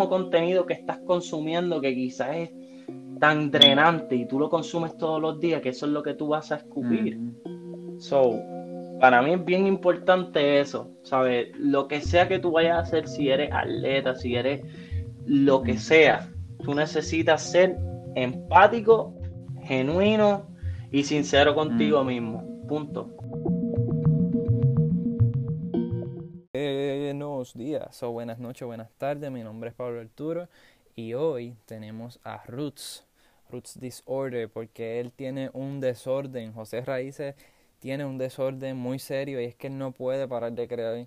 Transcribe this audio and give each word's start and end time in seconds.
mismo 0.00 0.08
contenido 0.08 0.64
que 0.64 0.72
estás 0.72 0.98
consumiendo 1.00 1.78
que 1.78 1.94
quizás 1.94 2.34
es 2.34 2.50
tan 3.18 3.50
drenante 3.50 4.16
y 4.16 4.26
tú 4.26 4.38
lo 4.38 4.48
consumes 4.48 4.96
todos 4.96 5.20
los 5.20 5.38
días 5.38 5.60
que 5.60 5.68
eso 5.70 5.84
es 5.84 5.92
lo 5.92 6.02
que 6.02 6.14
tú 6.14 6.28
vas 6.28 6.50
a 6.52 6.56
escupir. 6.56 7.20
So, 7.98 8.40
para 8.98 9.20
mí 9.20 9.34
es 9.34 9.44
bien 9.44 9.66
importante 9.66 10.58
eso, 10.58 10.90
¿sabes? 11.02 11.48
Lo 11.58 11.86
que 11.86 12.00
sea 12.00 12.28
que 12.28 12.38
tú 12.38 12.52
vayas 12.52 12.78
a 12.78 12.80
hacer, 12.80 13.08
si 13.08 13.28
eres 13.28 13.52
atleta, 13.52 14.14
si 14.14 14.36
eres 14.36 14.62
lo 15.26 15.60
que 15.60 15.76
sea, 15.76 16.30
tú 16.64 16.74
necesitas 16.74 17.42
ser 17.42 17.76
empático, 18.14 19.14
genuino 19.64 20.46
y 20.90 21.02
sincero 21.02 21.54
contigo 21.54 22.02
mismo. 22.04 22.42
Punto. 22.66 23.10
Buenos 27.40 27.54
días 27.54 28.02
o 28.02 28.10
buenas 28.10 28.38
noches, 28.38 28.66
buenas 28.66 28.90
tardes. 28.98 29.30
Mi 29.30 29.42
nombre 29.42 29.70
es 29.70 29.74
Pablo 29.74 29.98
Arturo 29.98 30.46
y 30.94 31.14
hoy 31.14 31.56
tenemos 31.64 32.20
a 32.22 32.44
Roots, 32.44 33.06
Roots 33.48 33.80
Disorder, 33.80 34.50
porque 34.50 35.00
él 35.00 35.10
tiene 35.10 35.48
un 35.54 35.80
desorden. 35.80 36.52
José 36.52 36.82
Raíces 36.82 37.34
tiene 37.78 38.04
un 38.04 38.18
desorden 38.18 38.76
muy 38.76 38.98
serio 38.98 39.40
y 39.40 39.46
es 39.46 39.54
que 39.54 39.68
él 39.68 39.78
no 39.78 39.92
puede 39.92 40.28
parar 40.28 40.52
de 40.52 40.68
crear. 40.68 41.06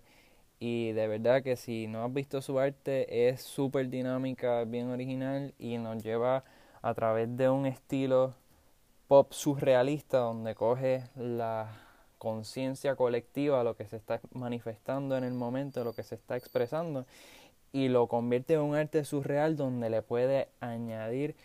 Y 0.59 0.93
de 0.93 1.07
verdad 1.07 1.43
que 1.43 1.55
si 1.55 1.85
no 1.85 2.03
has 2.03 2.11
visto 2.11 2.41
su 2.41 2.57
arte 2.57 3.29
es 3.29 3.43
súper 3.43 3.89
dinámica, 3.89 4.63
bien 4.63 4.89
original 4.89 5.53
y 5.59 5.77
nos 5.77 6.01
lleva 6.01 6.45
a 6.81 6.95
través 6.95 7.37
de 7.37 7.47
un 7.47 7.67
estilo 7.67 8.33
pop 9.07 9.31
surrealista 9.33 10.17
donde 10.17 10.55
coge 10.55 11.03
la 11.15 11.82
conciencia 12.23 12.95
colectiva, 12.95 13.65
lo 13.65 13.75
que 13.75 13.85
se 13.85 13.97
está 13.97 14.21
manifestando 14.31 15.17
en 15.17 15.25
el 15.25 15.33
momento, 15.33 15.83
lo 15.83 15.91
que 15.91 16.03
se 16.03 16.15
está 16.15 16.37
expresando, 16.37 17.05
y 17.73 17.89
lo 17.89 18.07
convierte 18.07 18.53
en 18.53 18.61
un 18.61 18.75
arte 18.75 19.03
surreal 19.03 19.57
donde 19.57 19.89
le 19.89 20.01
puede 20.01 20.47
añadir 20.61 21.35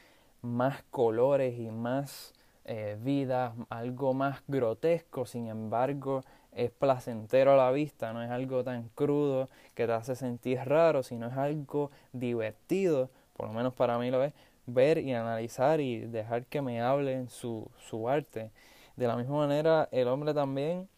más 0.41 0.85
colores 0.93 1.59
y 1.59 1.73
más 1.73 2.33
eh, 2.65 2.97
vida, 3.03 3.55
algo 3.71 4.15
más 4.15 4.41
grotesco, 4.47 5.27
sin 5.27 5.49
embargo 5.49 6.23
es 6.53 6.71
placentero 6.71 7.55
a 7.55 7.57
la 7.57 7.73
vista, 7.73 8.13
no 8.13 8.23
es 8.23 8.31
algo 8.31 8.63
tan 8.63 8.89
crudo 8.95 9.49
que 9.75 9.87
te 9.87 9.93
hace 9.93 10.15
sentir 10.15 10.61
raro, 10.61 11.03
sino 11.03 11.27
es 11.27 11.37
algo 11.37 11.91
divertido, 12.13 13.11
por 13.37 13.49
lo 13.49 13.53
menos 13.53 13.75
para 13.75 13.99
mí 13.99 14.13
lo 14.13 14.23
es, 14.23 14.33
ver 14.67 14.99
y 14.99 15.13
analizar 15.13 15.81
y 15.81 15.99
dejar 15.99 16.45
que 16.47 16.63
me 16.63 16.81
hablen 16.81 17.31
su, 17.31 17.69
su 17.89 18.09
arte. 18.09 18.53
De 18.99 19.07
la 19.07 19.15
misma 19.15 19.37
manera, 19.37 19.89
el 19.93 20.09
hombre 20.09 20.35
también 20.35 20.89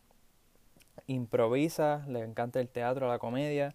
improvisa, 1.07 2.03
le 2.09 2.21
encanta 2.21 2.59
el 2.59 2.71
teatro, 2.71 3.07
la 3.07 3.19
comedia 3.19 3.75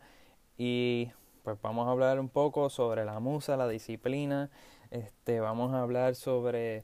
y 0.57 1.11
pues 1.43 1.61
vamos 1.61 1.87
a 1.87 1.91
hablar 1.91 2.19
un 2.19 2.29
poco 2.29 2.71
sobre 2.71 3.05
la 3.05 3.19
musa, 3.19 3.55
la 3.55 3.67
disciplina, 3.67 4.49
este, 4.89 5.41
vamos 5.41 5.75
a 5.75 5.81
hablar 5.83 6.15
sobre 6.15 6.83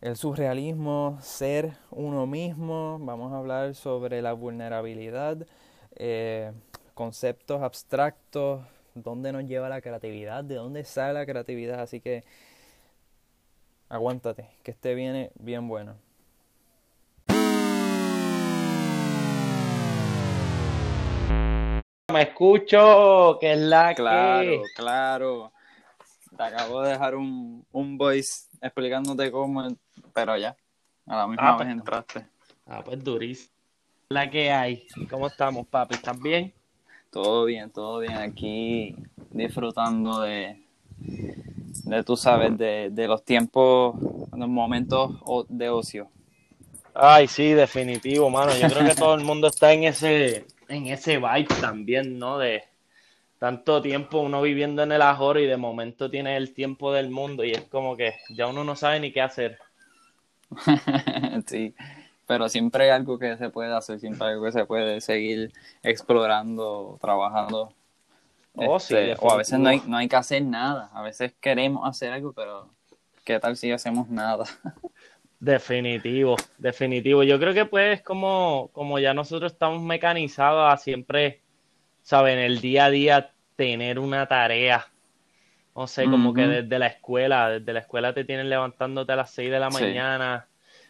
el 0.00 0.14
surrealismo, 0.14 1.18
ser 1.20 1.72
uno 1.90 2.24
mismo, 2.28 2.98
vamos 3.00 3.32
a 3.32 3.38
hablar 3.38 3.74
sobre 3.74 4.22
la 4.22 4.32
vulnerabilidad, 4.32 5.44
eh, 5.96 6.52
conceptos 6.94 7.62
abstractos, 7.62 8.64
dónde 8.94 9.32
nos 9.32 9.42
lleva 9.42 9.68
la 9.68 9.80
creatividad, 9.80 10.44
de 10.44 10.54
dónde 10.54 10.84
sale 10.84 11.14
la 11.14 11.26
creatividad, 11.26 11.80
así 11.80 12.00
que 12.00 12.22
aguántate, 13.88 14.50
que 14.62 14.70
este 14.70 14.94
viene 14.94 15.32
bien 15.34 15.66
bueno. 15.66 16.05
Me 22.12 22.22
escucho, 22.22 23.36
que 23.40 23.54
es 23.54 23.58
la 23.58 23.92
claro, 23.92 24.62
Claro, 24.76 25.52
Te 26.36 26.42
acabo 26.44 26.82
de 26.82 26.90
dejar 26.90 27.16
un, 27.16 27.66
un 27.72 27.98
voice 27.98 28.46
explicándote 28.62 29.32
cómo, 29.32 29.66
pero 30.14 30.36
ya, 30.36 30.56
a 31.08 31.16
la 31.16 31.26
misma 31.26 31.48
Ah, 31.48 31.56
vez 31.56 31.66
pues, 31.66 31.68
entraste. 31.76 32.26
Ah, 32.64 32.82
pues 32.84 33.02
durísimo. 33.02 33.52
La 34.10 34.30
que 34.30 34.52
hay. 34.52 34.86
¿Cómo 35.10 35.26
estamos, 35.26 35.66
papi? 35.66 35.96
¿Estás 35.96 36.16
bien? 36.20 36.54
Todo 37.10 37.44
bien, 37.44 37.70
todo 37.70 37.98
bien. 37.98 38.14
Aquí 38.14 38.94
disfrutando 39.32 40.20
de, 40.20 40.62
de 40.98 42.04
tú 42.04 42.16
sabes, 42.16 42.56
de, 42.56 42.90
de 42.92 43.08
los 43.08 43.24
tiempos, 43.24 43.96
los 44.32 44.48
momentos 44.48 45.10
de 45.48 45.70
ocio. 45.70 46.08
Ay, 46.94 47.26
sí, 47.26 47.52
definitivo, 47.52 48.30
mano. 48.30 48.56
Yo 48.56 48.68
creo 48.68 48.86
que 48.86 48.94
todo 48.94 49.16
el 49.16 49.24
mundo 49.24 49.48
está 49.48 49.72
en 49.72 49.84
ese, 49.84 50.46
en 50.68 50.86
ese 50.86 51.18
vibe 51.18 51.48
también, 51.60 52.18
¿no? 52.18 52.38
De 52.38 52.64
tanto 53.38 53.82
tiempo 53.82 54.20
uno 54.20 54.40
viviendo 54.42 54.82
en 54.82 54.92
el 54.92 55.02
ajoro 55.02 55.40
y 55.40 55.46
de 55.46 55.56
momento 55.56 56.10
tiene 56.10 56.36
el 56.36 56.54
tiempo 56.54 56.92
del 56.92 57.10
mundo 57.10 57.44
y 57.44 57.52
es 57.52 57.62
como 57.62 57.96
que 57.96 58.14
ya 58.30 58.46
uno 58.46 58.64
no 58.64 58.76
sabe 58.76 59.00
ni 59.00 59.12
qué 59.12 59.20
hacer. 59.20 59.58
sí, 61.46 61.74
pero 62.26 62.48
siempre 62.48 62.84
hay 62.84 62.90
algo 62.90 63.18
que 63.18 63.36
se 63.36 63.50
puede 63.50 63.74
hacer, 63.74 64.00
siempre 64.00 64.26
hay 64.26 64.32
algo 64.34 64.46
que 64.46 64.52
se 64.52 64.64
puede 64.64 65.00
seguir 65.00 65.52
explorando, 65.82 66.98
trabajando. 67.00 67.72
Oh, 68.54 68.78
sí, 68.80 68.94
Este, 68.94 69.16
o 69.20 69.30
a 69.30 69.36
veces 69.36 69.58
no 69.58 69.68
hay, 69.68 69.82
no 69.86 69.98
hay 69.98 70.08
que 70.08 70.16
hacer 70.16 70.42
nada, 70.42 70.90
a 70.94 71.02
veces 71.02 71.34
queremos 71.40 71.86
hacer 71.86 72.12
algo, 72.12 72.32
pero 72.32 72.70
¿qué 73.24 73.38
tal 73.38 73.56
si 73.56 73.70
hacemos 73.70 74.08
nada? 74.08 74.44
Definitivo, 75.46 76.34
definitivo. 76.58 77.22
Yo 77.22 77.38
creo 77.38 77.54
que 77.54 77.66
pues 77.66 78.02
como, 78.02 78.68
como 78.72 78.98
ya 78.98 79.14
nosotros 79.14 79.52
estamos 79.52 79.80
mecanizados 79.80 80.72
a 80.72 80.76
siempre, 80.76 81.40
¿saben? 82.02 82.38
En 82.38 82.46
el 82.46 82.60
día 82.60 82.86
a 82.86 82.90
día 82.90 83.30
tener 83.54 84.00
una 84.00 84.26
tarea. 84.26 84.88
No 85.76 85.86
sé, 85.86 86.06
como 86.06 86.34
que 86.34 86.48
desde 86.48 86.78
la 86.80 86.88
escuela, 86.88 87.48
desde 87.48 87.72
la 87.72 87.78
escuela 87.78 88.12
te 88.12 88.24
tienen 88.24 88.50
levantándote 88.50 89.12
a 89.12 89.16
las 89.16 89.30
6 89.30 89.52
de 89.52 89.60
la 89.60 89.70
Sí. 89.70 89.84
mañana, 89.84 90.48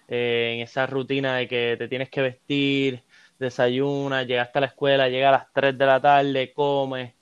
eh, 0.08 0.52
en 0.54 0.62
esa 0.62 0.86
rutina 0.86 1.36
de 1.36 1.48
que 1.48 1.76
te 1.76 1.86
tienes 1.86 2.08
que 2.08 2.22
vestir, 2.22 3.02
desayunas, 3.38 4.26
llegaste 4.26 4.56
a 4.56 4.60
la 4.62 4.68
escuela, 4.68 5.10
llega 5.10 5.28
a 5.28 5.32
las 5.32 5.52
3 5.52 5.76
de 5.76 5.84
la 5.84 6.00
tarde, 6.00 6.54
comes. 6.54 7.12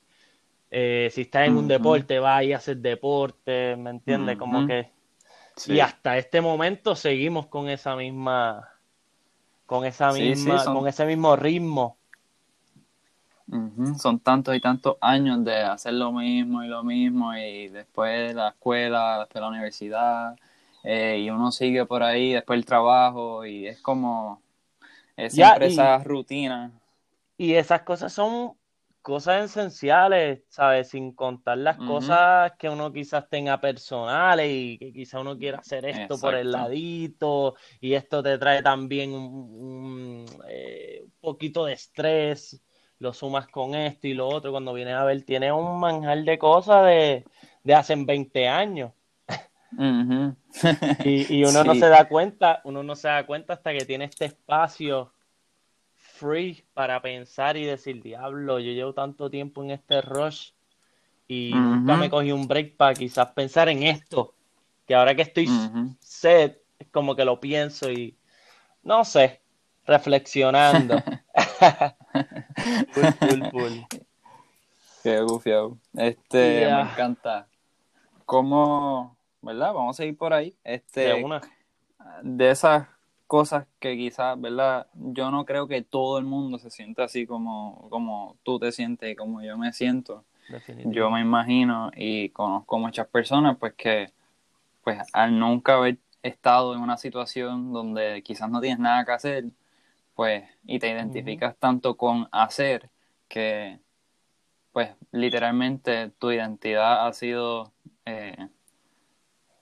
Eh, 0.71 1.09
si 1.11 1.23
estás 1.23 1.49
en 1.49 1.57
un 1.57 1.67
deporte, 1.67 2.21
vas 2.21 2.45
y 2.45 2.53
haces 2.53 2.81
deporte, 2.81 3.75
¿me 3.77 3.91
entiendes? 3.91 4.37
Como 4.37 4.69
que... 4.69 4.94
Sí. 5.57 5.75
Y 5.75 5.81
hasta 5.81 6.19
este 6.19 6.41
momento 6.41 6.97
seguimos 6.97 7.47
con 7.47 7.69
esa 7.69 7.97
misma, 7.97 8.71
con 9.67 9.85
esa 9.85 10.13
Sí, 10.13 10.21
sí, 10.21 10.31
misma, 10.37 10.59
son- 10.61 10.79
con 10.79 10.89
ese 10.89 11.07
mismo 11.07 11.37
ritmo. 11.37 11.99
Son 13.99 14.19
tantos 14.21 14.57
y 14.57 14.61
tantos 14.61 14.97
años 15.01 15.45
de 15.45 15.63
hacer 15.63 15.93
lo 15.95 16.11
mismo 16.13 16.65
y 16.65 16.69
lo 16.69 16.83
mismo 16.83 17.37
y 17.37 17.69
después 17.69 18.35
la 18.35 18.49
escuela, 18.49 19.19
después 19.21 19.41
la 19.43 19.49
universidad 19.49 20.37
eh, 20.83 21.19
y 21.21 21.31
uno 21.31 21.53
sigue 21.53 21.85
por 21.87 22.03
ahí, 22.03 22.33
después 22.33 22.59
el 22.59 22.65
trabajo 22.65 23.45
y 23.45 23.67
es 23.67 23.81
como 23.81 24.41
es 25.17 25.35
Ya, 25.35 25.55
siempre 25.55 25.69
y- 25.69 25.75
esa 25.75 25.99
rutina. 25.99 26.73
Y 27.37 27.55
esas 27.55 27.83
cosas 27.83 28.13
son 28.13 28.55
cosas 29.05 29.45
esenciales, 29.51 30.45
¿sabes? 30.49 30.89
Sin 30.89 31.13
contar 31.13 31.59
las 31.59 31.77
cosas 31.77 32.53
que 32.59 32.71
uno 32.71 32.91
quizás 32.91 33.29
tenga 33.29 33.61
personales 33.61 34.51
y 34.51 34.79
que 34.79 34.95
quizás 34.95 35.21
uno 35.21 35.37
quiera 35.37 35.59
hacer 35.59 35.85
esto 35.85 36.19
por 36.19 36.35
el 36.35 36.51
ladito 36.51 37.55
y 37.83 37.93
esto 37.93 38.23
te 38.23 38.39
trae 38.39 38.63
también 38.63 39.13
un, 39.13 39.25
un, 39.25 40.27
eh, 40.49 41.03
un 41.05 41.13
poquito 41.21 41.67
de 41.67 41.75
estrés, 41.75 42.63
lo 42.99 43.13
sumas 43.13 43.47
con 43.49 43.75
esto 43.75 44.09
y 44.09 44.15
lo 44.15 44.27
otro, 44.27 44.53
cuando 44.53 44.73
vienes 44.73 44.95
a 44.95 45.05
ver, 45.05 45.23
tienes 45.23 45.53
un 45.53 45.79
manjar 45.79 46.25
de 46.25 46.39
cosas 46.39 46.87
de, 46.87 47.25
de 47.63 47.75
hace 47.75 47.95
20 47.97 48.49
años. 48.49 48.93
Y, 51.05 51.41
y 51.41 51.45
uno 51.45 51.63
no 51.63 51.75
se 51.75 51.89
da 51.89 52.09
cuenta, 52.09 52.63
uno 52.65 52.83
no 52.83 52.97
se 52.97 53.09
da 53.09 53.27
cuenta 53.27 53.53
hasta 53.53 53.73
que 53.73 53.85
tiene 53.85 54.07
este 54.07 54.25
espacio 54.25 55.14
free 56.15 56.65
para 56.75 57.03
pensar 57.03 57.57
y 57.57 57.65
decir, 57.65 58.01
diablo, 58.03 58.61
yo 58.61 58.71
llevo 58.73 58.95
tanto 58.95 59.29
tiempo 59.29 59.63
en 59.65 59.73
este 59.73 60.01
rush 60.01 60.53
y 61.27 61.51
nunca 61.55 61.95
Ujú. 61.95 62.01
me 62.01 62.11
cogí 62.11 62.33
un 62.33 62.47
break 62.47 62.77
para 62.77 62.95
quizás 62.95 63.33
pensar 63.33 63.69
en 63.69 63.83
esto, 63.83 64.35
que 64.87 64.95
ahora 64.95 65.15
que 65.15 65.23
estoy 65.23 65.49
set, 65.99 66.63
es 66.79 66.89
como 66.89 67.17
que 67.17 67.25
lo 67.25 67.41
pienso 67.41 67.91
y 67.91 68.17
no 68.85 69.05
sé, 69.05 69.43
reflexionando. 69.87 71.03
Full, 72.93 73.13
full, 73.21 73.43
full. 73.51 73.73
Qué 75.03 75.21
gufiado. 75.21 75.77
Este, 75.95 76.61
Yeah. 76.61 76.85
me 76.85 76.91
encanta. 76.91 77.49
¿Cómo, 78.25 79.17
verdad? 79.43 79.75
Vamos 79.75 79.97
a 79.97 80.03
seguir 80.03 80.17
por 80.17 80.33
ahí. 80.33 80.57
Este, 80.63 81.09
De 81.09 81.15
una. 81.15 81.41
de 82.23 82.51
esas 82.51 82.87
cosas 83.27 83.67
que 83.79 83.97
quizás, 83.97 84.41
¿verdad? 84.41 84.87
Yo 84.95 85.31
no 85.31 85.45
creo 85.45 85.67
que 85.67 85.83
todo 85.83 86.19
el 86.19 86.25
mundo 86.25 86.59
se 86.59 86.71
sienta 86.71 87.05
así 87.05 87.27
como, 87.27 87.89
como 87.91 88.37
tú 88.43 88.59
te 88.59 88.73
sientes 88.73 89.13
y 89.13 89.17
como 89.17 89.43
yo 89.43 89.57
me 89.59 89.73
siento. 89.73 90.25
Yo 90.85 91.11
me 91.11 91.21
imagino 91.21 91.91
y 91.97 92.29
conozco 92.31 92.79
muchas 92.79 93.07
personas 93.09 93.57
pues 93.59 93.73
que 93.75 94.13
pues 94.83 94.99
al 95.15 95.39
nunca 95.39 95.75
haber 95.75 95.99
estado 96.23 96.75
en 96.75 96.81
una 96.81 96.99
situación 96.99 97.73
donde 97.73 98.23
quizás 98.23 98.51
no 98.51 98.61
tienes 98.61 98.79
nada 98.79 99.05
que 99.05 99.13
hacer, 99.13 99.45
pues 100.15 100.45
y 100.65 100.79
te 100.79 100.91
identificas 100.91 101.57
tanto 101.57 101.97
con 101.97 102.29
hacer 102.31 102.91
que 103.29 103.81
pues 104.73 104.91
literalmente 105.13 106.11
tu 106.19 106.31
identidad 106.33 107.07
ha 107.07 107.13
sido, 107.13 107.73
eh, 108.05 108.49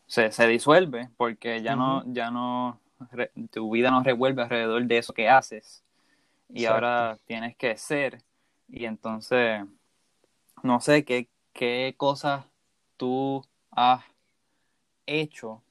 se, 0.06 0.32
se, 0.32 0.46
disuelve 0.46 1.10
porque 1.16 1.62
ya 1.62 1.76
no, 1.76 2.02
ya 2.06 2.30
no, 2.30 2.80
tu 3.50 3.70
vida 3.70 3.90
no 3.90 4.02
revuelve 4.02 4.42
alrededor 4.42 4.84
de 4.84 4.98
eso 4.98 5.12
que 5.12 5.28
haces. 5.28 5.82
Y 6.48 6.66
ahora 6.66 7.18
tienes 7.26 7.56
que 7.56 7.76
ser. 7.76 8.22
Y 8.68 8.84
entonces 8.84 9.64
no 10.62 10.80
sé 10.80 11.04
qué, 11.04 11.28
qué 11.52 11.94
cosas 11.96 12.44
tú 12.96 13.44
has 13.70 14.04
hecho 15.06 15.62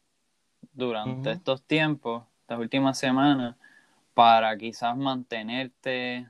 durante 0.74 1.32
estos 1.32 1.64
tiempos, 1.64 2.24
estas 2.42 2.60
últimas 2.60 2.98
semanas, 2.98 3.56
para 4.14 4.56
quizás 4.58 4.96
mantenerte, 4.98 6.30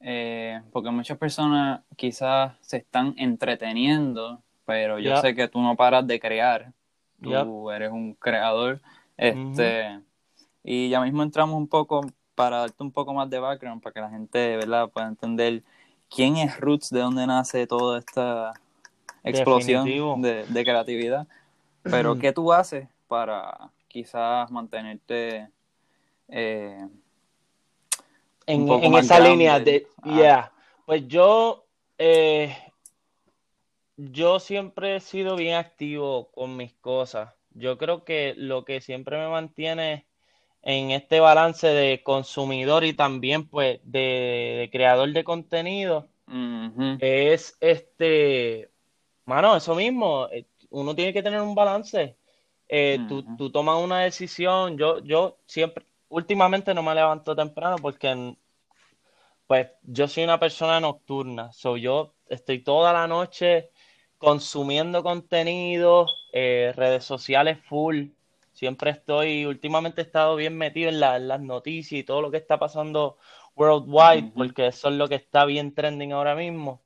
eh, 0.00 0.62
porque 0.72 0.90
muchas 0.90 1.18
personas 1.18 1.80
quizás 1.96 2.54
se 2.60 2.78
están 2.78 3.14
entreteniendo, 3.16 4.42
pero 4.64 4.98
yo 4.98 5.20
sé 5.20 5.34
que 5.34 5.48
tú 5.48 5.60
no 5.60 5.76
paras 5.76 6.06
de 6.06 6.20
crear, 6.20 6.72
tú 7.20 7.70
eres 7.70 7.90
un 7.90 8.14
creador, 8.14 8.80
este, 9.16 10.00
y 10.62 10.88
ya 10.88 11.00
mismo 11.00 11.22
entramos 11.22 11.56
un 11.56 11.68
poco 11.68 12.02
para 12.34 12.58
darte 12.58 12.82
un 12.82 12.92
poco 12.92 13.14
más 13.14 13.28
de 13.30 13.38
background, 13.38 13.82
para 13.82 13.92
que 13.94 14.00
la 14.00 14.10
gente, 14.10 14.56
¿verdad?, 14.56 14.88
pueda 14.90 15.08
entender 15.08 15.62
quién 16.08 16.36
es 16.36 16.58
Roots, 16.60 16.90
de 16.90 17.00
dónde 17.00 17.26
nace 17.26 17.66
toda 17.66 17.98
esta 17.98 18.52
explosión 19.24 20.22
de, 20.22 20.44
de, 20.46 20.64
creatividad. 20.64 21.26
Pero, 21.82 22.18
¿qué 22.18 22.32
tú 22.32 22.52
haces 22.52 22.88
para 23.08 23.70
quizás 23.88 24.50
mantenerte 24.50 25.48
eh, 26.28 26.86
en, 28.46 28.68
en 28.68 28.94
esa 28.94 29.18
línea 29.20 29.58
de, 29.58 29.86
yeah, 30.04 30.52
pues 30.84 31.06
yo, 31.08 31.64
eh, 31.98 32.56
yo 33.96 34.38
siempre 34.38 34.96
he 34.96 35.00
sido 35.00 35.36
bien 35.36 35.54
activo 35.54 36.30
con 36.32 36.56
mis 36.56 36.72
cosas. 36.74 37.32
Yo 37.58 37.78
creo 37.78 38.04
que 38.04 38.34
lo 38.36 38.64
que 38.64 38.80
siempre 38.80 39.16
me 39.18 39.28
mantiene 39.28 40.06
en 40.62 40.90
este 40.90 41.20
balance 41.20 41.66
de 41.68 42.02
consumidor 42.02 42.84
y 42.84 42.92
también 42.92 43.48
pues 43.48 43.80
de, 43.84 44.68
creador 44.72 45.12
de 45.12 45.24
contenido 45.24 46.08
es 46.98 47.56
este, 47.60 48.70
mano, 49.24 49.56
eso 49.56 49.74
mismo, 49.74 50.28
eh, 50.32 50.46
uno 50.70 50.94
tiene 50.94 51.12
que 51.12 51.22
tener 51.22 51.40
un 51.40 51.54
balance. 51.54 52.16
Eh, 52.68 52.98
tú, 53.08 53.50
tomas 53.50 53.82
una 53.82 54.00
decisión, 54.00 54.76
yo, 54.76 54.98
yo 55.04 55.38
siempre, 55.46 55.86
últimamente 56.08 56.74
no 56.74 56.82
me 56.82 56.94
levanto 56.94 57.36
temprano 57.36 57.76
porque 57.76 58.36
pues 59.46 59.68
yo 59.82 60.08
soy 60.08 60.24
una 60.24 60.40
persona 60.40 60.80
nocturna, 60.80 61.52
so 61.52 61.76
yo 61.76 62.14
estoy 62.28 62.64
toda 62.64 62.92
la 62.92 63.06
noche 63.06 63.70
consumiendo 64.18 65.02
contenido, 65.02 66.06
eh, 66.32 66.72
redes 66.76 67.04
sociales 67.04 67.58
full, 67.68 68.08
siempre 68.52 68.90
estoy, 68.90 69.44
últimamente 69.44 70.00
he 70.00 70.04
estado 70.04 70.36
bien 70.36 70.56
metido 70.56 70.88
en, 70.88 71.00
las 71.00 71.40
noticias 71.40 72.00
y 72.00 72.04
todo 72.04 72.22
lo 72.22 72.30
que 72.30 72.38
está 72.38 72.58
pasando 72.58 73.18
worldwide, 73.54 74.32
porque 74.34 74.68
eso 74.68 74.88
es 74.88 74.94
lo 74.94 75.08
que 75.08 75.16
está 75.16 75.44
bien 75.44 75.74
trending 75.74 76.12
ahora 76.12 76.34
mismo. 76.34 76.82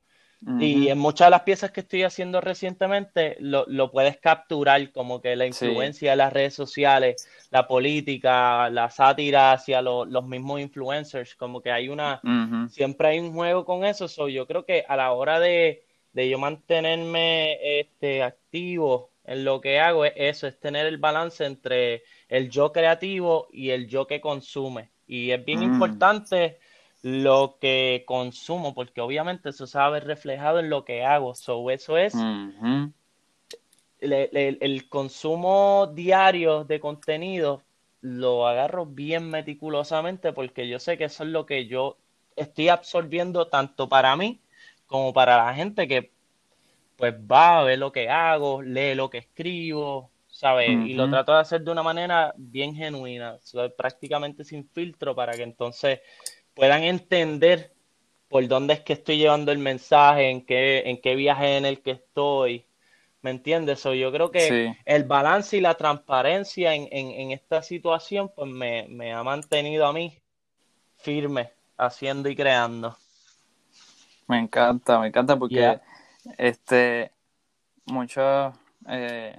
Y 0.58 0.88
en 0.88 0.98
muchas 0.98 1.26
de 1.26 1.32
las 1.32 1.42
piezas 1.42 1.70
que 1.70 1.80
estoy 1.80 2.02
haciendo 2.02 2.40
recientemente 2.40 3.36
lo, 3.40 3.66
lo 3.66 3.90
puedes 3.90 4.16
capturar 4.16 4.90
como 4.90 5.20
que 5.20 5.36
la 5.36 5.44
influencia 5.44 6.12
de 6.12 6.16
las 6.16 6.32
redes 6.32 6.54
sociales, 6.54 7.28
la 7.50 7.68
política, 7.68 8.70
la 8.70 8.88
sátira 8.88 9.52
hacia 9.52 9.82
los 9.82 10.24
mismos 10.24 10.60
influencers, 10.60 11.34
como 11.34 11.60
que 11.60 11.70
hay 11.70 11.90
una, 11.90 12.22
siempre 12.70 13.08
hay 13.08 13.18
un 13.18 13.34
juego 13.34 13.66
con 13.66 13.84
eso. 13.84 14.08
So, 14.08 14.28
yo 14.28 14.46
creo 14.46 14.64
que 14.64 14.82
a 14.88 14.96
la 14.96 15.12
hora 15.12 15.38
de, 15.40 15.84
de 16.12 16.28
yo 16.28 16.38
mantenerme 16.38 17.80
este, 17.80 18.22
activo 18.22 19.10
en 19.24 19.44
lo 19.44 19.60
que 19.60 19.78
hago 19.78 20.04
es 20.04 20.12
eso, 20.16 20.46
es 20.46 20.58
tener 20.58 20.86
el 20.86 20.98
balance 20.98 21.44
entre 21.44 22.02
el 22.28 22.50
yo 22.50 22.72
creativo 22.72 23.48
y 23.52 23.70
el 23.70 23.86
yo 23.86 24.06
que 24.06 24.20
consume. 24.20 24.90
Y 25.06 25.30
es 25.30 25.44
bien 25.44 25.60
mm. 25.60 25.74
importante 25.74 26.58
lo 27.02 27.58
que 27.60 28.04
consumo, 28.06 28.74
porque 28.74 29.00
obviamente 29.00 29.50
eso 29.50 29.66
se 29.66 29.78
va 29.78 29.86
a 29.86 29.90
ver 29.90 30.04
reflejado 30.04 30.58
en 30.58 30.68
lo 30.68 30.84
que 30.84 31.04
hago. 31.04 31.34
So, 31.34 31.70
eso 31.70 31.96
es 31.96 32.14
el, 34.00 34.88
consumo 34.88 35.90
diario 35.94 36.64
de 36.64 36.80
contenido, 36.80 37.62
lo 38.00 38.46
agarro 38.46 38.86
bien 38.86 39.30
meticulosamente 39.30 40.32
porque 40.32 40.68
yo 40.68 40.78
sé 40.78 40.96
que 40.96 41.04
eso 41.04 41.24
es 41.24 41.30
lo 41.30 41.46
que 41.46 41.66
yo 41.66 41.98
estoy 42.36 42.68
absorbiendo 42.68 43.48
tanto 43.48 43.88
para 43.88 44.16
mí 44.16 44.40
como 44.90 45.12
para 45.12 45.36
la 45.36 45.54
gente 45.54 45.86
que 45.86 46.10
pues 46.96 47.14
va 47.14 47.60
a 47.60 47.64
ver 47.64 47.78
lo 47.78 47.92
que 47.92 48.10
hago, 48.10 48.60
lee 48.60 48.94
lo 48.94 49.08
que 49.08 49.18
escribo, 49.18 50.10
¿sabes? 50.26 50.68
Y 50.68 50.94
lo 50.94 51.08
trato 51.08 51.32
de 51.32 51.38
hacer 51.38 51.62
de 51.62 51.70
una 51.70 51.82
manera 51.82 52.34
bien 52.36 52.74
genuina, 52.74 53.38
prácticamente 53.76 54.44
sin 54.44 54.68
filtro 54.68 55.14
para 55.14 55.32
que 55.32 55.44
entonces 55.44 56.00
puedan 56.54 56.82
entender 56.82 57.72
por 58.28 58.46
dónde 58.48 58.74
es 58.74 58.80
que 58.80 58.94
estoy 58.94 59.18
llevando 59.18 59.52
el 59.52 59.58
mensaje, 59.58 60.28
en 60.28 60.44
qué, 60.44 60.82
en 60.86 61.00
qué 61.00 61.14
viaje 61.14 61.56
en 61.56 61.66
el 61.66 61.80
que 61.82 61.92
estoy. 61.92 62.66
¿Me 63.22 63.30
entiendes? 63.30 63.82
yo 63.84 64.12
creo 64.12 64.30
que 64.30 64.74
el 64.84 65.04
balance 65.04 65.56
y 65.56 65.60
la 65.60 65.74
transparencia 65.74 66.74
en, 66.74 66.88
en, 66.90 67.30
esta 67.30 67.62
situación, 67.62 68.32
pues 68.34 68.50
me, 68.50 69.12
ha 69.12 69.22
mantenido 69.22 69.86
a 69.86 69.92
mí 69.92 70.18
firme, 70.96 71.52
haciendo 71.76 72.28
y 72.28 72.34
creando. 72.34 72.96
Me 74.30 74.38
encanta, 74.38 75.00
me 75.00 75.08
encanta 75.08 75.36
porque 75.36 75.80
este 76.38 77.10
mucho 77.86 78.52
eh, 78.88 79.36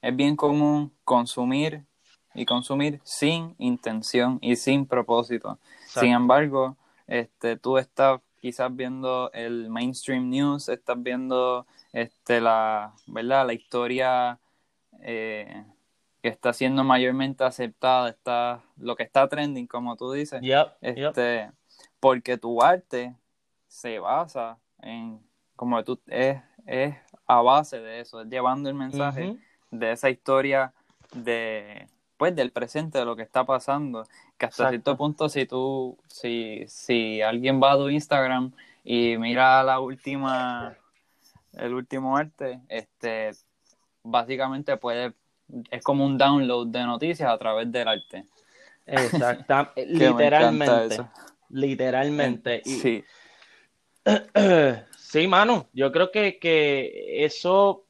es 0.00 0.16
bien 0.16 0.34
común 0.34 0.90
consumir 1.04 1.84
y 2.32 2.46
consumir 2.46 3.02
sin 3.04 3.54
intención 3.58 4.38
y 4.40 4.56
sin 4.56 4.86
propósito. 4.86 5.58
Sin 5.86 6.12
embargo, 6.12 6.74
este, 7.06 7.58
tú 7.58 7.76
estás 7.76 8.22
quizás 8.40 8.74
viendo 8.74 9.30
el 9.34 9.68
mainstream 9.68 10.30
news, 10.30 10.70
estás 10.70 11.02
viendo 11.02 11.66
este, 11.92 12.40
la, 12.40 12.94
¿verdad? 13.06 13.46
la 13.46 13.52
historia 13.52 14.38
eh, 15.02 15.66
que 16.22 16.28
está 16.28 16.54
siendo 16.54 16.82
mayormente 16.82 17.44
aceptada, 17.44 18.08
está, 18.08 18.62
lo 18.78 18.96
que 18.96 19.02
está 19.02 19.28
trending, 19.28 19.66
como 19.66 19.96
tú 19.96 20.12
dices, 20.12 20.40
este, 20.80 21.50
porque 22.00 22.38
tu 22.38 22.62
arte 22.62 23.14
se 23.74 23.98
basa 23.98 24.56
en, 24.82 25.20
como 25.56 25.82
tú, 25.82 26.00
es, 26.06 26.40
es 26.64 26.94
a 27.26 27.42
base 27.42 27.80
de 27.80 28.00
eso, 28.00 28.20
es 28.20 28.28
llevando 28.28 28.68
el 28.68 28.76
mensaje 28.76 29.36
de 29.72 29.90
esa 29.90 30.10
historia 30.10 30.72
de, 31.12 31.88
pues, 32.16 32.36
del 32.36 32.52
presente, 32.52 32.98
de 32.98 33.04
lo 33.04 33.16
que 33.16 33.22
está 33.22 33.44
pasando 33.44 34.06
que 34.38 34.46
hasta 34.46 34.68
cierto 34.68 34.96
punto 34.96 35.28
si 35.28 35.44
tú, 35.46 35.98
si, 36.06 36.64
si 36.68 37.20
alguien 37.20 37.60
va 37.60 37.72
a 37.72 37.76
tu 37.76 37.88
Instagram 37.88 38.52
y 38.84 39.16
mira 39.16 39.64
la 39.64 39.80
última, 39.80 40.76
el 41.54 41.74
último 41.74 42.16
arte, 42.16 42.60
este, 42.68 43.32
básicamente 44.04 44.76
puede, 44.76 45.14
es 45.68 45.82
como 45.82 46.06
un 46.06 46.16
download 46.16 46.68
de 46.68 46.84
noticias 46.84 47.28
a 47.28 47.38
través 47.38 47.72
del 47.72 47.88
arte. 47.88 48.24
Exactamente, 48.86 49.86
literalmente, 49.86 51.04
literalmente. 51.48 52.62
sí. 52.64 53.04
sí, 54.98 55.26
mano, 55.26 55.68
yo 55.72 55.90
creo 55.92 56.10
que, 56.10 56.38
que 56.38 57.24
eso 57.24 57.84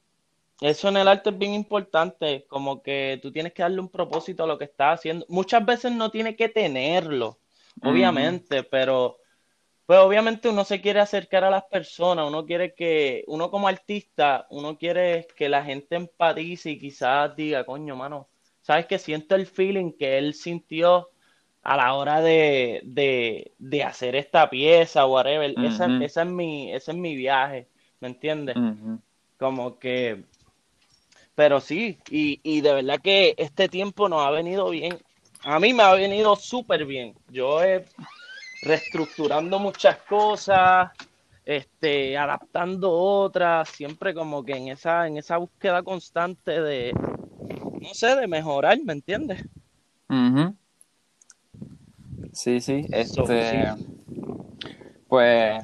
eso 0.61 0.87
en 0.87 0.97
el 0.97 1.07
arte 1.07 1.31
es 1.31 1.37
bien 1.37 1.53
importante, 1.53 2.45
como 2.47 2.81
que 2.81 3.19
tú 3.21 3.31
tienes 3.31 3.53
que 3.53 3.63
darle 3.63 3.81
un 3.81 3.89
propósito 3.89 4.43
a 4.43 4.47
lo 4.47 4.57
que 4.57 4.65
estás 4.65 4.99
haciendo. 4.99 5.25
Muchas 5.27 5.65
veces 5.65 5.91
no 5.91 6.11
tiene 6.11 6.35
que 6.35 6.47
tenerlo, 6.47 7.39
obviamente, 7.83 8.63
pero 8.63 9.17
pues 9.85 9.99
obviamente 9.99 10.49
uno 10.49 10.63
se 10.63 10.81
quiere 10.81 11.01
acercar 11.01 11.43
a 11.43 11.49
las 11.49 11.65
personas, 11.65 12.27
uno 12.27 12.45
quiere 12.45 12.73
que, 12.73 13.23
uno 13.27 13.51
como 13.51 13.67
artista, 13.67 14.47
uno 14.49 14.77
quiere 14.77 15.27
que 15.35 15.49
la 15.49 15.63
gente 15.63 15.95
empatice 15.97 16.71
y 16.71 16.79
quizás 16.79 17.35
diga, 17.35 17.65
coño, 17.65 17.95
mano, 17.95 18.29
sabes 18.61 18.85
que 18.85 18.97
siento 18.97 19.35
el 19.35 19.45
feeling 19.45 19.91
que 19.91 20.17
él 20.17 20.33
sintió 20.33 21.09
a 21.65 21.75
la 21.75 21.93
hora 21.95 22.21
de, 22.21 22.81
de, 22.85 23.51
de 23.57 23.83
hacer 23.83 24.15
esta 24.15 24.49
pieza, 24.49 25.05
whatever. 25.05 25.53
esa, 25.65 25.87
esa, 26.01 26.21
es 26.21 26.29
mi, 26.29 26.71
ese 26.71 26.91
es 26.91 26.97
mi 26.97 27.15
viaje, 27.15 27.67
¿me 27.99 28.07
entiendes? 28.07 28.55
Como 29.37 29.77
que 29.77 30.23
pero 31.35 31.59
sí, 31.59 31.97
y, 32.09 32.39
y 32.43 32.61
de 32.61 32.73
verdad 32.73 33.01
que 33.01 33.35
este 33.37 33.67
tiempo 33.67 34.07
nos 34.07 34.25
ha 34.25 34.31
venido 34.31 34.69
bien. 34.69 34.97
A 35.43 35.59
mí 35.59 35.73
me 35.73 35.83
ha 35.83 35.93
venido 35.93 36.35
súper 36.37 36.85
bien. 36.85 37.13
Yo 37.29 37.61
he 37.61 37.85
reestructurando 38.61 39.59
muchas 39.59 39.97
cosas, 39.97 40.91
este, 41.43 42.17
adaptando 42.17 42.91
otras, 42.91 43.69
siempre 43.69 44.13
como 44.13 44.43
que 44.43 44.53
en 44.53 44.69
esa, 44.69 45.07
en 45.07 45.17
esa 45.17 45.37
búsqueda 45.37 45.83
constante 45.83 46.61
de, 46.61 46.93
no 46.93 47.93
sé, 47.93 48.15
de 48.15 48.27
mejorar, 48.27 48.79
¿me 48.83 48.93
entiendes? 48.93 49.43
Sí, 52.35 52.59
sí, 52.59 52.85
este, 52.91 53.73
pues 55.07 55.63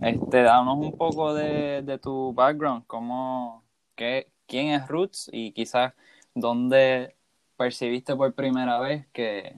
este, 0.00 0.42
danos 0.42 0.78
un 0.78 0.96
poco 0.96 1.34
de, 1.34 1.82
de 1.82 1.98
tu 1.98 2.32
background, 2.32 2.84
cómo, 2.86 3.62
qué, 3.94 4.32
quién 4.46 4.68
es 4.68 4.88
Roots 4.88 5.28
y 5.30 5.52
quizás 5.52 5.92
dónde 6.34 7.14
percibiste 7.58 8.16
por 8.16 8.32
primera 8.32 8.80
vez 8.80 9.06
que 9.12 9.54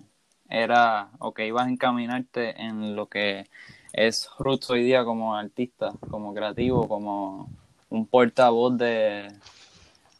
era 0.48 1.10
o 1.20 1.32
que 1.32 1.46
ibas 1.46 1.68
a 1.68 1.70
encaminarte 1.70 2.60
en 2.60 2.96
lo 2.96 3.08
que 3.08 3.46
es 3.92 4.28
Roots 4.36 4.70
hoy 4.70 4.82
día 4.82 5.04
como 5.04 5.36
artista, 5.36 5.92
como 6.10 6.34
creativo, 6.34 6.88
como 6.88 7.48
un 7.90 8.06
portavoz 8.08 8.76
de, 8.76 9.28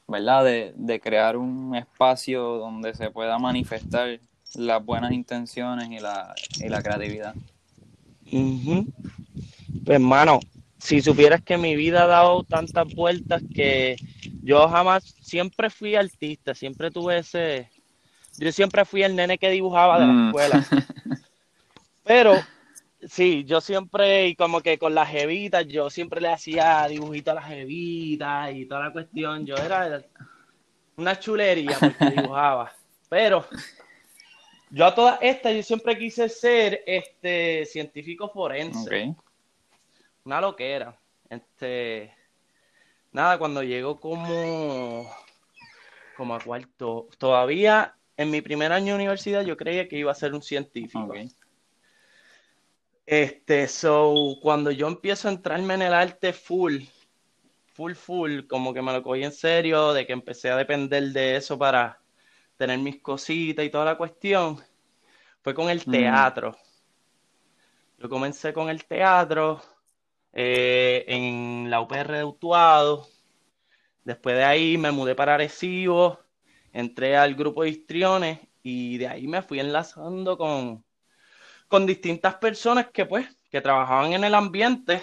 ¿verdad? 0.07 0.45
De, 0.45 1.01
crear 1.01 1.37
un 1.37 1.75
espacio 1.75 2.41
donde 2.59 2.95
se 2.95 3.11
pueda 3.11 3.37
manifestar 3.41 4.21
las 4.57 4.85
buenas 4.85 5.13
intenciones 5.13 5.89
y 5.91 5.99
la, 5.99 6.35
y 6.59 6.69
la 6.69 6.83
creatividad. 6.83 7.35
Pues 8.31 9.97
hermano, 9.97 10.41
si 10.79 11.01
supieras 11.01 11.43
que 11.43 11.57
mi 11.57 11.77
vida 11.77 12.05
ha 12.05 12.07
dado 12.07 12.45
tantas 12.45 12.93
vueltas 12.95 13.43
que 13.55 13.97
yo 14.43 14.69
jamás, 14.69 15.15
siempre 15.21 15.71
fui 15.71 15.95
artista, 15.95 16.55
siempre 16.55 16.91
tuve 16.91 17.19
ese, 17.19 17.71
yo 18.37 18.53
siempre 18.53 18.85
fui 18.85 19.03
el 19.03 19.17
nene 19.17 19.39
que 19.39 19.51
dibujaba 19.51 20.01
de 20.01 20.07
la 20.07 20.13
mm. 20.13 20.27
escuela. 20.27 20.65
Pero 22.05 22.35
sí, 23.09 23.45
yo 23.45 23.61
siempre, 23.61 24.29
y 24.29 24.37
como 24.37 24.61
que 24.61 24.79
con 24.79 24.95
las 24.95 25.09
jevitas, 25.09 25.67
yo 25.67 25.89
siempre 25.89 26.21
le 26.21 26.29
hacía 26.29 26.87
dibujitos 26.87 27.33
a 27.33 27.35
las 27.37 27.47
jevitas 27.47 28.55
y 28.55 28.67
toda 28.67 28.87
la 28.87 28.93
cuestión. 28.93 29.47
Yo 29.47 29.57
era 29.57 30.03
una 30.97 31.19
chulería 31.19 31.79
porque 31.79 32.11
dibujaba. 32.11 32.73
Pero 33.09 33.47
yo 34.71 34.87
a 34.87 34.95
todas 34.95 35.19
estas, 35.21 35.55
yo 35.55 35.63
siempre 35.63 35.97
quise 35.99 36.29
ser 36.29 36.83
este 36.87 37.65
científico 37.67 38.29
forense. 38.29 39.15
Una 40.25 40.41
loquera. 40.41 40.99
Este, 41.29 42.15
nada, 43.13 43.39
cuando 43.39 43.63
llegó 43.63 44.01
como, 44.01 45.11
como 46.17 46.35
a 46.35 46.41
cuarto, 46.41 47.09
todavía 47.19 47.95
en 48.17 48.31
mi 48.31 48.41
primer 48.41 48.73
año 48.73 48.95
de 48.95 48.95
universidad 48.95 49.43
yo 49.43 49.57
creía 49.57 49.89
que 49.89 49.99
iba 49.99 50.13
a 50.13 50.15
ser 50.15 50.35
un 50.35 50.43
científico. 50.43 51.13
Este, 53.07 53.69
so, 53.69 54.39
cuando 54.41 54.71
yo 54.71 54.87
empiezo 54.87 55.29
a 55.29 55.33
entrarme 55.33 55.75
en 55.75 55.83
el 55.83 55.95
arte 55.95 56.33
full, 56.33 56.85
full, 57.75 57.95
full, 57.95 58.47
como 58.47 58.73
que 58.73 58.81
me 58.81 58.93
lo 58.93 59.03
cogí 59.03 59.25
en 59.25 59.33
serio, 59.33 59.93
de 59.93 60.07
que 60.07 60.13
empecé 60.13 60.51
a 60.51 60.57
depender 60.57 61.03
de 61.11 61.37
eso 61.37 61.59
para 61.59 62.01
tener 62.57 62.79
mis 62.79 63.01
cositas 63.01 63.65
y 63.65 63.71
toda 63.71 63.85
la 63.85 63.97
cuestión, 63.97 64.63
fue 65.43 65.55
con 65.55 65.71
el 65.71 65.83
mm. 65.85 65.91
teatro. 65.91 66.57
Yo 67.99 68.09
comencé 68.09 68.53
con 68.53 68.69
el 68.69 68.85
teatro 68.85 69.63
eh, 70.33 71.05
en 71.09 71.71
la 71.71 71.81
UPR 71.81 72.13
de 72.13 72.25
Utuado. 72.25 73.07
Después 74.05 74.37
de 74.37 74.45
ahí 74.45 74.77
me 74.77 74.91
mudé 74.91 75.15
para 75.15 75.35
Arecibo 75.35 76.25
entré 76.75 77.17
al 77.17 77.35
grupo 77.35 77.63
de 77.63 77.71
histriones 77.71 78.41
y 78.63 78.99
de 78.99 79.09
ahí 79.09 79.27
me 79.27 79.41
fui 79.43 79.61
enlazando 79.61 80.37
con, 80.37 80.85
con 81.69 81.87
distintas 81.87 82.35
personas 82.35 82.89
que 82.91 83.07
pues, 83.07 83.27
que 83.51 83.61
trabajaban 83.63 84.13
en 84.13 84.25
el 84.25 84.35
ambiente. 84.35 85.01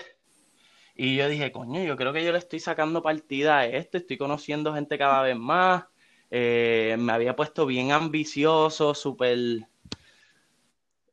Y 0.93 1.15
yo 1.15 1.27
dije, 1.29 1.51
coño, 1.51 1.81
yo 1.83 1.95
creo 1.95 2.11
que 2.13 2.23
yo 2.23 2.33
le 2.33 2.37
estoy 2.37 2.59
sacando 2.59 3.01
partida 3.01 3.59
a 3.59 3.65
esto, 3.65 3.97
estoy 3.97 4.17
conociendo 4.17 4.73
gente 4.73 4.97
cada 4.97 5.23
vez 5.23 5.37
más. 5.37 5.85
Eh, 6.31 6.95
me 6.97 7.11
había 7.11 7.35
puesto 7.35 7.65
bien 7.65 7.91
ambicioso, 7.91 8.95
súper... 8.95 9.67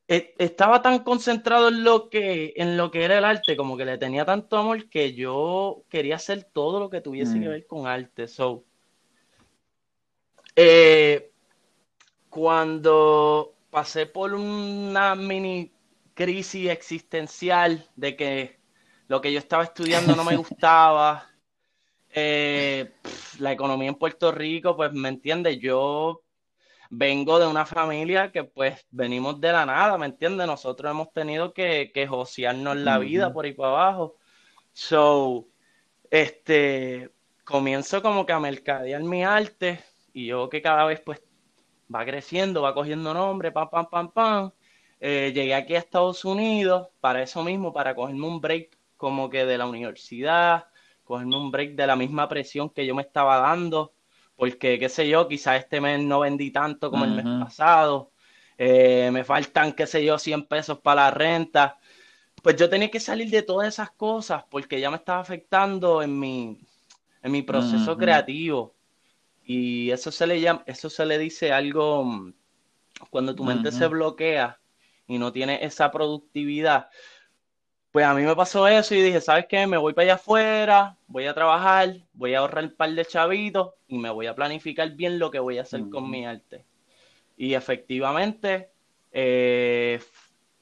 E, 0.07 0.35
estaba 0.39 0.81
tan 0.81 1.01
concentrado 1.01 1.69
en 1.69 1.85
lo, 1.85 2.09
que, 2.09 2.55
en 2.57 2.77
lo 2.79 2.91
que 2.91 3.05
era 3.05 3.19
el 3.19 3.25
arte, 3.25 3.57
como 3.57 3.77
que 3.77 3.85
le 3.85 3.99
tenía 3.99 4.25
tanto 4.25 4.57
amor 4.57 4.89
que 4.89 5.13
yo 5.13 5.83
quería 5.91 6.17
hacer 6.17 6.45
todo 6.45 6.81
lo 6.81 6.89
que 6.89 7.03
tuviese 7.03 7.35
que 7.35 7.47
mm. 7.47 7.51
ver 7.51 7.67
con 7.67 7.87
arte. 7.87 8.27
So, 8.29 8.65
eh, 10.57 11.31
cuando 12.31 13.55
pasé 13.71 14.07
por 14.07 14.35
una 14.35 15.15
mini 15.15 15.73
crisis 16.15 16.71
existencial 16.71 17.87
de 17.97 18.17
que 18.17 18.59
lo 19.09 19.21
que 19.21 19.33
yo 19.33 19.39
estaba 19.39 19.65
estudiando 19.65 20.17
no 20.17 20.25
me 20.25 20.37
gustaba, 20.45 21.29
eh, 22.19 22.93
la 23.39 23.53
economía 23.53 23.89
en 23.89 23.95
Puerto 23.95 24.33
Rico, 24.33 24.77
pues 24.77 24.93
me 24.93 25.09
entiende, 25.09 25.59
yo 25.59 26.23
vengo 26.91 27.39
de 27.39 27.47
una 27.47 27.67
familia 27.67 28.33
que 28.33 28.45
pues 28.45 28.87
venimos 28.91 29.41
de 29.41 29.53
la 29.53 29.67
nada, 29.67 29.99
¿me 29.99 30.07
entiende? 30.07 30.47
Nosotros 30.47 30.91
hemos 30.91 31.13
tenido 31.13 31.53
que, 31.53 31.91
que 31.93 32.07
josearnos 32.07 32.77
la 32.77 32.99
vida 32.99 33.33
por 33.33 33.45
ahí 33.45 33.53
para 33.53 33.71
abajo. 33.71 34.17
So, 34.73 35.47
este, 36.11 37.11
comienzo 37.45 38.03
como 38.03 38.27
que 38.27 38.33
a 38.33 38.41
mercadear 38.41 39.03
mi 39.03 39.25
arte 39.25 39.81
y 40.13 40.27
yo 40.27 40.49
que 40.49 40.63
cada 40.63 40.85
vez 40.85 41.01
pues 41.01 41.23
va 41.95 42.05
creciendo, 42.05 42.63
va 42.63 42.75
cogiendo 42.75 43.15
nombre, 43.15 43.53
pam, 43.53 43.69
pam, 43.71 43.89
pam, 43.89 44.13
pam. 44.13 44.53
Eh, 45.01 45.33
llegué 45.35 45.55
aquí 45.55 45.75
a 45.75 45.79
Estados 45.79 46.25
Unidos 46.25 46.89
para 47.01 47.23
eso 47.23 47.45
mismo, 47.45 47.73
para 47.73 47.95
cogerme 47.95 48.27
un 48.27 48.41
break 48.41 48.77
como 48.97 49.31
que 49.31 49.45
de 49.47 49.59
la 49.59 49.67
universidad, 49.67 50.68
cogerme 51.09 51.39
un 51.39 51.51
break 51.51 51.75
de 51.75 51.87
la 51.87 51.97
misma 51.97 52.29
presión 52.29 52.69
que 52.69 52.85
yo 52.85 52.95
me 52.95 53.01
estaba 53.01 53.39
dando, 53.39 53.95
porque 54.37 54.79
qué 54.79 54.91
sé 54.91 55.09
yo, 55.09 55.27
quizás 55.27 55.59
este 55.61 55.81
mes 55.81 56.01
no 56.01 56.21
vendí 56.21 56.51
tanto 56.51 56.91
como 56.91 57.07
el 57.07 57.13
mes 57.13 57.25
pasado, 57.25 58.13
eh, 58.59 59.09
me 59.11 59.25
faltan, 59.25 59.73
qué 59.73 59.87
sé 59.87 60.05
yo, 60.05 60.19
100 60.19 60.45
pesos 60.47 60.81
para 60.81 61.05
la 61.05 61.11
renta. 61.11 61.79
Pues 62.43 62.57
yo 62.57 62.69
tenía 62.69 62.91
que 62.91 63.01
salir 63.01 63.31
de 63.31 63.43
todas 63.43 63.69
esas 63.69 63.91
cosas 63.91 64.45
porque 64.51 64.79
ya 64.81 64.91
me 64.91 64.97
estaba 64.99 65.21
afectando 65.21 66.03
en 66.03 66.21
mi, 66.21 66.61
en 67.23 67.33
mi 67.33 67.41
proceso 67.41 67.97
creativo. 67.97 68.75
Y 69.45 69.91
eso 69.91 70.13
se 70.13 70.27
le 70.27 70.41
llama, 70.41 70.63
eso 70.67 70.91
se 70.91 71.07
le 71.07 71.17
dice 71.17 71.53
algo 71.53 72.05
mm, 72.05 72.35
cuando 73.09 73.35
tu 73.35 73.45
mente 73.45 73.73
se 73.73 73.87
bloquea 73.87 74.61
y 75.07 75.19
no 75.19 75.33
tiene 75.33 75.65
esa 75.65 75.91
productividad. 75.91 76.91
Pues 77.91 78.05
a 78.05 78.13
mí 78.13 78.23
me 78.23 78.37
pasó 78.37 78.69
eso 78.69 78.95
y 78.95 79.01
dije, 79.01 79.21
¿sabes 79.21 79.47
qué? 79.49 79.67
Me 79.67 79.79
voy 79.79 79.95
para 79.95 80.05
allá 80.05 80.15
afuera, 80.15 80.97
voy 81.07 81.27
a 81.27 81.33
trabajar, 81.33 81.97
voy 82.13 82.35
a 82.35 82.41
ahorrar 82.41 82.65
un 82.65 82.77
par 82.77 82.91
de 82.91 83.05
chavitos 83.05 83.73
y 83.87 83.97
me 83.97 84.11
voy 84.11 84.27
a 84.27 84.35
planificar 84.35 84.91
bien 84.91 85.19
lo 85.19 85.31
que 85.31 85.39
voy 85.39 85.59
a 85.59 85.63
hacer 85.63 85.89
con 85.89 86.11
mi 86.11 86.27
arte. 86.27 86.67
Y 87.39 87.55
efectivamente, 87.55 88.71
eh, 89.11 90.01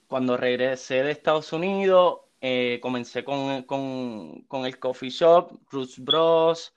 cuando 0.07 0.37
regresé 0.37 1.03
de 1.03 1.11
Estados 1.11 1.53
Unidos, 1.53 2.21
eh, 2.41 2.79
comencé 2.81 3.25
con, 3.25 3.65
con, 3.65 4.65
el 4.65 4.79
coffee 4.79 5.11
shop, 5.11 5.59
Roots 5.71 5.99
Bros, 5.99 6.75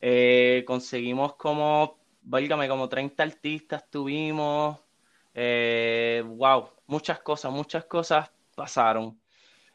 eh, 0.00 0.64
conseguimos 0.66 1.34
como, 1.34 1.98
válgame, 2.22 2.68
como 2.68 2.88
30 2.88 3.22
artistas 3.22 3.84
tuvimos. 3.90 4.78
Wow, 5.34 6.70
muchas 6.86 7.20
cosas, 7.20 7.52
muchas 7.52 7.84
cosas 7.84 8.30
pasaron. 8.54 9.20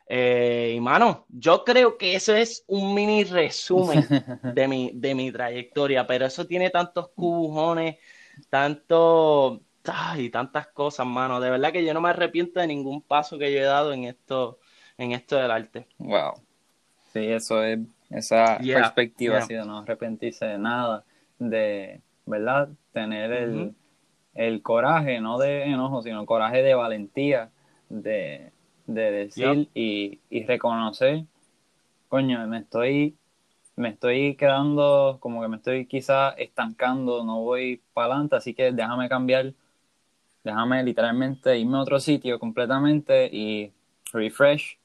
Eh, 0.07 0.73
y 0.75 0.79
mano, 0.79 1.25
yo 1.29 1.63
creo 1.63 1.97
que 1.97 2.15
eso 2.15 2.35
es 2.35 2.63
un 2.67 2.93
mini 2.93 3.23
resumen 3.23 4.05
de 4.55 4.67
mi, 4.67 4.91
de 4.93 5.15
mi 5.15 5.31
trayectoria, 5.31 6.05
pero 6.05 6.25
eso 6.25 6.45
tiene 6.45 6.69
tantos 6.69 7.09
cubujones, 7.09 7.97
tanto, 8.49 9.61
y 10.17 10.29
tantas 10.29 10.67
cosas, 10.67 11.05
mano. 11.05 11.39
De 11.39 11.49
verdad 11.49 11.71
que 11.71 11.85
yo 11.85 11.93
no 11.93 12.01
me 12.01 12.09
arrepiento 12.09 12.59
de 12.59 12.67
ningún 12.67 13.01
paso 13.01 13.37
que 13.37 13.51
yo 13.51 13.59
he 13.59 13.63
dado 13.63 13.93
en 13.93 14.05
esto, 14.05 14.59
en 14.97 15.11
esto 15.11 15.37
del 15.37 15.51
arte. 15.51 15.87
Wow. 15.97 16.33
Sí, 17.13 17.25
eso 17.27 17.63
es 17.63 17.79
esa 18.09 18.59
perspectiva 18.59 19.37
así 19.37 19.53
de 19.53 19.65
no 19.65 19.79
arrepentirse 19.79 20.45
de 20.45 20.57
nada, 20.57 21.03
de, 21.39 22.01
¿verdad? 22.25 22.69
Tener 22.91 23.31
el, 23.31 23.73
el 24.33 24.61
coraje, 24.61 25.19
no 25.19 25.37
de 25.37 25.63
enojo, 25.63 26.01
sino 26.01 26.25
coraje 26.25 26.61
de 26.61 26.75
valentía, 26.75 27.49
de, 27.89 28.51
de 28.85 29.11
decir 29.11 29.69
y, 29.73 30.19
y 30.29 30.43
reconocer, 30.45 31.25
coño, 32.07 32.45
me 32.47 32.59
estoy 32.59 33.15
me 33.77 33.89
estoy 33.89 34.35
quedando, 34.37 35.17
como 35.19 35.41
que 35.41 35.49
me 35.49 35.57
estoy 35.57 35.85
quizá 35.85 36.29
estancando, 36.29 37.25
no 37.25 37.41
voy 37.41 37.81
para 37.93 38.13
adelante, 38.13 38.37
así 38.37 38.53
que 38.53 38.71
déjame 38.71 39.09
cambiar, 39.09 39.53
déjame 40.45 40.81
literalmente 40.83 41.57
irme 41.57 41.77
a 41.77 41.81
otro 41.81 41.99
sitio 41.99 42.39
completamente 42.39 43.29
y 43.29 43.73
refresh 44.13 44.77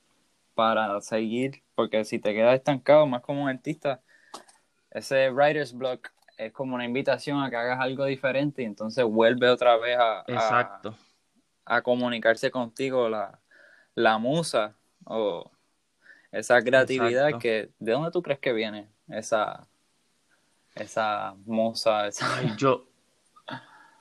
para 0.56 1.00
seguir 1.00 1.62
porque 1.80 2.04
si 2.04 2.18
te 2.18 2.34
quedas 2.34 2.56
estancado 2.56 3.06
más 3.06 3.22
como 3.22 3.44
un 3.44 3.48
artista, 3.48 4.02
ese 4.90 5.30
writer's 5.30 5.72
block 5.72 6.10
es 6.36 6.52
como 6.52 6.74
una 6.74 6.84
invitación 6.84 7.42
a 7.42 7.48
que 7.48 7.56
hagas 7.56 7.80
algo 7.80 8.04
diferente 8.04 8.60
y 8.60 8.66
entonces 8.66 9.02
vuelve 9.02 9.48
otra 9.48 9.78
vez 9.78 9.96
a, 9.98 10.22
Exacto. 10.26 10.94
a, 11.64 11.80
comunicarse 11.80 12.50
contigo 12.50 13.08
la, 13.08 13.39
la, 14.02 14.18
musa 14.18 14.74
o 15.04 15.50
esa 16.32 16.62
creatividad 16.62 17.38
que 17.38 17.70
¿de 17.78 17.92
dónde 17.92 18.10
tú 18.10 18.22
crees 18.22 18.40
que 18.40 18.52
viene 18.52 18.88
esa 19.08 19.66
esa 20.74 21.34
musa? 21.44 22.06
Esa... 22.08 22.56
yo 22.56 22.86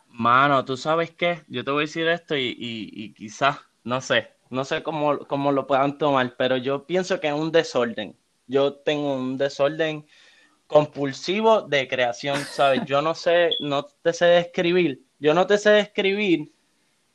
mano, 0.09 0.65
tú 0.65 0.75
sabes 0.77 1.11
qué, 1.11 1.43
yo 1.47 1.63
te 1.63 1.71
voy 1.71 1.83
a 1.83 1.85
decir 1.87 2.07
esto 2.07 2.35
y, 2.35 2.49
y, 2.49 2.89
y 2.93 3.13
quizás, 3.13 3.57
no 3.83 4.01
sé, 4.01 4.33
No 4.49 4.65
sé 4.65 4.83
cómo, 4.83 5.19
cómo 5.27 5.51
lo 5.51 5.67
puedan 5.67 5.97
tomar, 5.97 6.35
pero 6.37 6.57
yo 6.57 6.85
pienso 6.85 7.19
que 7.19 7.27
es 7.27 7.33
un 7.33 7.51
desorden. 7.51 8.17
Yo 8.47 8.73
tengo 8.73 9.13
un 9.15 9.37
desorden 9.37 10.07
compulsivo 10.67 11.61
de 11.61 11.87
creación, 11.87 12.37
¿sabes? 12.45 12.81
Yo 12.85 13.01
no 13.01 13.15
sé, 13.15 13.51
no 13.59 13.83
te 13.83 14.13
sé 14.13 14.25
describir, 14.25 15.01
yo 15.19 15.33
no 15.33 15.47
te 15.47 15.57
sé 15.57 15.71
describir 15.71 16.51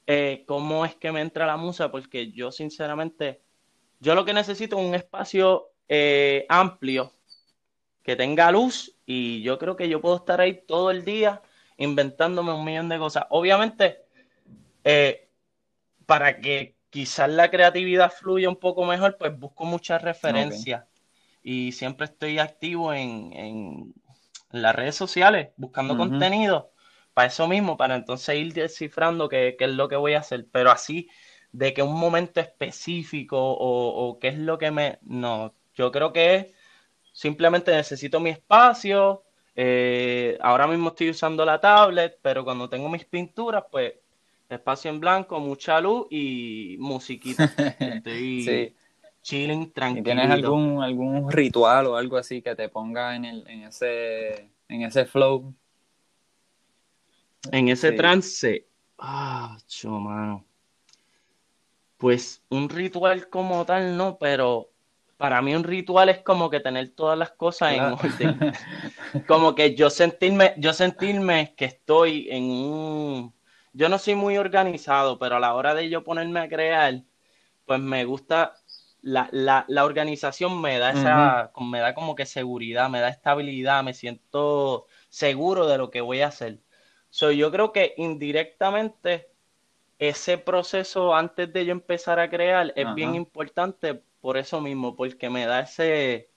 eh, 0.07 0.45
cómo 0.47 0.85
es 0.85 0.95
que 0.97 1.13
me 1.13 1.21
entra 1.21 1.47
la 1.47 1.57
musa, 1.57 1.91
porque 1.91 2.31
yo 2.31 2.53
sinceramente, 2.53 3.41
yo 4.01 4.15
lo 4.15 4.25
que 4.25 4.35
necesito 4.35 4.79
es 4.79 4.87
un 4.87 4.95
espacio 4.95 5.71
eh, 5.89 6.45
amplio, 6.49 7.13
que 8.03 8.17
tenga 8.17 8.51
luz, 8.51 8.97
y 9.07 9.43
yo 9.43 9.59
creo 9.59 9.77
que 9.77 9.89
yo 9.89 10.01
puedo 10.01 10.17
estar 10.17 10.41
ahí 10.41 10.63
todo 10.67 10.91
el 10.91 11.05
día 11.05 11.41
inventándome 11.79 12.53
un 12.53 12.65
millón 12.65 12.91
de 12.91 12.99
cosas. 12.99 13.25
Obviamente, 13.31 14.05
eh, 14.85 15.29
para 16.05 16.39
que 16.39 16.77
quizás 16.91 17.31
la 17.31 17.51
creatividad 17.51 18.13
fluya 18.13 18.51
un 18.51 18.57
poco 18.57 18.85
mejor, 18.85 19.17
pues 19.19 19.37
busco 19.39 19.65
muchas 19.65 20.03
referencias. 20.03 20.85
Y 21.43 21.73
siempre 21.73 22.07
estoy 22.07 22.39
activo 22.39 22.93
en, 22.93 23.95
las 24.51 24.77
redes 24.77 24.95
sociales 24.95 25.49
buscando 25.57 25.97
contenido 25.97 26.74
para 27.15 27.29
eso 27.29 27.49
mismo, 27.49 27.77
para 27.77 27.95
entonces 27.95 28.37
ir 28.37 28.53
descifrando 28.53 29.29
qué, 29.29 29.57
es 29.59 29.71
lo 29.71 29.89
que 29.89 29.97
voy 29.97 30.15
a 30.15 30.19
hacer, 30.19 30.47
pero 30.51 30.71
así 30.71 31.09
de 31.53 31.73
que 31.73 31.83
un 31.83 31.95
momento 31.99 32.41
específico 32.41 33.39
o, 33.39 34.19
qué 34.21 34.29
es 34.29 34.39
lo 34.39 34.59
que 34.59 34.73
me... 34.73 34.99
No, 35.03 35.55
yo 35.75 35.93
creo 35.93 36.13
que 36.13 36.53
simplemente 37.13 37.71
necesito 37.71 38.19
mi 38.19 38.31
espacio, 38.31 39.23
eh, 39.55 40.37
ahora 40.41 40.67
mismo 40.67 40.89
estoy 40.89 41.11
usando 41.11 41.45
la 41.45 41.61
tablet, 41.61 42.19
pero 42.21 42.45
cuando 42.45 42.69
tengo 42.69 42.89
mis 42.89 43.05
pinturas, 43.05 43.65
pues 43.71 43.95
espacio 44.49 44.91
en 44.91 45.01
blanco, 45.01 45.39
mucha 45.39 45.81
luz 45.81 46.07
y 46.11 46.77
musiquita. 46.81 47.45
Estoy 47.79 48.75
chilling, 49.23 49.73
tranquilo. 49.73 50.05
¿Tienes 50.05 50.31
algún, 50.31 50.83
algún 50.83 51.31
ritual 51.31 51.87
o 51.87 51.97
algo 51.97 52.17
así 52.17 52.43
que 52.43 52.55
te 52.55 52.69
ponga 52.69 53.15
en, 53.15 53.25
el, 53.25 53.49
en, 53.49 53.63
ese, 53.63 54.51
en 54.69 54.83
ese 54.83 55.05
flow? 55.05 55.55
En 57.53 57.69
ese 57.69 57.93
trance. 57.93 58.67
Ah, 58.99 59.57
mano. 59.85 60.45
Pues 61.99 62.43
un 62.51 62.69
ritual 62.69 63.29
como 63.29 63.65
tal, 63.65 63.97
no, 63.97 64.19
pero 64.19 64.71
para 65.17 65.41
mí 65.43 65.55
un 65.55 65.65
ritual 65.65 66.09
es 66.09 66.19
como 66.19 66.51
que 66.51 66.61
tener 66.61 66.91
todas 66.91 67.19
las 67.19 67.31
cosas 67.31 67.75
en 67.75 67.81
orden. 67.83 68.39
como 69.27 69.55
que 69.55 69.75
yo 69.75 69.91
sentirme, 69.91 70.55
yo 70.59 70.73
sentirme 70.73 71.55
que 71.57 71.67
estoy 71.67 72.29
en 72.31 72.45
un. 72.45 73.35
Yo 73.73 73.89
no 73.89 73.99
soy 73.99 74.15
muy 74.15 74.37
organizado, 74.39 75.19
pero 75.19 75.37
a 75.37 75.41
la 75.41 75.55
hora 75.55 75.75
de 75.75 75.89
yo 75.89 76.05
ponerme 76.05 76.41
a 76.41 76.49
crear, 76.49 77.03
pues 77.65 77.81
me 77.81 78.05
gusta. 78.05 78.55
La, 79.01 79.29
la, 79.33 79.67
la 79.69 79.85
organización 79.85 80.63
me 80.63 80.79
da 80.79 80.93
esa, 80.93 81.53
me 81.61 81.81
da 81.81 81.95
como 81.95 82.15
que 82.15 82.25
seguridad, 82.25 82.89
me 82.89 83.01
da 83.01 83.11
estabilidad, 83.11 83.85
me 83.85 83.93
siento 83.93 84.87
seguro 85.11 85.67
de 85.67 85.77
lo 85.77 85.91
que 85.91 86.01
voy 86.01 86.23
a 86.23 86.29
hacer. 86.29 86.64
So, 87.15 87.31
yo 87.31 87.53
creo 87.53 87.71
que 87.71 87.95
indirectamente 87.97 89.29
ese 90.01 90.37
proceso 90.37 91.15
antes 91.15 91.53
de 91.53 91.65
yo 91.65 91.71
empezar 91.71 92.19
a 92.19 92.29
crear 92.29 92.73
es 92.75 92.93
bien 92.97 93.15
importante 93.15 94.03
por 94.21 94.37
eso 94.37 94.61
mismo, 94.61 94.97
porque 94.97 95.31
me 95.31 95.47
da 95.47 95.61
ese, 95.61 96.29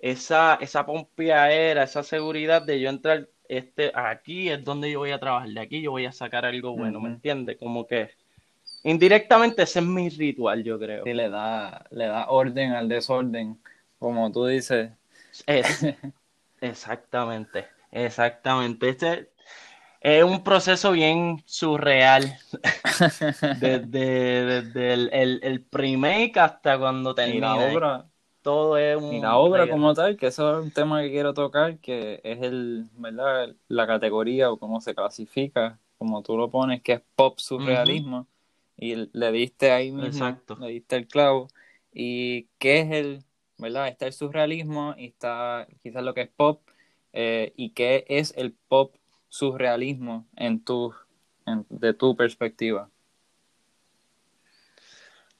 esa, 0.00 0.58
esa 0.60 0.84
era, 1.48 1.84
esa 1.84 2.02
seguridad 2.02 2.62
de 2.62 2.80
yo 2.80 2.90
entrar, 2.90 3.28
este, 3.48 3.92
aquí 3.94 4.48
es 4.48 4.64
donde 4.64 4.90
yo 4.90 4.98
voy 4.98 5.12
a 5.12 5.20
trabajar, 5.20 5.48
de 5.50 5.60
aquí 5.60 5.80
yo 5.80 5.92
voy 5.92 6.06
a 6.06 6.12
sacar 6.12 6.44
algo 6.44 6.72
bueno, 6.72 7.00
¿me 7.00 7.10
entiendes? 7.10 7.56
Como 7.56 7.86
que 7.86 8.10
indirectamente 8.82 9.62
ese 9.62 9.78
es 9.78 9.86
mi 9.86 10.08
ritual, 10.08 10.64
yo 10.64 10.76
creo. 10.76 11.04
Sí, 11.04 11.12
le 11.12 11.30
da, 11.30 11.86
le 11.92 12.06
da 12.06 12.30
orden 12.30 12.72
al 12.72 12.88
desorden, 12.88 13.60
como 14.00 14.32
tú 14.32 14.46
dices. 14.46 14.90
Es, 15.46 15.86
exactamente, 16.60 17.66
exactamente. 17.92 18.88
Este, 18.88 19.33
es 20.04 20.22
un 20.22 20.44
proceso 20.44 20.92
bien 20.92 21.42
surreal. 21.46 22.36
desde, 23.58 24.92
el, 24.92 25.08
el, 25.12 25.40
el 25.42 26.32
hasta 26.38 26.78
cuando 26.78 27.14
termina. 27.14 27.56
la 27.56 27.72
obra. 27.72 28.06
Todo 28.42 28.76
es 28.76 28.98
un. 28.98 29.14
Y 29.14 29.20
la 29.22 29.38
obra 29.38 29.66
como 29.66 29.94
tal, 29.94 30.18
que 30.18 30.26
eso 30.26 30.58
es 30.58 30.64
un 30.66 30.70
tema 30.70 31.00
que 31.00 31.10
quiero 31.10 31.32
tocar, 31.32 31.78
que 31.78 32.20
es 32.22 32.42
el, 32.42 32.84
¿verdad? 32.98 33.56
La 33.68 33.86
categoría 33.86 34.50
o 34.50 34.58
cómo 34.58 34.82
se 34.82 34.94
clasifica, 34.94 35.80
como 35.96 36.22
tú 36.22 36.36
lo 36.36 36.50
pones, 36.50 36.82
que 36.82 36.92
es 36.92 37.02
pop 37.16 37.38
surrealismo. 37.38 38.26
Y 38.76 39.08
le 39.10 39.32
diste 39.32 39.70
ahí 39.70 39.90
mismo, 39.90 40.06
Exacto. 40.06 40.58
le 40.60 40.68
diste 40.68 40.96
el 40.96 41.08
clavo. 41.08 41.48
¿Y 41.94 42.48
qué 42.58 42.80
es 42.80 42.90
el, 42.90 43.24
verdad? 43.56 43.88
Está 43.88 44.06
el 44.06 44.12
surrealismo 44.12 44.94
y 44.98 45.06
está 45.06 45.66
quizás 45.82 46.02
lo 46.02 46.12
que 46.12 46.22
es 46.22 46.28
pop. 46.28 46.60
Eh, 47.14 47.54
¿Y 47.56 47.70
qué 47.70 48.04
es 48.08 48.34
el 48.36 48.52
pop 48.52 48.96
surrealismo 49.34 50.28
en 50.36 50.64
tu, 50.64 50.94
de 51.68 51.92
tu 51.92 52.14
perspectiva? 52.14 52.88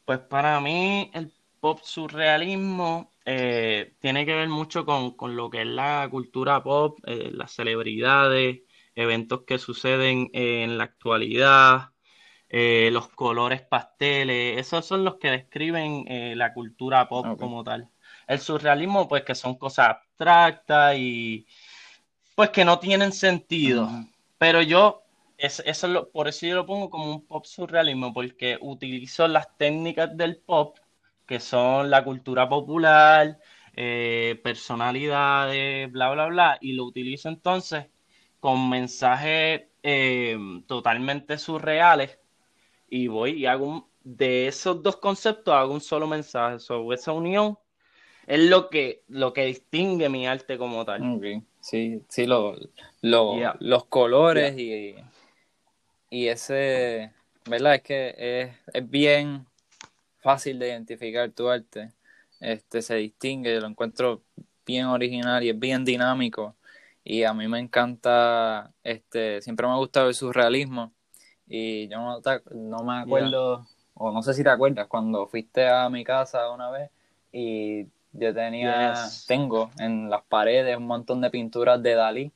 Pues 0.05 0.19
para 0.19 0.61
mí 0.61 1.13
el 1.15 1.33
pop 1.61 1.79
surrealismo 1.81 3.13
eh, 3.25 3.95
tiene 4.01 4.27
que 4.27 4.35
ver 4.35 4.49
mucho 4.49 4.85
con, 4.85 5.37
lo 5.37 5.49
que 5.49 5.63
es 5.63 5.69
la 5.69 6.09
cultura 6.11 6.61
pop, 6.63 6.99
eh, 7.07 7.31
las 7.33 7.53
celebridades, 7.53 8.63
eventos 8.97 9.43
que 9.47 9.59
suceden 9.59 10.29
en 10.33 10.77
la 10.77 10.85
actualidad, 10.85 11.91
eh, 12.49 12.91
los 12.93 13.09
colores 13.09 13.63
pasteles, 13.63 14.59
esos 14.59 14.85
son 14.85 15.05
los 15.05 15.17
que 15.17 15.31
describen 15.31 16.05
la 16.37 16.53
cultura 16.53 17.09
pop 17.09 17.39
como 17.39 17.63
tal. 17.63 17.89
El 18.27 18.41
surrealismo, 18.41 19.09
pues 19.09 19.23
que 19.23 19.37
son 19.37 19.57
cosas 19.57 19.91
abstractas 19.91 20.97
y, 20.97 21.47
pues 22.35 22.51
que 22.51 22.65
no 22.65 22.79
tienen 22.79 23.13
sentido. 23.13 23.89
Pero 24.39 24.63
yo, 24.63 25.03
es, 25.39 25.63
eso 25.67 25.89
lo, 25.89 26.11
por 26.11 26.29
eso 26.29 26.47
yo 26.47 26.57
lo 26.57 26.67
pongo 26.67 26.91
como 26.91 27.11
un 27.11 27.27
pop 27.27 27.45
surrealismo, 27.47 28.13
porque 28.13 28.59
utilizo 28.61 29.29
las 29.29 29.57
técnicas 29.57 30.17
del 30.17 30.37
pop, 30.39 30.79
que 31.27 31.41
son 31.41 31.91
la 31.91 32.05
cultura 32.05 32.49
popular, 32.49 33.39
eh, 33.77 34.41
personalidades, 34.45 35.91
bla, 35.91 36.11
bla, 36.13 36.27
bla, 36.27 36.59
y 36.61 36.75
lo 36.75 36.85
utilizo 36.85 37.29
entonces 37.29 37.87
con 38.41 38.69
mensajes 38.69 39.63
eh, 39.83 40.37
totalmente 40.67 41.39
surreales 41.39 42.19
y 42.89 43.09
voy 43.09 43.33
y 43.43 43.47
hago 43.47 43.67
un, 43.67 43.87
de 44.03 44.47
esos 44.49 44.83
dos 44.83 44.97
conceptos 44.97 45.55
hago 45.55 45.73
un 45.75 45.81
solo 45.81 46.07
mensaje 46.07 46.59
sobre 46.59 46.97
esa 46.97 47.13
unión 47.13 47.59
es 48.27 48.41
lo 48.41 48.71
que 48.71 49.03
lo 49.09 49.33
que 49.33 49.47
distingue 49.47 50.09
mi 50.09 50.27
arte 50.27 50.59
como 50.59 50.85
tal 50.85 51.03
Sí, 51.61 52.03
sí, 52.11 52.27
lo, 52.27 52.57
los 53.01 53.85
colores 53.87 54.59
y, 54.59 54.97
y 56.11 56.29
ese, 56.29 57.11
¿verdad? 57.49 57.77
Es 57.77 57.83
que 57.83 58.55
es, 58.71 58.91
bien 58.91 59.47
fácil 60.19 60.59
de 60.59 60.69
identificar 60.69 61.31
tu 61.31 61.49
arte. 61.49 61.93
Este 62.39 62.83
se 62.83 62.97
distingue, 62.97 63.59
lo 63.61 63.67
encuentro 63.67 64.23
bien 64.67 64.87
original 64.87 65.43
y 65.43 65.51
es 65.51 65.59
bien 65.59 65.87
dinámico. 65.87 66.55
Y 67.03 67.25
a 67.25 67.33
mí 67.33 67.49
me 67.49 67.61
encanta, 67.61 68.71
este, 68.83 69.41
siempre 69.41 69.67
me 69.67 69.73
ha 69.73 69.77
gustado 69.77 70.09
el 70.09 70.15
surrealismo. 70.15 70.93
Y 71.47 71.89
yo 71.89 71.97
no, 71.97 72.21
no 72.53 72.85
me 72.85 72.99
acuerdo, 72.99 73.67
o 73.95 74.13
no 74.13 74.23
sé 74.23 74.35
si 74.35 74.43
te 74.43 74.51
acuerdas, 74.51 74.87
cuando 74.87 75.27
fuiste 75.27 75.67
a 75.67 75.89
mi 75.89 76.05
casa 76.05 76.51
una 76.51 76.71
vez 76.71 76.91
y 77.33 77.87
yo 78.15 78.33
tenía, 78.33 78.95
tengo 79.27 79.71
en 79.79 80.09
las 80.09 80.23
paredes 80.23 80.77
un 80.77 80.87
montón 80.87 81.21
de 81.21 81.31
pinturas 81.31 81.83
de 81.83 81.95
Dalí. 81.95 82.33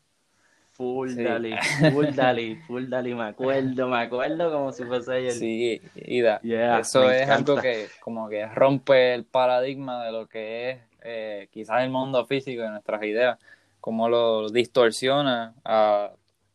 Full 0.72 1.16
Dalí, 1.16 1.54
full 1.92 2.06
Dalí, 2.14 2.56
full 2.66 2.88
Dalí, 2.88 3.14
me 3.14 3.24
acuerdo, 3.24 3.88
me 3.88 3.98
acuerdo 3.98 4.52
como 4.52 4.72
si 4.72 4.84
fuese 4.84 5.12
ayer. 5.12 5.32
Sí, 5.32 5.80
y 5.96 6.22
eso 6.24 7.10
es 7.10 7.28
algo 7.28 7.56
que 7.56 7.88
como 8.00 8.28
que 8.28 8.46
rompe 8.46 9.14
el 9.14 9.24
paradigma 9.24 10.04
de 10.04 10.12
lo 10.12 10.28
que 10.28 10.70
es 10.70 10.78
eh, 11.02 11.48
quizás 11.50 11.82
el 11.82 11.90
mundo 11.90 12.26
físico 12.26 12.62
de 12.62 12.70
nuestras 12.70 13.02
ideas, 13.02 13.38
como 13.80 14.08
lo 14.08 14.48
distorsiona 14.50 15.54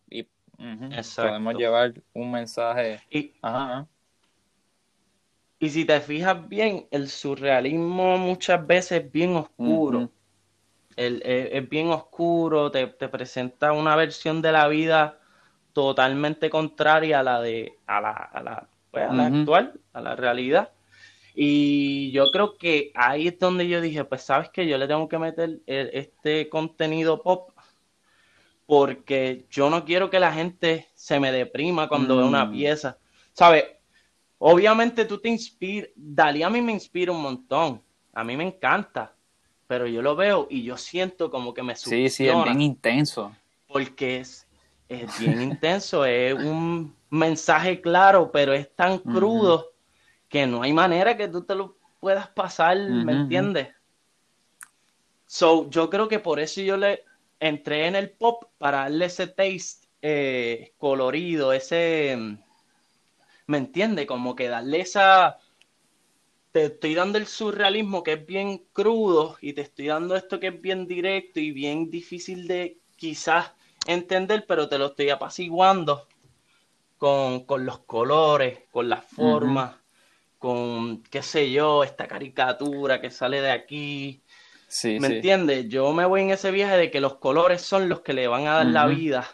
y 0.10 0.28
podemos 1.16 1.56
llevar 1.56 1.94
un 2.14 2.32
mensaje. 2.32 3.00
Y, 3.10 3.34
ajá, 3.42 3.88
y 5.64 5.70
si 5.70 5.86
te 5.86 6.02
fijas 6.02 6.50
bien, 6.50 6.88
el 6.92 7.08
surrealismo 7.08 8.18
muchas 8.18 8.68
veces 8.68 9.02
es 9.02 9.12
bien 9.14 9.34
oscuro. 9.38 10.10
es, 10.98 11.70
bien 11.70 11.88
oscuro, 11.88 12.70
te, 12.70 12.86
presenta 12.88 13.72
una 13.72 13.96
versión 13.96 14.42
de 14.42 14.52
la 14.52 14.68
vida 14.68 15.20
totalmente 15.72 16.50
contraria 16.50 17.22
a 17.22 17.24
la 17.24 17.40
de 17.40 17.78
a 17.88 18.02
la, 18.02 18.12
a 18.12 18.44
la, 18.44 18.68
pues, 18.92 19.06
actual, 19.10 19.80
a 19.94 20.02
la 20.02 20.18
realidad. 20.18 20.70
Y 21.34 22.12
yo 22.12 22.30
creo 22.32 22.58
que 22.58 22.92
ahí 22.94 23.30
es 23.30 23.40
donde 23.40 23.66
yo 23.66 23.80
dije, 23.80 24.04
pues 24.04 24.22
sabes 24.22 24.50
que 24.50 24.68
yo 24.68 24.78
le 24.78 24.90
tengo 24.90 25.08
que 25.08 25.18
meter 25.18 25.62
este 25.66 26.50
contenido 26.50 27.22
pop 27.22 27.52
porque 28.66 29.46
yo 29.50 29.70
no 29.70 29.86
quiero 29.86 30.10
que 30.10 30.20
la 30.20 30.34
gente 30.34 30.90
se 30.94 31.22
me 31.22 31.32
deprima 31.32 31.88
cuando 31.88 32.18
ve 32.18 32.26
una 32.26 32.44
mm. 32.44 32.52
pieza. 32.52 32.98
¿Sabes? 33.32 33.64
Obviamente 34.46 35.06
tú 35.06 35.20
te 35.20 35.30
inspiras, 35.30 35.90
Dalí 35.96 36.44
a 36.44 36.50
mí 36.50 36.62
me 36.62 36.74
inspira 36.74 37.14
un 37.14 37.22
montón, 37.22 37.82
a 38.14 38.24
mí 38.26 38.36
me 38.36 38.44
encanta, 38.44 39.16
pero 39.68 39.88
yo 39.88 40.02
lo 40.02 40.16
veo 40.18 40.48
y 40.50 40.64
yo 40.64 40.76
siento 40.76 41.32
como 41.32 41.54
que 41.54 41.64
me 41.64 41.76
Sí, 41.76 42.10
sí, 42.10 42.28
es 42.28 42.44
bien 42.44 42.62
intenso. 42.62 43.34
Porque 43.68 44.18
es, 44.18 44.46
es 44.90 45.18
bien 45.18 45.42
intenso, 45.42 46.06
es 46.06 46.34
un 46.34 46.94
mensaje 47.10 47.80
claro, 47.80 48.32
pero 48.32 48.52
es 48.54 48.70
tan 48.76 49.00
crudo 49.00 49.72
que 50.28 50.46
no 50.46 50.62
hay 50.62 50.74
manera 50.74 51.16
que 51.16 51.30
tú 51.30 51.44
te 51.44 51.56
lo 51.56 51.78
puedas 52.02 52.28
pasar, 52.28 52.78
¿me 52.78 53.14
entiendes? 53.14 53.70
So, 55.26 55.70
yo 55.70 55.90
creo 55.90 56.10
que 56.10 56.20
por 56.20 56.42
eso 56.42 56.60
yo 56.60 56.76
le 56.76 57.06
entré 57.40 57.88
en 57.88 57.96
el 57.96 58.10
pop 58.12 58.44
para 58.58 58.80
darle 58.80 59.06
ese 59.06 59.28
taste 59.28 59.88
eh, 60.02 60.74
colorido, 60.78 61.54
ese, 61.54 62.38
¿me 63.48 63.58
entiendes? 63.58 64.06
Como 64.06 64.36
que 64.36 64.48
darle 64.48 64.82
esa, 64.82 65.38
te 66.54 66.66
estoy 66.66 66.94
dando 66.94 67.18
el 67.18 67.28
surrealismo 67.28 68.04
que 68.04 68.14
es 68.14 68.26
bien 68.26 68.64
crudo 68.74 69.38
y 69.42 69.54
te 69.54 69.62
estoy 69.62 69.88
dando 69.88 70.16
esto 70.16 70.40
que 70.40 70.48
es 70.48 70.62
bien 70.62 70.88
directo 70.88 71.40
y 71.40 71.52
bien 71.52 71.90
difícil 71.90 72.48
de 72.48 72.78
quizás 72.96 73.52
entender, 73.88 74.46
pero 74.48 74.70
te 74.70 74.78
lo 74.78 74.88
estoy 74.88 75.10
apaciguando 75.10 76.08
con, 76.98 77.66
los 77.66 77.80
colores, 77.80 78.60
con 78.72 78.88
las 78.88 79.04
formas, 79.04 79.76
con, 80.40 81.04
qué 81.04 81.22
sé 81.22 81.52
yo, 81.52 81.84
esta 81.84 82.08
caricatura 82.08 83.02
que 83.02 83.10
sale 83.10 83.42
de 83.42 83.52
aquí. 83.52 84.22
Sí, 84.68 85.00
¿Me 85.00 85.08
entiendes? 85.08 85.68
Yo 85.68 85.92
me 85.92 86.06
voy 86.06 86.22
en 86.22 86.30
ese 86.30 86.52
viaje 86.52 86.78
de 86.78 86.92
que 86.92 87.02
los 87.02 87.16
colores 87.16 87.62
son 87.62 87.90
los 87.90 88.02
que 88.02 88.14
le 88.14 88.28
van 88.28 88.48
a 88.48 88.54
dar 88.54 88.68
la 88.68 88.88
vida, 88.88 89.28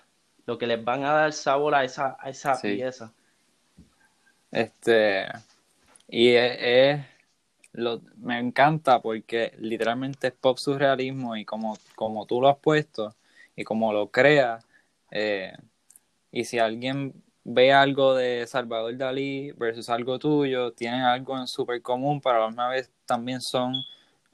lo 0.45 0.58
que 0.58 0.67
les 0.67 0.84
van 0.84 1.04
a 1.04 1.13
dar 1.13 1.34
sabor 1.34 1.76
a 1.76 1.84
esa, 1.84 2.17
a 2.19 2.30
esa 2.30 2.60
pieza. 2.60 3.13
Este, 4.52 5.28
y 6.08 6.30
es, 6.30 7.06
lo, 7.74 8.02
me 8.18 8.40
encanta 8.40 9.02
porque 9.02 9.54
literalmente 9.58 10.28
es 10.28 10.34
pop 10.34 10.58
surrealismo 10.58 11.36
y 11.36 11.46
como, 11.46 11.78
como 11.96 12.26
tú 12.26 12.42
lo 12.42 12.50
has 12.50 12.58
puesto 12.58 13.16
y 13.56 13.64
como 13.64 13.94
lo 13.94 14.10
creas, 14.10 14.66
eh, 15.12 15.54
y 16.32 16.46
si 16.46 16.60
alguien 16.60 17.14
ve 17.44 17.74
algo 17.74 18.16
de 18.16 18.46
Salvador 18.48 18.96
Dalí 18.98 19.52
versus 19.54 19.90
algo 19.90 20.20
tuyo, 20.20 20.72
tienen 20.74 21.02
algo 21.02 21.38
en 21.38 21.48
súper 21.48 21.82
común, 21.82 22.22
pero 22.22 22.36
a 22.36 22.40
la 22.42 22.48
misma 22.48 22.70
vez 22.70 22.92
también 23.06 23.42
son 23.42 23.74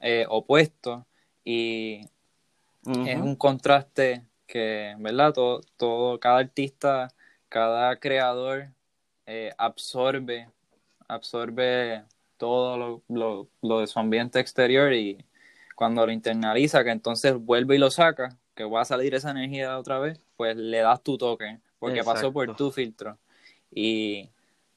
eh, 0.02 0.26
opuestos 0.30 1.04
y 1.44 2.02
es 2.86 3.18
un 3.20 3.36
contraste 3.36 4.26
que, 4.46 4.96
¿verdad? 5.00 5.34
Todo, 5.34 5.62
todo, 5.78 6.20
cada 6.20 6.40
artista, 6.40 7.12
cada 7.50 7.96
creador 8.00 8.75
eh, 9.26 9.54
absorbe 9.58 10.50
absorbe 11.08 12.04
todo 12.38 13.02
lo, 13.10 13.48
lo, 13.62 13.80
de 13.80 13.88
su 13.88 14.00
ambiente 14.00 14.40
exterior 14.40 14.94
y 14.94 15.26
cuando 15.76 16.06
lo 16.06 16.12
internaliza, 16.12 16.84
que 16.84 16.92
entonces 16.92 17.36
vuelve 17.36 17.76
y 17.76 17.80
lo 17.80 17.92
saca, 17.92 18.38
que 18.54 18.64
va 18.64 18.82
a 18.82 18.86
salir 18.86 19.14
esa 19.16 19.32
energía 19.32 19.78
otra 19.78 20.00
vez, 20.00 20.20
pues 20.38 20.56
le 20.56 20.80
das 20.80 21.02
tu 21.04 21.18
toque, 21.18 21.60
porque 21.80 22.04
pasó 22.04 22.32
por 22.32 22.56
tu 22.56 22.72
filtro. 22.72 23.18
Y 23.72 24.30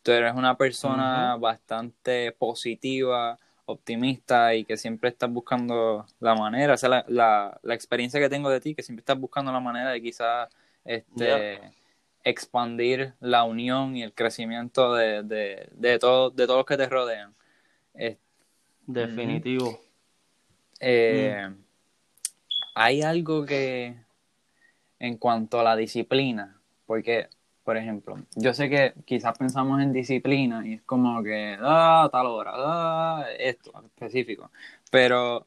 tú 0.03 0.13
eres 0.13 0.35
una 0.35 0.57
persona 0.57 1.37
bastante 1.37 2.33
positiva, 2.33 3.39
optimista 3.65 4.55
y 4.55 4.65
que 4.65 4.77
siempre 4.77 5.11
estás 5.11 5.31
buscando 5.31 6.07
la 6.21 6.35
manera, 6.35 6.75
esa 6.75 6.87
es 6.87 7.09
la, 7.09 7.61
la, 7.63 7.75
experiencia 7.75 8.19
que 8.19 8.29
tengo 8.29 8.51
de 8.51 8.61
ti, 8.61 8.75
que 8.75 8.83
siempre 8.83 9.03
estás 9.03 9.19
buscando 9.19 9.53
la 9.53 9.61
manera 9.61 9.91
de 9.91 10.01
quizás 10.01 10.49
este, 10.85 11.61
expandir 12.29 13.15
la 13.21 13.45
unión 13.45 13.97
y 13.97 14.03
el 14.03 14.13
crecimiento 14.13 14.95
de, 14.95 15.23
de, 15.23 15.69
de, 15.73 15.99
todo, 15.99 16.31
de 16.31 16.47
todos 16.47 16.59
los 16.59 16.67
que 16.67 16.77
te 16.77 16.89
rodean. 16.89 17.35
Definitivo. 18.89 19.79
Eh, 20.81 21.47
mm. 21.47 21.55
Hay 22.75 23.03
algo 23.03 23.45
que, 23.45 23.95
en 24.99 25.19
cuanto 25.19 25.61
a 25.61 25.63
la 25.63 25.77
disciplina, 25.77 26.59
porque, 26.87 27.29
por 27.65 27.77
ejemplo, 27.77 28.17
yo 28.35 28.55
sé 28.55 28.71
que 28.71 28.95
quizás 29.05 29.37
pensamos 29.37 29.83
en 29.83 29.93
disciplina 29.93 30.67
y 30.67 30.75
es 30.75 30.83
como 30.83 31.23
que, 31.23 31.59
ah, 31.61 32.09
tal 32.11 32.27
hora, 32.27 32.53
ah, 32.55 33.27
esto 33.39 33.73
específico, 33.85 34.51
pero 34.91 35.47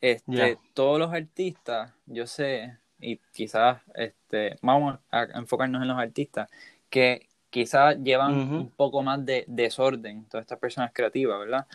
este, 0.00 0.58
todos 0.74 0.98
los 0.98 1.12
artistas, 1.14 1.94
yo 2.04 2.26
sé, 2.26 2.76
y 2.98 3.18
quizás 3.32 3.80
este, 3.94 4.58
vamos 4.62 4.98
a 5.10 5.24
enfocarnos 5.34 5.82
en 5.82 5.88
los 5.88 5.98
artistas, 5.98 6.50
que 6.90 7.28
quizás 7.50 7.96
llevan 8.02 8.34
un 8.34 8.70
poco 8.70 9.02
más 9.02 9.24
de 9.24 9.44
desorden, 9.46 10.24
todas 10.26 10.44
estas 10.44 10.58
personas 10.58 10.90
creativas, 10.92 11.38
¿verdad? 11.38 11.66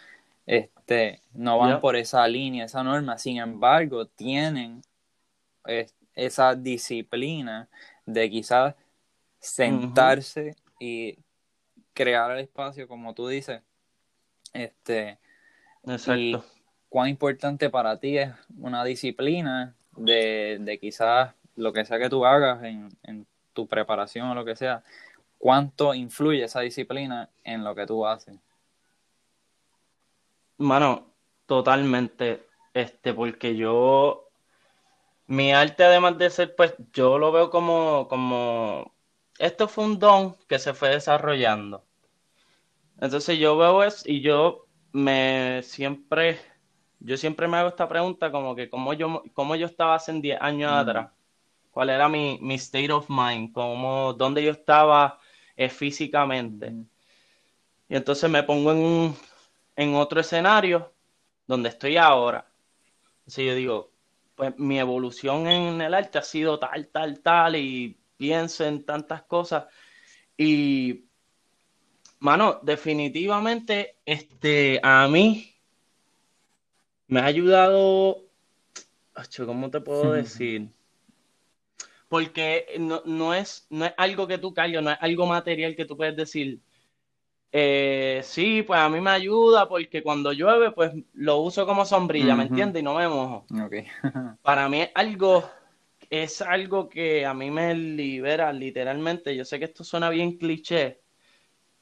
Este, 0.45 1.21
no 1.33 1.59
van 1.59 1.79
por 1.79 1.95
esa 1.95 2.27
línea, 2.27 2.65
esa 2.65 2.83
norma, 2.83 3.17
sin 3.17 3.37
embargo, 3.37 4.05
tienen 4.05 4.81
esa 6.15 6.55
disciplina 6.55 7.69
de 8.05 8.29
quizás 8.29 8.75
sentarse 9.39 10.55
y 10.79 11.17
crear 11.93 12.31
el 12.31 12.39
espacio, 12.39 12.87
como 12.87 13.13
tú 13.13 13.27
dices. 13.27 13.61
Este, 14.53 15.19
Exacto. 15.83 16.43
cuán 16.89 17.09
importante 17.09 17.69
para 17.69 17.99
ti 17.99 18.17
es 18.17 18.31
una 18.57 18.83
disciplina 18.83 19.75
de, 19.95 20.57
de 20.59 20.79
quizás 20.79 21.33
lo 21.55 21.73
que 21.73 21.85
sea 21.85 21.99
que 21.99 22.09
tú 22.09 22.25
hagas 22.25 22.63
en, 22.63 22.89
en 23.03 23.25
tu 23.53 23.67
preparación 23.67 24.29
o 24.29 24.35
lo 24.35 24.45
que 24.45 24.55
sea, 24.55 24.83
cuánto 25.37 25.93
influye 25.93 26.43
esa 26.43 26.61
disciplina 26.61 27.29
en 27.43 27.63
lo 27.63 27.75
que 27.75 27.85
tú 27.85 28.05
haces. 28.05 28.35
Mano, 30.57 31.11
totalmente, 31.45 32.45
este, 32.73 33.13
porque 33.13 33.55
yo, 33.55 34.29
mi 35.27 35.51
arte 35.51 35.83
además 35.83 36.17
de 36.17 36.29
ser, 36.29 36.55
pues, 36.55 36.75
yo 36.93 37.17
lo 37.17 37.31
veo 37.31 37.49
como, 37.49 38.07
como, 38.07 38.93
esto 39.39 39.67
fue 39.67 39.85
un 39.85 39.99
don 39.99 40.35
que 40.47 40.59
se 40.59 40.73
fue 40.73 40.89
desarrollando. 40.89 41.83
Entonces 42.99 43.39
yo 43.39 43.57
veo 43.57 43.83
eso 43.83 44.03
y 44.05 44.21
yo 44.21 44.67
me 44.91 45.61
siempre 45.63 46.39
yo 47.03 47.17
siempre 47.17 47.47
me 47.47 47.57
hago 47.57 47.69
esta 47.69 47.87
pregunta 47.89 48.31
como 48.31 48.55
que 48.55 48.69
cómo 48.69 48.93
yo, 48.93 49.23
cómo 49.33 49.55
yo 49.55 49.65
estaba 49.65 49.95
hace 49.95 50.13
10 50.13 50.39
años 50.41 50.71
atrás, 50.71 51.11
cuál 51.71 51.89
era 51.89 52.07
mi, 52.07 52.37
mi, 52.41 52.55
state 52.55 52.91
of 52.91 53.09
mind, 53.09 53.51
cómo, 53.53 54.13
dónde 54.13 54.43
yo 54.43 54.51
estaba 54.51 55.19
eh, 55.55 55.69
físicamente. 55.69 56.73
Y 57.89 57.95
entonces 57.95 58.29
me 58.29 58.43
pongo 58.43 58.71
en, 58.71 59.15
en 59.75 59.95
otro 59.95 60.21
escenario 60.21 60.93
donde 61.47 61.69
estoy 61.69 61.97
ahora. 61.97 62.47
Entonces 63.19 63.45
yo 63.45 63.55
digo, 63.55 63.91
pues 64.35 64.57
mi 64.57 64.79
evolución 64.79 65.47
en 65.47 65.81
el 65.81 65.93
arte 65.93 66.19
ha 66.19 66.23
sido 66.23 66.59
tal, 66.59 66.87
tal, 66.87 67.19
tal, 67.19 67.55
y 67.55 67.97
pienso 68.15 68.63
en 68.65 68.85
tantas 68.85 69.23
cosas. 69.23 69.65
Y, 70.37 71.05
mano, 72.19 72.59
definitivamente, 72.61 73.97
este, 74.05 74.79
a 74.83 75.07
mí 75.07 75.50
me 77.11 77.19
ha 77.19 77.25
ayudado, 77.25 78.23
¿cómo 79.45 79.69
te 79.69 79.81
puedo 79.81 80.13
decir? 80.13 80.69
Porque 82.07 82.65
no, 82.79 83.33
es, 83.33 83.67
no 83.69 83.85
es 83.85 83.93
algo 83.97 84.27
que 84.27 84.37
tú 84.37 84.53
calles, 84.53 84.81
no 84.81 84.91
es 84.91 84.97
algo 85.01 85.25
material 85.25 85.75
que 85.75 85.83
tú 85.83 85.97
puedes 85.97 86.15
decir, 86.15 86.61
eh, 87.51 88.21
sí, 88.23 88.63
pues 88.63 88.79
a 88.79 88.87
mí 88.87 89.01
me 89.01 89.09
ayuda 89.09 89.67
porque 89.67 90.01
cuando 90.01 90.31
llueve, 90.31 90.71
pues 90.71 90.93
lo 91.13 91.39
uso 91.39 91.65
como 91.65 91.83
sombrilla, 91.83 92.33
¿me 92.33 92.43
entiendes? 92.43 92.81
Y 92.81 92.85
no 92.85 92.95
me 92.95 93.09
mojo. 93.09 93.45
Okay. 93.65 93.87
Para 94.41 94.69
mí 94.69 94.83
es 94.83 94.91
algo, 94.95 95.49
es 96.09 96.41
algo 96.41 96.87
que 96.87 97.25
a 97.25 97.33
mí 97.33 97.51
me 97.51 97.75
libera 97.75 98.53
literalmente. 98.53 99.35
Yo 99.35 99.43
sé 99.43 99.59
que 99.59 99.65
esto 99.65 99.83
suena 99.83 100.09
bien 100.09 100.37
cliché, 100.37 101.01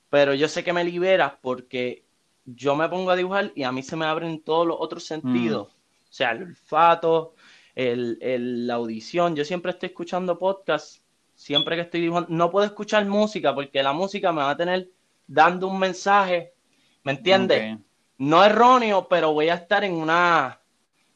pero 0.09 0.33
yo 0.33 0.47
sé 0.47 0.63
que 0.63 0.73
me 0.73 0.83
libera 0.83 1.37
porque 1.39 2.08
yo 2.55 2.75
me 2.75 2.89
pongo 2.89 3.11
a 3.11 3.15
dibujar 3.15 3.51
y 3.55 3.63
a 3.63 3.71
mí 3.71 3.83
se 3.83 3.95
me 3.95 4.05
abren 4.05 4.41
todos 4.41 4.65
los 4.65 4.77
otros 4.79 5.05
sentidos. 5.05 5.67
Mm. 5.67 5.71
O 5.71 6.11
sea, 6.13 6.31
el 6.31 6.43
olfato, 6.43 7.35
el, 7.75 8.67
la 8.67 8.75
audición. 8.75 9.35
Yo 9.35 9.45
siempre 9.45 9.71
estoy 9.71 9.87
escuchando 9.87 10.37
podcasts, 10.37 11.03
siempre 11.35 11.75
que 11.75 11.83
estoy 11.83 12.01
dibujando. 12.01 12.29
No 12.31 12.49
puedo 12.49 12.65
escuchar 12.65 13.05
música 13.05 13.53
porque 13.53 13.83
la 13.83 13.93
música 13.93 14.31
me 14.31 14.41
va 14.41 14.51
a 14.51 14.57
tener 14.57 14.89
dando 15.27 15.67
un 15.67 15.79
mensaje, 15.79 16.53
¿me 17.03 17.11
entiendes? 17.11 17.77
No 18.17 18.43
erróneo, 18.43 19.07
pero 19.07 19.31
voy 19.31 19.49
a 19.49 19.53
estar 19.53 19.83
en 19.83 19.93
una, 19.93 20.59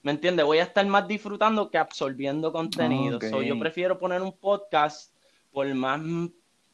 ¿me 0.03 0.11
entiendes? 0.11 0.45
Voy 0.45 0.59
a 0.59 0.63
estar 0.63 0.85
más 0.85 1.07
disfrutando 1.07 1.69
que 1.69 1.77
absorbiendo 1.77 2.51
contenido. 2.51 3.19
yo 3.41 3.59
prefiero 3.59 3.97
poner 3.97 4.21
un 4.21 4.31
podcast, 4.31 5.13
por 5.51 5.67
más 5.73 5.99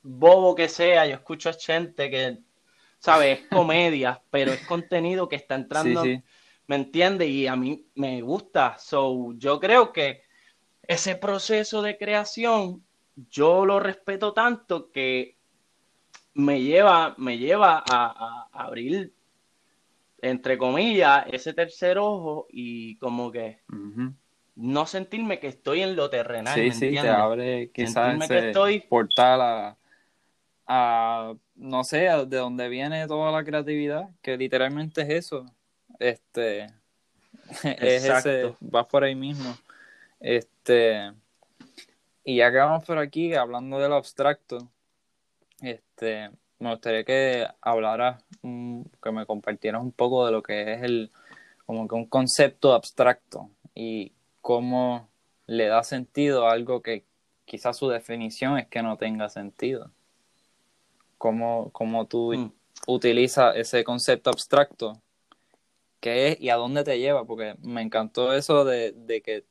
bobo 0.02 0.56
que 0.56 0.70
sea, 0.70 1.06
yo 1.06 1.16
escucho 1.16 1.50
a 1.50 1.54
gente 1.54 2.10
que 2.10 2.40
¿sabes? 3.00 3.40
Es 3.40 3.48
comedia, 3.48 4.22
pero 4.30 4.52
es 4.52 4.66
contenido 4.66 5.28
que 5.28 5.38
está 5.38 5.56
entrando, 5.56 6.04
¿me 6.68 6.76
entiendes? 6.76 7.30
Y 7.30 7.48
a 7.48 7.56
mí 7.56 7.86
me 7.96 8.22
gusta. 8.22 8.78
So, 8.78 9.34
yo 9.38 9.60
creo 9.60 9.92
que 9.92 10.22
ese 10.84 11.16
proceso 11.16 11.82
de 11.82 11.98
creación, 11.98 12.84
yo 13.30 13.66
lo 13.66 13.80
respeto 13.80 14.34
tanto 14.34 14.92
que 14.92 15.38
me 16.34 16.62
lleva, 16.62 17.16
me 17.18 17.38
lleva 17.38 17.84
a, 17.90 18.48
abrir, 18.52 19.14
entre 20.22 20.58
comillas, 20.58 21.26
ese 21.32 21.54
tercer 21.54 21.98
ojo 21.98 22.48
y 22.50 22.98
como 22.98 23.32
que 23.32 23.62
no 24.56 24.86
sentirme 24.86 25.40
que 25.40 25.48
estoy 25.48 25.82
en 25.82 25.96
lo 25.96 26.10
terrenal. 26.10 26.54
Sí, 26.54 26.72
sí, 26.72 26.92
te 26.92 27.08
abre 27.08 27.72
quizás 27.72 28.22
ese 28.24 28.50
estoy... 28.50 28.82
portal 28.82 29.76
a, 30.68 31.36
no 31.60 31.84
sé, 31.84 32.10
de 32.28 32.38
dónde 32.38 32.70
viene 32.70 33.06
toda 33.08 33.32
la 33.32 33.44
creatividad, 33.44 34.10
que 34.22 34.38
literalmente 34.38 35.02
es 35.02 35.10
eso. 35.10 35.46
Este, 36.00 36.68
es 37.64 38.06
ese, 38.06 38.56
vas 38.60 38.88
por 38.88 39.04
ahí 39.04 39.14
mismo. 39.16 39.56
Este, 40.20 41.12
y 42.24 42.38
ya 42.38 42.52
que 42.52 42.58
vamos 42.58 42.86
por 42.86 42.98
aquí 42.98 43.34
hablando 43.34 43.78
de 43.80 43.90
lo 43.90 43.96
abstracto, 43.96 44.70
este, 45.62 46.32
me 46.60 46.72
gustaría 46.72 47.04
que 47.04 47.48
hablaras, 47.62 48.24
que 48.42 49.12
me 49.12 49.26
compartieras 49.26 49.82
un 49.82 49.92
poco 49.92 50.26
de 50.26 50.32
lo 50.32 50.42
que 50.42 50.74
es 50.74 50.84
el, 50.84 51.12
como 51.66 51.88
que 51.88 51.96
un 51.96 52.06
concepto 52.06 52.74
abstracto 52.74 53.50
y 53.76 54.14
cómo 54.42 55.10
le 55.46 55.68
da 55.68 55.84
sentido 55.84 56.48
a 56.48 56.54
algo 56.54 56.82
que 56.82 57.06
quizás 57.46 57.78
su 57.78 57.90
definición 57.90 58.58
es 58.58 58.68
que 58.68 58.82
no 58.82 58.98
tenga 58.98 59.28
sentido. 59.28 59.92
Cómo, 61.20 61.70
cómo 61.72 62.08
tú 62.08 62.34
mm. 62.34 62.52
utilizas 62.88 63.56
ese 63.56 63.84
concepto 63.84 64.32
abstracto, 64.32 65.00
qué 66.00 66.30
es 66.30 66.42
y 66.42 66.50
a 66.50 66.56
dónde 66.56 66.84
te 66.84 66.98
lleva, 66.98 67.26
porque 67.26 67.56
me 67.62 67.84
encantó 67.84 68.34
eso 68.34 68.66
de, 68.66 68.94
de 68.94 69.22
que 69.22 69.46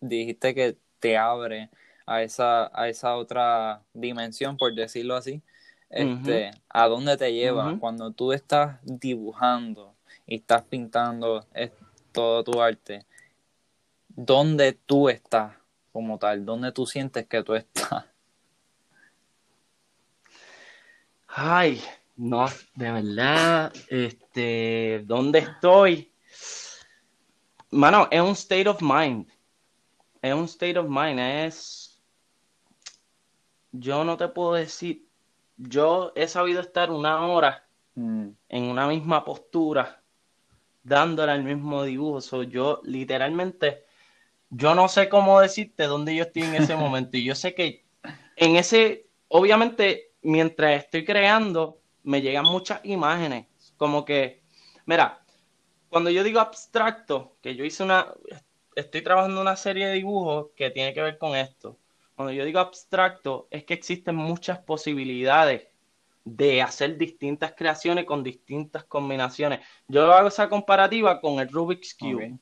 dijiste 0.00 0.54
que 0.54 0.76
te 1.00 1.16
abre 1.16 1.70
a 2.06 2.22
esa, 2.22 2.70
a 2.78 2.88
esa 2.88 3.16
otra 3.16 3.82
dimensión, 3.92 4.56
por 4.56 4.72
decirlo 4.74 5.16
así, 5.16 5.42
este, 5.90 6.50
a 6.68 6.88
dónde 6.88 7.16
te 7.16 7.32
lleva 7.32 7.78
cuando 7.78 8.10
tú 8.10 8.32
estás 8.32 8.78
dibujando 8.82 9.94
y 10.26 10.36
estás 10.36 10.62
pintando 10.62 11.46
todo 12.12 12.42
tu 12.42 12.60
arte, 12.60 13.06
dónde 14.08 14.72
tú 14.72 15.08
estás 15.08 15.56
como 15.92 16.18
tal, 16.18 16.44
dónde 16.44 16.72
tú 16.72 16.86
sientes 16.86 17.26
que 17.26 17.42
tú 17.42 17.54
estás. 17.54 18.06
Ay, 21.36 21.82
no, 22.16 22.46
de 22.76 22.92
verdad, 22.92 23.72
este, 23.88 25.02
¿dónde 25.04 25.40
estoy? 25.40 26.12
Mano, 27.72 28.06
es 28.08 28.20
un 28.20 28.30
state 28.30 28.68
of 28.68 28.80
mind. 28.80 29.28
Es 30.22 30.32
un 30.32 30.44
state 30.44 30.78
of 30.78 30.86
mind, 30.88 31.18
es... 31.18 32.00
Yo 33.72 34.04
no 34.04 34.16
te 34.16 34.28
puedo 34.28 34.52
decir, 34.52 35.08
yo 35.56 36.12
he 36.14 36.28
sabido 36.28 36.60
estar 36.60 36.92
una 36.92 37.26
hora 37.26 37.66
mm. 37.96 38.28
en 38.48 38.64
una 38.64 38.86
misma 38.86 39.24
postura, 39.24 40.04
dándole 40.84 41.32
el 41.32 41.42
mismo 41.42 41.82
dibujo. 41.82 42.44
yo 42.44 42.80
literalmente, 42.84 43.86
yo 44.50 44.76
no 44.76 44.86
sé 44.86 45.08
cómo 45.08 45.40
decirte 45.40 45.82
dónde 45.88 46.14
yo 46.14 46.22
estoy 46.22 46.42
en 46.44 46.54
ese 46.54 46.76
momento. 46.76 47.16
Y 47.16 47.24
yo 47.24 47.34
sé 47.34 47.56
que 47.56 47.84
en 48.36 48.54
ese, 48.54 49.08
obviamente, 49.26 50.13
mientras 50.24 50.82
estoy 50.82 51.04
creando, 51.04 51.80
me 52.02 52.20
llegan 52.20 52.44
muchas 52.44 52.80
imágenes. 52.84 53.46
Como 53.76 54.04
que, 54.04 54.42
mira, 54.86 55.24
cuando 55.88 56.10
yo 56.10 56.24
digo 56.24 56.40
abstracto, 56.40 57.36
que 57.40 57.54
yo 57.54 57.64
hice 57.64 57.84
una, 57.84 58.12
estoy 58.74 59.02
trabajando 59.02 59.40
una 59.40 59.56
serie 59.56 59.86
de 59.86 59.94
dibujos 59.94 60.48
que 60.56 60.70
tiene 60.70 60.92
que 60.92 61.02
ver 61.02 61.18
con 61.18 61.36
esto. 61.36 61.78
Cuando 62.16 62.32
yo 62.32 62.44
digo 62.44 62.58
abstracto, 62.58 63.48
es 63.50 63.64
que 63.64 63.74
existen 63.74 64.16
muchas 64.16 64.58
posibilidades 64.60 65.68
de 66.24 66.62
hacer 66.62 66.96
distintas 66.96 67.52
creaciones 67.52 68.06
con 68.06 68.22
distintas 68.22 68.84
combinaciones. 68.84 69.60
Yo 69.88 70.10
hago 70.12 70.28
esa 70.28 70.48
comparativa 70.48 71.20
con 71.20 71.38
el 71.38 71.48
Rubik's 71.48 71.94
Cube. 71.94 72.38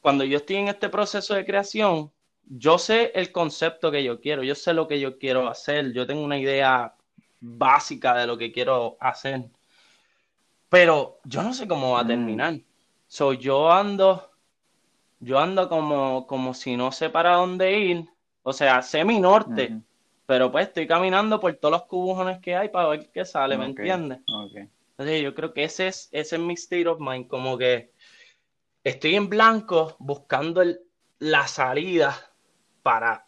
Cuando 0.00 0.24
yo 0.24 0.38
estoy 0.38 0.56
en 0.56 0.68
este 0.68 0.88
proceso 0.88 1.34
de 1.34 1.44
creación, 1.44 2.12
yo 2.54 2.78
sé 2.78 3.12
el 3.14 3.32
concepto 3.32 3.90
que 3.90 4.04
yo 4.04 4.20
quiero, 4.20 4.42
yo 4.42 4.54
sé 4.54 4.74
lo 4.74 4.86
que 4.86 5.00
yo 5.00 5.18
quiero 5.18 5.48
hacer, 5.48 5.92
yo 5.92 6.06
tengo 6.06 6.22
una 6.22 6.38
idea 6.38 6.94
básica 7.40 8.14
de 8.14 8.26
lo 8.26 8.36
que 8.36 8.52
quiero 8.52 8.96
hacer, 9.00 9.44
pero 10.68 11.18
yo 11.24 11.42
no 11.42 11.54
sé 11.54 11.66
cómo 11.66 11.92
va 11.92 12.00
a 12.00 12.04
mm. 12.04 12.08
terminar. 12.08 12.60
So, 13.08 13.32
yo 13.32 13.70
ando, 13.70 14.30
yo 15.20 15.38
ando 15.38 15.68
como, 15.68 16.26
como 16.26 16.54
si 16.54 16.76
no 16.76 16.92
sé 16.92 17.10
para 17.10 17.36
dónde 17.36 17.78
ir 17.78 18.12
o 18.42 18.52
sea, 18.52 18.82
sé 18.82 19.04
mi 19.04 19.20
norte, 19.20 19.80
pero 20.26 20.50
pues 20.50 20.68
estoy 20.68 20.86
caminando 20.86 21.38
por 21.38 21.54
todos 21.54 21.72
los 21.72 21.82
cubujones 21.84 22.40
que 22.40 22.56
hay 22.56 22.68
para 22.68 22.88
ver 22.88 23.10
qué 23.12 23.24
sale, 23.24 23.56
¿me 23.56 23.66
entiendes? 23.66 24.18
Entonces 24.90 25.22
yo 25.22 25.34
creo 25.34 25.52
que 25.52 25.64
ese 25.64 25.88
es, 25.88 26.08
ese 26.12 26.36
es 26.36 26.42
mi 26.42 26.54
state 26.54 26.88
of 26.88 26.98
mind, 27.00 27.28
como 27.28 27.56
que 27.56 27.92
estoy 28.82 29.14
en 29.14 29.28
blanco 29.28 29.96
buscando 30.00 30.62
la 31.18 31.46
salida 31.46 32.31
para 32.82 33.26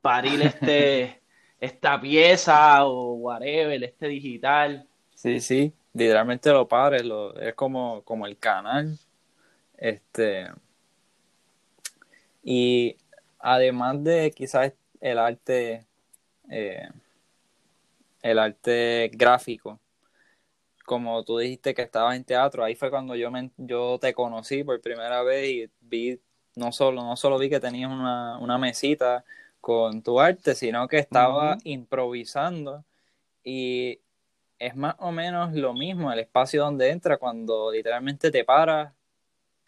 parir 0.00 0.42
este, 0.42 1.20
esta 1.60 2.00
pieza 2.00 2.84
o 2.84 3.14
whatever, 3.14 3.82
este 3.82 4.08
digital. 4.08 4.86
Sí, 5.14 5.40
sí, 5.40 5.72
literalmente 5.92 6.50
lo 6.50 6.66
pares, 6.66 7.04
lo, 7.04 7.38
es 7.38 7.54
como, 7.54 8.02
como 8.02 8.26
el 8.26 8.38
canal. 8.38 8.98
Este. 9.76 10.48
Y 12.42 12.96
además 13.38 14.02
de 14.02 14.30
quizás 14.30 14.72
el 15.00 15.18
arte, 15.18 15.86
eh, 16.50 16.88
el 18.22 18.38
arte 18.38 19.10
gráfico, 19.14 19.78
como 20.84 21.22
tú 21.22 21.38
dijiste 21.38 21.72
que 21.74 21.82
estabas 21.82 22.16
en 22.16 22.24
teatro, 22.24 22.64
ahí 22.64 22.74
fue 22.74 22.90
cuando 22.90 23.14
yo, 23.14 23.30
me, 23.30 23.50
yo 23.56 23.98
te 24.00 24.12
conocí 24.12 24.64
por 24.64 24.80
primera 24.80 25.22
vez 25.22 25.48
y 25.48 25.70
vi, 25.80 26.20
no 26.56 26.72
solo, 26.72 27.02
no 27.02 27.16
solo 27.16 27.38
vi 27.38 27.48
que 27.48 27.60
tenías 27.60 27.90
una, 27.90 28.58
mesita 28.58 29.24
con 29.60 30.02
tu 30.02 30.20
arte, 30.20 30.54
sino 30.54 30.88
que 30.88 30.98
estaba 30.98 31.58
improvisando 31.64 32.84
y 33.44 34.00
es 34.58 34.76
más 34.76 34.94
o 34.98 35.10
menos 35.10 35.54
lo 35.54 35.72
mismo 35.72 36.12
el 36.12 36.18
espacio 36.18 36.62
donde 36.62 36.90
entra 36.90 37.16
cuando 37.16 37.72
literalmente 37.72 38.30
te 38.30 38.44
paras 38.44 38.92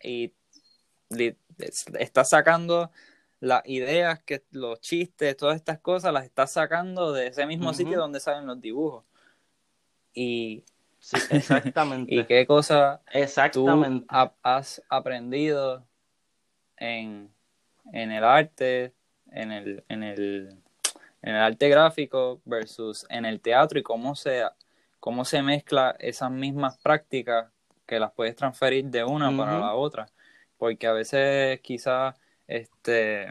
y 0.03 0.33
estás 1.99 2.31
sacando 2.31 2.91
las 3.41 3.63
ideas, 3.67 4.23
que 4.23 4.45
los 4.53 4.81
chistes, 4.81 5.37
todas 5.37 5.57
estas 5.57 5.81
cosas 5.81 6.13
las 6.13 6.25
estás 6.25 6.53
sacando 6.53 7.13
de 7.13 7.27
ese 7.29 7.45
mismo 7.47 7.75
sitio 7.75 7.99
donde 7.99 8.21
salen 8.21 8.47
los 8.47 8.61
dibujos. 8.61 9.05
Y 10.15 10.63
sí, 11.01 11.17
exactamente. 11.31 12.15
y 12.15 12.25
qué 12.25 12.47
cosa 12.47 13.01
exactamente. 13.11 14.07
tú 14.07 14.37
has 14.43 14.83
aprendido 14.89 15.85
en, 16.83 17.31
el 17.93 18.25
arte, 18.25 18.93
en 19.31 19.53
el, 19.53 19.85
en 19.89 20.03
el, 20.03 20.57
en 21.23 21.35
el 21.35 21.41
arte 21.41 21.69
gráfico 21.69 22.41
versus 22.45 23.07
en 23.09 23.25
el 23.25 23.41
teatro 23.41 23.79
y 23.79 23.83
cómo 23.83 24.15
se, 24.17 24.43
cómo 24.99 25.25
se 25.25 25.43
mezcla 25.43 25.97
esas 26.01 26.31
mismas 26.31 26.79
prácticas 26.79 27.51
que 27.87 28.01
las 28.01 28.13
puedes 28.13 28.35
transferir 28.35 28.87
de 28.87 29.05
una 29.05 29.35
para 29.37 29.59
la 29.59 29.75
otra. 29.75 30.09
Porque 30.57 30.87
a 30.87 30.93
veces 30.93 31.61
quizás 31.61 32.17
este, 32.47 33.29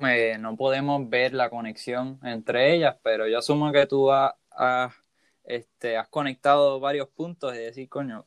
eh, 0.00 0.36
no 0.38 0.56
podemos 0.56 1.08
ver 1.08 1.34
la 1.34 1.50
conexión 1.50 2.18
entre 2.24 2.74
ellas, 2.74 2.96
pero 3.02 3.26
yo 3.28 3.38
asumo 3.38 3.70
que 3.72 3.86
tú 3.86 4.10
has, 4.10 4.34
este, 5.44 5.96
has 5.96 6.08
conectado 6.08 6.80
varios 6.80 7.08
puntos 7.08 7.54
y 7.54 7.58
decir, 7.58 7.88
coño, 7.88 8.26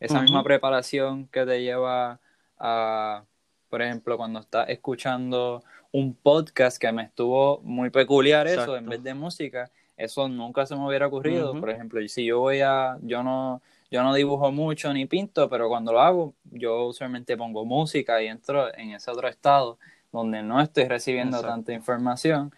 esa 0.00 0.20
misma 0.20 0.42
preparación 0.42 1.28
que 1.28 1.46
te 1.46 1.62
lleva 1.62 2.20
a, 2.58 3.24
por 3.68 3.82
ejemplo, 3.82 4.16
cuando 4.16 4.40
estás 4.40 4.68
escuchando 4.68 5.62
un 5.92 6.14
podcast 6.14 6.78
que 6.78 6.90
me 6.92 7.04
estuvo 7.04 7.60
muy 7.62 7.90
peculiar 7.90 8.46
eso, 8.46 8.76
en 8.76 8.86
vez 8.86 9.02
de 9.02 9.14
música, 9.14 9.70
eso 9.96 10.28
nunca 10.28 10.66
se 10.66 10.74
me 10.74 10.86
hubiera 10.86 11.06
ocurrido. 11.06 11.58
Por 11.58 11.70
ejemplo, 11.70 12.00
si 12.08 12.24
yo 12.24 12.40
voy 12.40 12.60
a, 12.60 12.98
yo 13.02 13.22
no, 13.22 13.62
yo 13.90 14.02
no 14.02 14.12
dibujo 14.14 14.50
mucho 14.50 14.92
ni 14.92 15.06
pinto, 15.06 15.48
pero 15.48 15.68
cuando 15.68 15.92
lo 15.92 16.00
hago, 16.00 16.34
yo 16.50 16.86
usualmente 16.86 17.36
pongo 17.36 17.64
música 17.64 18.20
y 18.22 18.26
entro 18.26 18.74
en 18.76 18.90
ese 18.90 19.10
otro 19.10 19.28
estado 19.28 19.78
donde 20.10 20.42
no 20.42 20.60
estoy 20.60 20.84
recibiendo 20.84 21.40
tanta 21.40 21.72
información. 21.72 22.52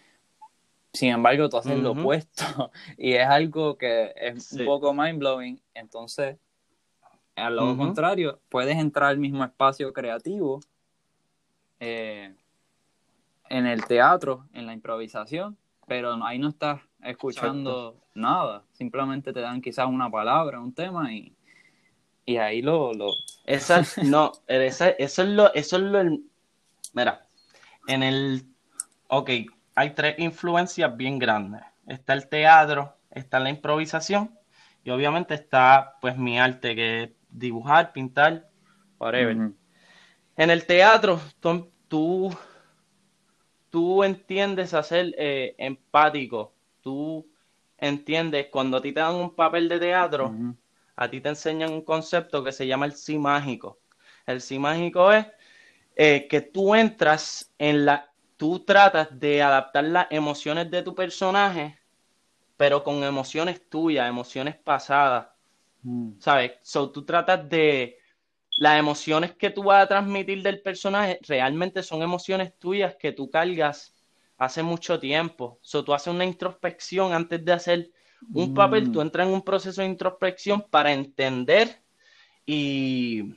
Sin 0.93 1.09
embargo, 1.09 1.47
tú 1.49 1.57
haces 1.57 1.77
lo 1.77 1.91
opuesto 1.91 2.71
y 2.97 3.13
es 3.13 3.27
algo 3.27 3.77
que 3.77 4.13
es 4.15 4.51
un 4.53 4.65
poco 4.65 4.93
mind 4.93 5.19
blowing. 5.19 5.61
Entonces, 5.75 6.37
al 7.37 7.55
lado 7.55 7.77
contrario, 7.77 8.39
puedes 8.49 8.77
entrar 8.77 9.09
al 9.09 9.19
mismo 9.19 9.43
espacio 9.43 9.93
creativo 9.93 10.59
eh, 11.79 12.33
en 13.49 13.65
el 13.67 13.85
teatro, 13.85 14.45
en 14.53 14.65
la 14.65 14.73
improvisación, 14.73 15.55
pero 15.87 16.13
ahí 16.25 16.39
no 16.39 16.49
estás 16.49 16.81
escuchando 17.03 17.95
nada, 18.15 18.63
simplemente 18.73 19.31
te 19.31 19.39
dan 19.39 19.61
quizás 19.61 19.87
una 19.87 20.09
palabra, 20.09 20.59
un 20.59 20.73
tema 20.73 21.13
y, 21.13 21.33
y 22.25 22.37
ahí 22.37 22.61
lo... 22.61 22.93
lo... 22.93 23.07
Esa, 23.45 23.83
no, 24.03 24.31
esa, 24.47 24.89
eso 24.89 25.21
es 25.21 25.29
lo, 25.29 25.53
eso 25.53 25.77
es 25.77 25.83
lo, 25.83 26.03
mira, 26.93 27.27
en 27.87 28.03
el, 28.03 28.45
ok, 29.09 29.29
hay 29.75 29.91
tres 29.91 30.17
influencias 30.17 30.97
bien 30.97 31.19
grandes. 31.19 31.61
está 31.85 32.13
el 32.13 32.27
teatro, 32.27 32.95
está 33.11 33.39
la 33.39 33.51
improvisación 33.51 34.35
y 34.83 34.89
obviamente 34.89 35.35
está 35.35 35.97
pues 36.01 36.17
mi 36.17 36.39
arte 36.39 36.75
que 36.75 37.03
es 37.03 37.09
dibujar, 37.29 37.91
pintar, 37.93 38.49
whatever. 38.99 39.51
En 40.35 40.49
el 40.49 40.65
teatro 40.65 41.19
tú, 41.39 42.35
tú, 43.69 44.03
entiendes 44.03 44.73
a 44.73 44.83
ser 44.83 45.13
eh, 45.17 45.55
empático, 45.57 46.53
tú 46.81 47.27
entiendes 47.77 48.47
cuando 48.51 48.77
a 48.77 48.81
ti 48.81 48.91
te 48.91 48.99
dan 48.99 49.15
un 49.15 49.35
papel 49.35 49.69
de 49.69 49.79
teatro, 49.79 50.33
a 50.95 51.09
ti 51.09 51.21
te 51.21 51.29
enseñan 51.29 51.71
un 51.71 51.81
concepto 51.81 52.43
que 52.43 52.51
se 52.51 52.67
llama 52.67 52.85
el 52.85 52.93
sí 52.93 53.17
mágico. 53.17 53.79
El 54.25 54.41
sí 54.41 54.59
mágico 54.59 55.11
es 55.11 55.25
eh, 55.95 56.27
que 56.29 56.41
tú 56.41 56.75
entras 56.75 57.53
en 57.57 57.85
la, 57.85 58.11
tú 58.35 58.59
tratas 58.59 59.07
de 59.19 59.41
adaptar 59.41 59.83
las 59.85 60.07
emociones 60.11 60.69
de 60.69 60.83
tu 60.83 60.93
personaje 60.93 61.77
pero 62.57 62.83
con 62.83 63.03
emociones 63.03 63.69
tuyas, 63.69 64.09
emociones 64.09 64.55
pasadas. 64.57 65.27
Mm. 65.87 66.19
¿Sabes? 66.19 66.51
So, 66.61 66.91
tú 66.91 67.05
tratas 67.05 67.47
de. 67.49 67.97
Las 68.59 68.79
emociones 68.79 69.35
que 69.35 69.51
tú 69.51 69.63
vas 69.63 69.83
a 69.83 69.87
transmitir 69.87 70.41
del 70.41 70.61
personaje 70.61 71.19
realmente 71.27 71.83
son 71.83 72.01
emociones 72.01 72.57
tuyas 72.57 72.95
que 72.95 73.11
tú 73.11 73.29
cargas 73.29 73.93
hace 74.35 74.63
mucho 74.63 74.99
tiempo. 74.99 75.59
So, 75.61 75.85
tú 75.85 75.93
haces 75.93 76.13
una 76.13 76.25
introspección 76.25 77.13
antes 77.13 77.45
de 77.45 77.53
hacer 77.53 77.91
un 78.33 78.53
papel, 78.55 78.91
tú 78.91 78.99
mm. 78.99 79.01
entras 79.03 79.27
en 79.27 79.33
un 79.33 79.43
proceso 79.43 79.81
de 79.81 79.87
introspección 79.87 80.65
para 80.69 80.91
entender 80.91 81.79
y 82.45 83.35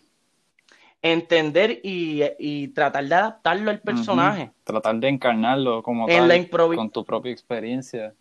entender 1.02 1.80
y, 1.82 2.68
tratar 2.68 3.06
de 3.06 3.14
adaptarlo 3.14 3.70
al 3.70 3.80
personaje. 3.80 4.52
Tratar 4.64 4.96
de 4.96 5.08
encarnarlo 5.08 5.82
como 5.82 6.06
tal, 6.06 6.48
con 6.50 6.90
tu 6.90 7.04
propia 7.04 7.30
experiencia. 7.30 8.14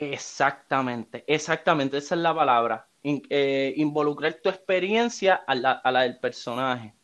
Exactamente, 0.00 1.24
exactamente, 1.26 1.98
esa 1.98 2.14
es 2.14 2.20
la 2.22 2.34
palabra. 2.34 2.88
Eh, 3.02 3.74
involucrar 3.76 4.32
tu 4.42 4.48
experiencia 4.48 5.34
a 5.34 5.54
la, 5.54 5.72
a 5.72 5.92
la 5.92 6.02
del 6.02 6.18
personaje. 6.18 6.94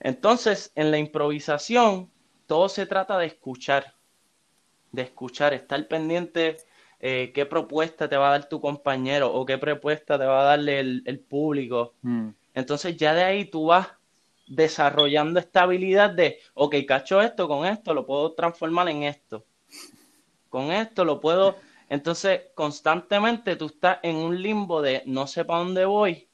Entonces, 0.00 0.72
en 0.74 0.90
la 0.90 0.98
improvisación, 0.98 2.10
todo 2.48 2.68
se 2.68 2.86
trata 2.86 3.18
de 3.18 3.26
escuchar, 3.26 3.94
de 4.90 5.02
escuchar, 5.02 5.54
estar 5.54 5.86
pendiente 5.86 6.56
eh, 6.98 7.30
qué 7.32 7.46
propuesta 7.46 8.08
te 8.08 8.16
va 8.16 8.28
a 8.28 8.32
dar 8.32 8.48
tu 8.48 8.60
compañero 8.60 9.32
o 9.32 9.46
qué 9.46 9.56
propuesta 9.56 10.18
te 10.18 10.24
va 10.24 10.40
a 10.40 10.44
darle 10.44 10.80
el, 10.80 11.20
público. 11.20 11.94
Mm. 12.02 12.30
Entonces, 12.54 12.96
ya 12.96 13.14
de 13.14 13.22
ahí 13.22 13.44
tú 13.44 13.66
vas 13.66 13.86
desarrollando 14.48 15.38
esta 15.38 15.62
habilidad 15.62 16.10
de, 16.10 16.40
ok, 16.54 16.74
cacho 16.88 17.20
esto 17.20 17.46
con 17.46 17.64
esto, 17.64 17.94
lo 17.94 18.06
puedo 18.06 18.32
transformar 18.32 18.88
en 18.88 19.04
esto 19.04 19.46
con 20.50 20.70
esto 20.72 21.04
lo 21.06 21.20
puedo. 21.20 21.56
Entonces, 21.88 22.42
constantemente 22.54 23.56
tú 23.56 23.66
estás 23.66 23.98
en 24.02 24.16
un 24.16 24.42
limbo 24.42 24.82
de 24.82 25.02
no 25.06 25.26
sé 25.26 25.44
para 25.44 25.60
dónde 25.60 25.86
voy, 25.86 26.28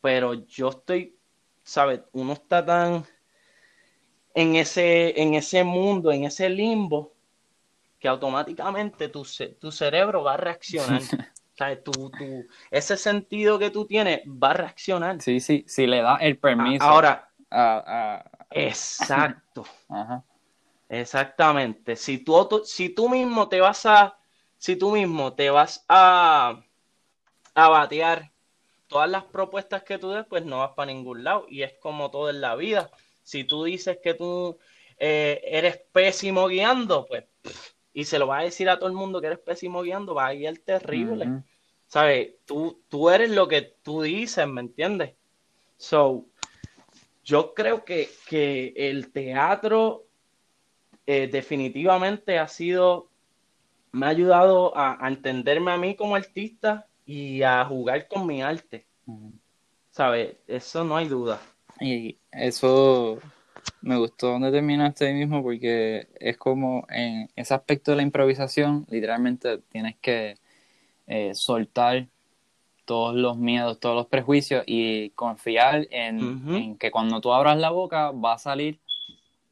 pero 0.00 0.34
yo 0.34 0.70
estoy, 0.70 1.16
¿sabes? 1.62 2.00
Uno 2.12 2.32
está 2.32 2.64
tan 2.64 3.04
en 4.34 4.56
ese, 4.56 5.20
en 5.20 5.34
ese 5.34 5.62
mundo, 5.62 6.10
en 6.10 6.24
ese 6.24 6.48
limbo, 6.48 7.14
que 7.98 8.08
automáticamente 8.08 9.08
tu, 9.08 9.26
tu 9.58 9.70
cerebro 9.70 10.24
va 10.24 10.34
a 10.34 10.38
reaccionar. 10.38 11.00
¿Sabes? 11.58 11.84
Tu, 11.84 11.92
tu, 11.92 12.46
ese 12.70 12.96
sentido 12.96 13.58
que 13.58 13.70
tú 13.70 13.84
tienes 13.84 14.20
va 14.26 14.52
a 14.52 14.54
reaccionar. 14.54 15.20
Sí, 15.20 15.40
sí, 15.40 15.62
si 15.68 15.86
le 15.86 16.00
da 16.00 16.16
el 16.16 16.38
permiso. 16.38 16.82
Ahora, 16.82 17.30
exacto. 18.50 19.66
Ajá. 19.90 20.24
Exactamente. 20.90 21.94
Si 21.94 22.18
tú, 22.18 22.62
si 22.64 22.88
tú 22.88 23.08
mismo 23.08 23.48
te 23.48 23.60
vas 23.60 23.86
a, 23.86 24.18
si 24.58 24.74
tú 24.74 24.90
mismo 24.90 25.32
te 25.32 25.48
vas 25.48 25.84
a, 25.88 26.64
a 27.54 27.68
batear 27.68 28.32
todas 28.88 29.08
las 29.08 29.22
propuestas 29.22 29.84
que 29.84 29.98
tú 29.98 30.10
des, 30.10 30.26
pues 30.26 30.44
no 30.44 30.58
vas 30.58 30.72
para 30.72 30.92
ningún 30.92 31.22
lado. 31.22 31.46
Y 31.48 31.62
es 31.62 31.74
como 31.74 32.10
todo 32.10 32.28
en 32.28 32.40
la 32.40 32.56
vida. 32.56 32.90
Si 33.22 33.44
tú 33.44 33.64
dices 33.64 33.98
que 34.02 34.14
tú 34.14 34.58
eh, 34.98 35.40
eres 35.44 35.80
pésimo 35.92 36.48
guiando, 36.48 37.06
pues, 37.06 37.24
y 37.94 38.04
se 38.04 38.18
lo 38.18 38.26
vas 38.26 38.40
a 38.40 38.44
decir 38.44 38.68
a 38.68 38.76
todo 38.76 38.88
el 38.88 38.96
mundo 38.96 39.20
que 39.20 39.28
eres 39.28 39.38
pésimo 39.38 39.82
guiando, 39.82 40.16
va 40.16 40.26
a 40.26 40.34
guiar 40.34 40.58
terrible. 40.58 41.42
¿Sabes? 41.86 42.32
Tú, 42.44 42.82
tú 42.88 43.10
eres 43.10 43.30
lo 43.30 43.46
que 43.46 43.62
tú 43.62 44.02
dices, 44.02 44.44
¿me 44.48 44.60
entiendes? 44.60 45.14
So, 45.76 46.26
yo 47.22 47.54
creo 47.54 47.84
que, 47.84 48.10
que 48.26 48.72
el 48.76 49.12
teatro 49.12 50.09
eh, 51.12 51.26
definitivamente 51.26 52.38
ha 52.38 52.46
sido, 52.46 53.08
me 53.90 54.06
ha 54.06 54.10
ayudado 54.10 54.72
a, 54.76 54.96
entenderme 55.08 55.72
a 55.72 55.76
mí 55.76 55.96
como 55.96 56.14
artista 56.14 56.86
y 57.04 57.42
a 57.42 57.64
jugar 57.64 58.06
con 58.06 58.28
mi 58.28 58.42
arte. 58.42 58.86
¿Sabes? 59.90 60.36
Eso 60.46 60.84
no 60.84 60.96
hay 60.96 61.08
duda. 61.08 61.40
Y 61.80 62.16
eso 62.30 63.18
me 63.80 63.96
gustó 63.96 64.28
donde 64.28 64.52
terminaste 64.52 65.08
ahí 65.08 65.14
mismo 65.14 65.42
porque 65.42 66.06
es 66.14 66.36
como 66.36 66.86
en 66.88 67.28
ese 67.34 67.54
aspecto 67.54 67.90
de 67.90 67.96
la 67.96 68.02
improvisación, 68.04 68.86
literalmente 68.88 69.58
tienes 69.68 69.96
que 70.00 70.36
eh, 71.08 71.34
soltar 71.34 72.06
todos 72.84 73.16
los 73.16 73.36
miedos, 73.36 73.80
todos 73.80 73.96
los 73.96 74.06
prejuicios 74.06 74.62
y 74.64 75.10
confiar 75.10 75.88
en, 75.90 76.54
en, 76.54 76.78
que 76.78 76.92
cuando 76.92 77.20
tú 77.20 77.32
abras 77.32 77.58
la 77.58 77.70
boca 77.70 78.12
va 78.12 78.34
a 78.34 78.38
salir 78.38 78.78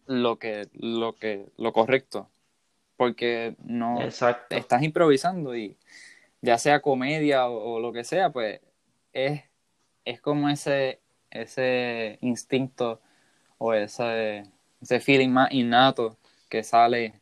lo 0.09 0.39
que, 0.39 0.69
lo 0.73 1.15
que, 1.15 1.47
lo 1.57 1.73
correcto. 1.73 2.29
Porque 2.97 3.55
no 3.63 4.01
estás 4.01 4.83
improvisando 4.83 5.55
y 5.55 5.77
ya 6.41 6.59
sea 6.59 6.81
comedia 6.81 7.47
o, 7.49 7.79
lo 7.79 7.93
que 7.93 8.03
sea, 8.03 8.31
pues 8.31 8.61
es, 9.13 9.43
es 10.05 10.21
como 10.21 10.49
ese, 10.49 11.01
ese 11.31 12.19
instinto 12.23 13.01
o 13.59 13.73
ese, 13.73 14.45
ese 14.81 15.01
feeling 15.01 15.29
más 15.29 15.53
innato 15.53 16.17
que 16.49 16.65
sale, 16.65 17.21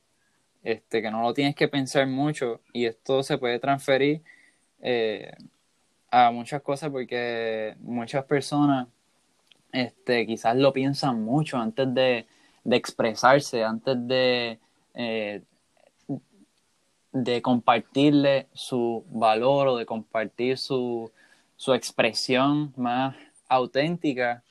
este, 0.62 1.02
que 1.02 1.10
no 1.10 1.22
lo 1.22 1.34
tienes 1.34 1.54
que 1.54 1.68
pensar 1.68 2.06
mucho 2.06 2.60
y 2.72 2.86
esto 2.86 3.22
se 3.22 3.36
puede 3.36 3.58
transferir 3.58 4.22
eh, 4.80 5.32
a 6.10 6.30
muchas 6.30 6.62
cosas 6.62 6.90
porque 6.90 7.76
muchas 7.80 8.24
personas 8.24 8.88
este, 9.72 10.26
quizás 10.26 10.56
lo 10.56 10.72
piensan 10.72 11.22
mucho 11.22 11.58
antes 11.58 11.92
de, 11.92 12.26
de 12.66 12.76
expresarse, 12.76 13.62
antes 13.62 13.96
de, 14.08 14.58
eh, 14.94 15.42
de 17.12 17.40
compartirle 17.40 18.48
su 18.54 19.04
valor 19.08 19.68
o 19.68 19.76
de 19.76 19.86
compartir 19.86 20.58
su, 20.58 21.12
su 21.54 21.74
expresión 21.74 22.72
más 22.76 23.14
auténtica 23.48 24.42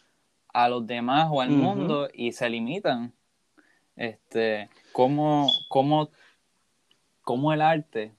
a 0.48 0.70
los 0.70 0.88
demás 0.88 1.28
o 1.30 1.42
al 1.42 1.50
mundo 1.50 2.08
y 2.14 2.32
se 2.32 2.50
limitan. 2.50 3.12
Este, 3.98 4.70
cómo, 4.94 5.50
cómo, 5.68 6.10
cómo 7.22 7.52
el 7.52 7.62
arte 7.62 8.14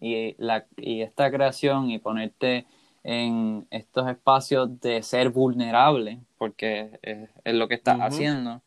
y, 0.00 0.34
la, 0.38 0.66
y 0.76 1.02
esta 1.02 1.30
creación 1.30 1.90
y 1.90 2.00
ponerte 2.00 2.66
en 3.04 3.68
estos 3.70 4.08
espacios 4.08 4.80
de 4.80 5.04
ser 5.04 5.30
vulnerable, 5.30 6.18
porque 6.36 6.98
es, 7.02 7.54
lo 7.54 7.68
que 7.68 7.76
estás 7.76 8.00
haciendo, 8.00 8.60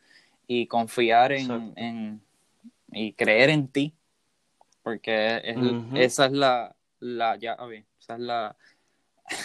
y 0.51 0.65
confiar 0.65 1.31
en, 1.31 2.23
y 2.91 3.13
creer 3.13 3.51
en 3.51 3.67
ti, 3.67 3.93
porque 4.81 5.43
esa 5.93 6.25
es 6.25 6.31
la, 6.31 6.75
la 6.99 7.35
llave, 7.35 7.85
esa 7.99 8.15
es 8.15 8.19
la, 8.19 8.55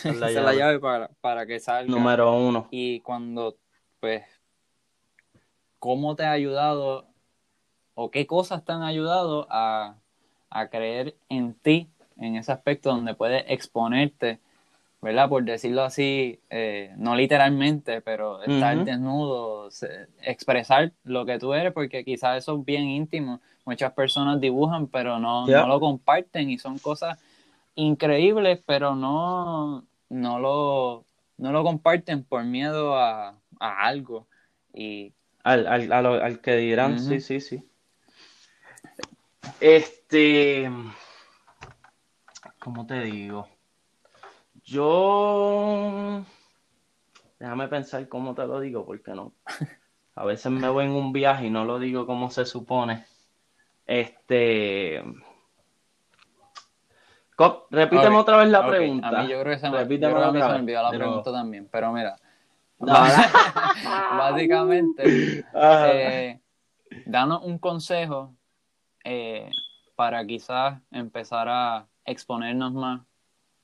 la, 0.04 0.30
llave. 0.54 0.80
para, 0.80 1.08
para 1.20 1.44
que 1.44 1.60
salga. 1.60 1.94
Número 1.94 2.34
uno. 2.34 2.68
Y 2.70 3.00
cuando, 3.00 3.58
pues, 4.00 4.24
¿cómo 5.78 6.16
te 6.16 6.24
ha 6.24 6.30
ayudado 6.30 7.06
o 7.92 8.10
qué 8.10 8.26
cosas 8.26 8.64
te 8.64 8.72
han 8.72 8.82
ayudado 8.82 9.46
a, 9.50 9.98
a 10.48 10.68
creer 10.68 11.14
en 11.28 11.52
ti 11.52 11.90
en 12.16 12.36
ese 12.36 12.50
aspecto 12.50 12.88
donde 12.88 13.12
puedes 13.12 13.44
exponerte 13.48 14.40
¿verdad? 15.04 15.28
Por 15.28 15.44
decirlo 15.44 15.82
así, 15.82 16.40
eh, 16.48 16.94
no 16.96 17.14
literalmente, 17.14 18.00
pero 18.00 18.42
estar 18.42 18.86
desnudo, 18.86 19.68
expresar 20.22 20.92
lo 21.04 21.26
que 21.26 21.38
tú 21.38 21.52
eres, 21.52 21.74
porque 21.74 22.06
quizás 22.06 22.38
eso 22.38 22.58
es 22.58 22.64
bien 22.64 22.84
íntimo. 22.84 23.42
Muchas 23.66 23.92
personas 23.92 24.40
dibujan, 24.40 24.86
pero 24.86 25.18
no, 25.18 25.46
no 25.46 25.68
lo 25.68 25.78
comparten 25.78 26.48
y 26.48 26.56
son 26.56 26.78
cosas 26.78 27.18
increíbles, 27.74 28.62
pero 28.64 28.96
no, 28.96 29.84
no, 30.08 30.38
lo, 30.38 31.04
no 31.36 31.52
lo 31.52 31.62
comparten 31.62 32.24
por 32.24 32.42
miedo 32.44 32.96
a, 32.96 33.34
algo. 33.60 34.26
Y... 34.72 35.12
Al, 35.42 35.66
al, 35.66 35.92
al, 35.92 36.40
que 36.40 36.56
dirán, 36.56 36.98
sí, 36.98 37.20
sí, 37.20 37.42
sí. 37.42 37.62
Este, 39.60 40.70
¿cómo 42.58 42.86
te 42.86 43.02
digo? 43.02 43.53
Yo. 44.64 46.24
Déjame 47.38 47.68
pensar 47.68 48.08
cómo 48.08 48.34
te 48.34 48.46
lo 48.46 48.60
digo, 48.60 48.84
porque 48.86 49.12
no. 49.12 49.34
A 50.14 50.24
veces 50.24 50.50
me 50.50 50.68
voy 50.68 50.86
en 50.86 50.92
un 50.92 51.12
viaje 51.12 51.46
y 51.46 51.50
no 51.50 51.64
lo 51.64 51.78
digo 51.78 52.06
como 52.06 52.30
se 52.30 52.46
supone. 52.46 53.04
Este. 53.86 55.02
repíteme 57.70 58.16
otra 58.16 58.38
vez 58.38 58.48
la 58.48 58.66
pregunta. 58.66 59.08
A 59.08 59.22
mí 59.22 59.28
yo 59.28 59.40
creo 59.40 59.54
que 59.54 59.58
se 59.58 59.70
me, 59.70 59.78
repíteme 59.78 60.12
yo 60.12 60.30
creo 60.30 60.54
olvidó 60.54 60.82
la 60.82 60.90
pregunta 60.90 61.32
también, 61.32 61.68
pero 61.70 61.92
mira. 61.92 62.16
básicamente, 64.18 65.44
eh, 65.54 66.40
danos 67.06 67.42
un 67.44 67.58
consejo 67.58 68.34
eh, 69.04 69.50
para 69.94 70.26
quizás 70.26 70.80
empezar 70.90 71.48
a 71.48 71.86
exponernos 72.04 72.72
más, 72.72 73.02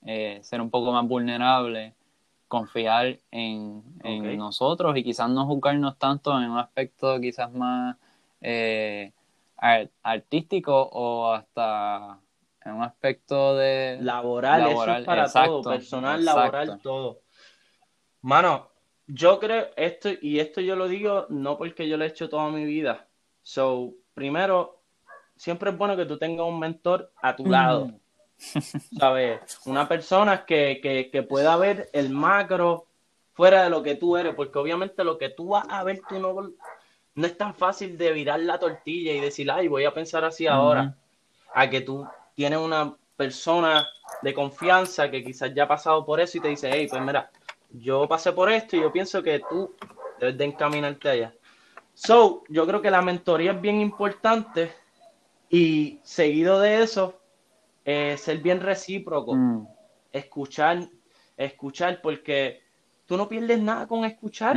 eh, 0.04 0.40
ser 0.42 0.60
un 0.60 0.70
poco 0.70 0.92
más 0.92 1.06
vulnerable, 1.06 1.94
confiar 2.48 3.18
en, 3.30 3.82
nosotros 4.36 4.96
y 4.96 5.04
quizás 5.04 5.30
no 5.30 5.46
juzgarnos 5.46 5.98
tanto 5.98 6.36
en 6.36 6.50
un 6.50 6.58
aspecto 6.58 7.20
quizás 7.20 7.52
más 7.52 7.96
eh, 8.40 9.12
artístico 10.02 10.82
o 10.92 11.32
hasta 11.32 12.18
en 12.64 12.72
un 12.72 12.82
aspecto 12.82 13.56
de 13.56 13.98
laboral, 14.00 14.66
eso 14.66 14.92
es 14.92 15.04
para 15.04 15.30
todo, 15.30 15.62
personal, 15.62 16.24
laboral, 16.24 16.80
todo. 16.82 17.20
Mano, 18.22 18.68
yo 19.06 19.38
creo 19.38 19.68
esto 19.76 20.10
y 20.20 20.40
esto 20.40 20.60
yo 20.60 20.76
lo 20.76 20.88
digo 20.88 21.26
no 21.30 21.56
porque 21.56 21.88
yo 21.88 21.96
lo 21.96 22.04
he 22.04 22.08
hecho 22.08 22.28
toda 22.28 22.50
mi 22.50 22.64
vida. 22.64 23.08
So, 23.42 23.94
primero, 24.14 24.82
siempre 25.36 25.70
es 25.70 25.78
bueno 25.78 25.96
que 25.96 26.04
tú 26.04 26.18
tengas 26.18 26.46
un 26.46 26.58
mentor 26.58 27.12
a 27.22 27.34
tu 27.34 27.46
lado. 27.46 27.99
¿Sabes? 28.98 29.40
Una 29.66 29.86
persona 29.88 30.44
que, 30.44 30.80
que, 31.12 31.22
pueda 31.22 31.56
ver 31.56 31.90
el 31.92 32.10
macro 32.10 32.86
fuera 33.32 33.64
de 33.64 33.70
lo 33.70 33.82
que 33.82 33.96
tú 33.96 34.16
eres, 34.16 34.34
porque 34.34 34.58
obviamente 34.58 35.04
lo 35.04 35.18
que 35.18 35.30
tú 35.30 35.48
vas 35.48 35.66
a 35.68 35.84
ver, 35.84 36.00
tú 36.08 36.18
no, 36.18 36.52
no 37.14 37.26
es 37.26 37.36
tan 37.36 37.54
fácil 37.54 37.98
de 37.98 38.12
virar 38.12 38.40
la 38.40 38.58
tortilla 38.58 39.12
y 39.12 39.20
decir, 39.20 39.50
ay, 39.50 39.68
voy 39.68 39.84
a 39.84 39.94
pensar 39.94 40.24
así 40.24 40.46
ahora, 40.46 40.96
a 41.54 41.68
que 41.68 41.82
tú 41.82 42.06
tienes 42.34 42.58
una 42.58 42.96
persona 43.16 43.86
de 44.22 44.34
confianza 44.34 45.10
que 45.10 45.22
quizás 45.22 45.52
ya 45.54 45.64
ha 45.64 45.68
pasado 45.68 46.04
por 46.04 46.20
eso 46.20 46.38
y 46.38 46.40
te 46.40 46.48
dice, 46.48 46.70
hey, 46.72 46.86
pues 46.88 47.02
mira, 47.02 47.30
yo 47.70 48.08
pasé 48.08 48.32
por 48.32 48.50
esto 48.50 48.76
y 48.76 48.80
yo 48.80 48.90
pienso 48.90 49.22
que 49.22 49.42
tú 49.48 49.74
debes 50.18 50.38
de 50.38 50.44
encaminarte 50.44 51.08
allá. 51.08 51.34
So, 51.94 52.44
yo 52.48 52.66
creo 52.66 52.80
que 52.80 52.90
la 52.90 53.02
mentoría 53.02 53.52
es 53.52 53.60
bien 53.60 53.80
importante 53.80 54.72
y 55.50 56.00
seguido 56.02 56.60
de 56.60 56.82
eso, 56.82 57.19
eh, 57.84 58.16
ser 58.18 58.38
bien 58.38 58.60
recíproco, 58.60 59.34
mm. 59.34 59.66
escuchar, 60.12 60.88
escuchar, 61.36 62.00
porque 62.02 62.62
tú 63.06 63.16
no 63.16 63.28
pierdes 63.28 63.60
nada 63.60 63.86
con 63.86 64.04
escuchar. 64.04 64.56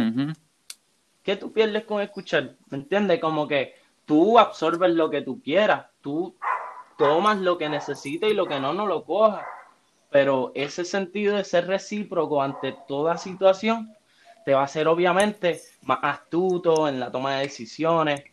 ¿Qué 1.24 1.38
tú 1.38 1.53
pierdes 1.53 1.86
con 1.86 2.01
escuchar? 2.01 2.55
¿Me 2.67 2.78
entiendes? 2.78 3.19
Como 3.19 3.47
que 3.47 3.76
tú 4.05 4.38
absorbes 4.38 4.93
lo 4.93 5.09
que 5.09 5.21
tú 5.21 5.41
quieras, 5.41 5.86
tú 6.01 6.36
tomas 6.97 7.39
lo 7.39 7.57
que 7.57 7.69
necesitas 7.69 8.30
y 8.30 8.34
lo 8.34 8.45
que 8.45 8.59
no, 8.59 8.74
no 8.74 8.86
lo 8.86 9.05
cojas. 9.05 9.45
Pero 10.09 10.51
ese 10.53 10.86
sentido 10.86 11.38
de 11.38 11.43
ser 11.43 11.67
recíproco 11.67 12.41
ante 12.41 12.76
toda 12.88 13.17
situación 13.17 13.95
te 14.45 14.53
va 14.53 14.61
a 14.61 14.65
hacer 14.65 14.88
obviamente 14.88 15.61
más 15.84 15.99
astuto 16.01 16.88
en 16.88 16.99
la 16.99 17.11
toma 17.11 17.36
de 17.36 17.43
decisiones, 17.43 18.24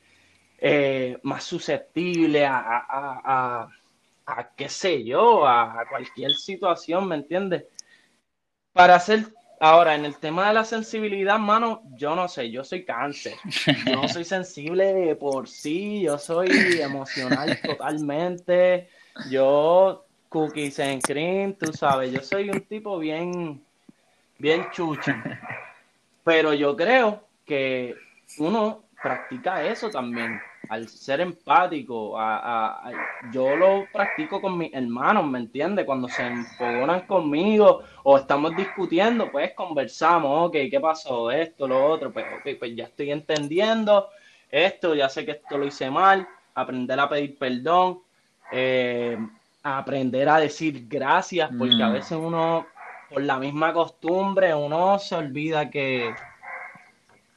eh, 0.58 1.18
más 1.22 1.44
susceptible 1.44 2.44
a, 2.46 3.68
qué 4.56 4.68
sé 4.68 5.04
yo, 5.04 5.46
a, 5.46 5.84
cualquier 5.88 6.32
situación, 6.34 7.08
¿me 7.08 7.16
entiendes? 7.16 7.64
Para 8.72 8.94
hacer, 8.94 9.26
ahora, 9.58 9.94
en 9.94 10.04
el 10.04 10.16
tema 10.16 10.48
de 10.48 10.54
la 10.54 10.64
sensibilidad, 10.64 11.38
mano, 11.38 11.82
yo 11.96 12.14
no 12.14 12.28
sé, 12.28 12.50
yo 12.50 12.64
soy 12.64 12.84
cáncer, 12.84 13.34
yo 13.86 14.08
soy 14.08 14.24
sensible 14.24 15.16
por 15.16 15.48
sí, 15.48 16.02
yo 16.02 16.18
soy 16.18 16.48
emocional 16.80 17.58
totalmente, 17.64 18.88
yo 19.30 20.04
cookies 20.28 20.78
and 20.80 21.02
cream, 21.02 21.54
tú 21.54 21.72
sabes, 21.72 22.12
yo 22.12 22.20
soy 22.20 22.50
un 22.50 22.60
tipo 22.62 22.98
bien, 22.98 23.62
bien 24.38 24.68
chucho, 24.70 25.12
pero 26.24 26.54
yo 26.54 26.76
creo 26.76 27.26
que 27.44 27.96
uno 28.38 28.84
practica 29.02 29.64
eso 29.64 29.90
también 29.90 30.40
al 30.68 30.88
ser 30.88 31.20
empático, 31.20 32.14
a, 32.18 32.92
yo 33.32 33.56
lo 33.56 33.86
practico 33.92 34.40
con 34.40 34.58
mis 34.58 34.72
hermanos, 34.72 35.26
¿me 35.26 35.38
entiendes? 35.38 35.84
Cuando 35.84 36.08
se 36.08 36.26
enfogonan 36.26 37.06
conmigo 37.06 37.82
o 38.04 38.18
estamos 38.18 38.54
discutiendo, 38.54 39.30
pues 39.32 39.52
conversamos, 39.54 40.48
ok, 40.48 40.56
¿qué 40.70 40.78
pasó? 40.80 41.30
Esto, 41.30 41.66
lo 41.66 41.84
otro, 41.84 42.12
pues, 42.12 42.26
pues 42.58 42.76
ya 42.76 42.84
estoy 42.84 43.10
entendiendo 43.10 44.08
esto, 44.50 44.94
ya 44.94 45.08
sé 45.08 45.24
que 45.24 45.32
esto 45.32 45.58
lo 45.58 45.66
hice 45.66 45.90
mal, 45.90 46.26
aprender 46.54 46.98
a 46.98 47.08
pedir 47.08 47.38
perdón, 47.38 48.00
eh, 48.52 49.16
aprender 49.62 50.28
a 50.28 50.38
decir 50.38 50.86
gracias, 50.88 51.50
porque 51.56 51.82
a 51.82 51.88
mm. 51.88 51.92
veces 51.92 52.12
uno, 52.12 52.66
por 53.08 53.22
la 53.22 53.38
misma 53.38 53.72
costumbre, 53.72 54.54
uno 54.54 54.98
se 54.98 55.14
olvida 55.14 55.70
que 55.70 56.14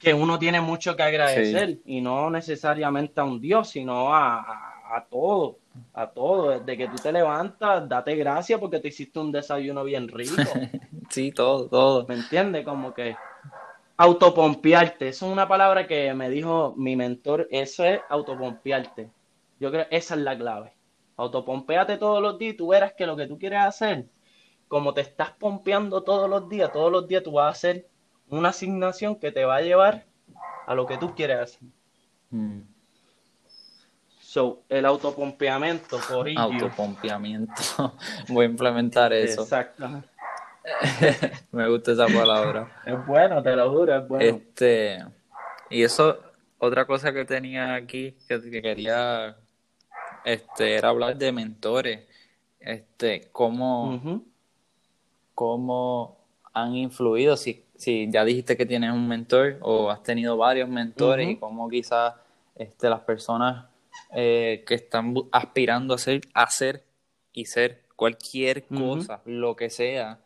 que 0.04 0.14
uno 0.14 0.38
tiene 0.38 0.60
mucho 0.60 0.94
que 0.94 1.02
agradecer 1.02 1.78
y 1.84 2.00
no 2.00 2.30
necesariamente 2.30 3.20
a 3.20 3.24
un 3.24 3.40
Dios, 3.40 3.70
sino 3.70 4.14
a, 4.14 4.94
a, 4.94 5.04
todo, 5.10 5.58
a 5.92 6.06
todo. 6.06 6.50
Desde 6.50 6.76
que 6.76 6.88
tú 6.88 6.96
te 7.02 7.10
levantas, 7.10 7.88
date 7.88 8.14
gracias 8.14 8.60
porque 8.60 8.78
te 8.78 8.88
hiciste 8.88 9.18
un 9.18 9.32
desayuno 9.32 9.82
bien 9.82 10.06
rico. 10.06 10.36
sí, 11.10 11.32
todo, 11.32 11.68
todo. 11.68 12.06
¿Me 12.06 12.14
entiendes? 12.14 12.64
Como 12.64 12.94
que 12.94 13.16
autopompearte, 13.96 15.08
eso 15.08 15.26
es 15.26 15.32
una 15.32 15.48
palabra 15.48 15.86
que 15.86 16.12
me 16.14 16.28
dijo 16.28 16.74
mi 16.76 16.96
mentor, 16.96 17.48
eso 17.50 17.84
es 17.84 18.00
autopompearte. 18.08 19.10
Yo 19.58 19.70
creo 19.70 19.88
que 19.88 19.96
esa 19.96 20.14
es 20.14 20.20
la 20.20 20.36
clave. 20.36 20.74
Autopompeate 21.16 21.96
todos 21.96 22.20
los 22.20 22.38
días 22.38 22.54
y 22.54 22.56
tú 22.56 22.68
verás 22.68 22.92
que 22.92 23.06
lo 23.06 23.16
que 23.16 23.26
tú 23.26 23.38
quieres 23.38 23.60
hacer, 23.60 24.06
como 24.68 24.92
te 24.92 25.00
estás 25.00 25.30
pompeando 25.30 26.02
todos 26.02 26.28
los 26.28 26.48
días, 26.48 26.72
todos 26.72 26.90
los 26.90 27.06
días 27.06 27.22
tú 27.22 27.32
vas 27.32 27.46
a 27.46 27.50
hacer 27.50 27.86
una 28.34 28.50
asignación 28.50 29.16
que 29.16 29.32
te 29.32 29.44
va 29.44 29.56
a 29.56 29.60
llevar 29.62 30.04
a 30.66 30.74
lo 30.74 30.86
que 30.86 30.96
tú 30.96 31.14
quieres 31.14 31.38
hacer. 31.38 31.68
Mm. 32.30 32.60
So, 34.20 34.62
el 34.68 34.84
autopompeamiento, 34.84 35.98
por 36.08 36.28
Autopompeamiento. 36.36 37.54
Voy 38.28 38.46
a 38.46 38.48
implementar 38.48 39.12
eso. 39.12 39.42
Exacto. 39.42 40.02
Me 41.52 41.68
gusta 41.68 41.92
esa 41.92 42.06
palabra. 42.06 42.82
Es 42.84 43.06
bueno, 43.06 43.42
te 43.42 43.54
lo 43.54 43.70
juro, 43.70 43.96
es 43.96 44.08
bueno. 44.08 44.24
Este, 44.24 45.04
y 45.70 45.82
eso, 45.82 46.18
otra 46.58 46.86
cosa 46.86 47.12
que 47.12 47.24
tenía 47.24 47.74
aquí 47.74 48.16
que, 48.26 48.40
quería 48.62 49.36
este, 50.24 50.76
era 50.76 50.88
hablar 50.88 51.16
de 51.16 51.30
mentores. 51.30 52.00
Este, 52.58 53.28
cómo, 53.30 54.22
cómo 55.34 56.16
han 56.54 56.74
influido, 56.74 57.36
si 57.36 57.63
si 57.76 58.10
ya 58.10 58.24
dijiste 58.24 58.56
que 58.56 58.66
tienes 58.66 58.92
un 58.92 59.08
mentor 59.08 59.58
o 59.60 59.90
has 59.90 60.02
tenido 60.02 60.36
varios 60.36 60.68
mentores 60.68 61.30
y 61.30 61.36
cómo 61.36 61.68
quizás 61.68 62.14
este, 62.54 62.88
las 62.88 63.00
personas 63.00 63.66
eh, 64.14 64.64
que 64.66 64.74
están 64.74 65.14
aspirando 65.32 65.94
a 65.94 65.98
ser, 65.98 66.84
y 67.32 67.46
ser 67.46 67.82
cualquier 67.96 68.64
cosa, 68.64 69.20
lo 69.24 69.56
que 69.56 69.70
sea, 69.70 70.18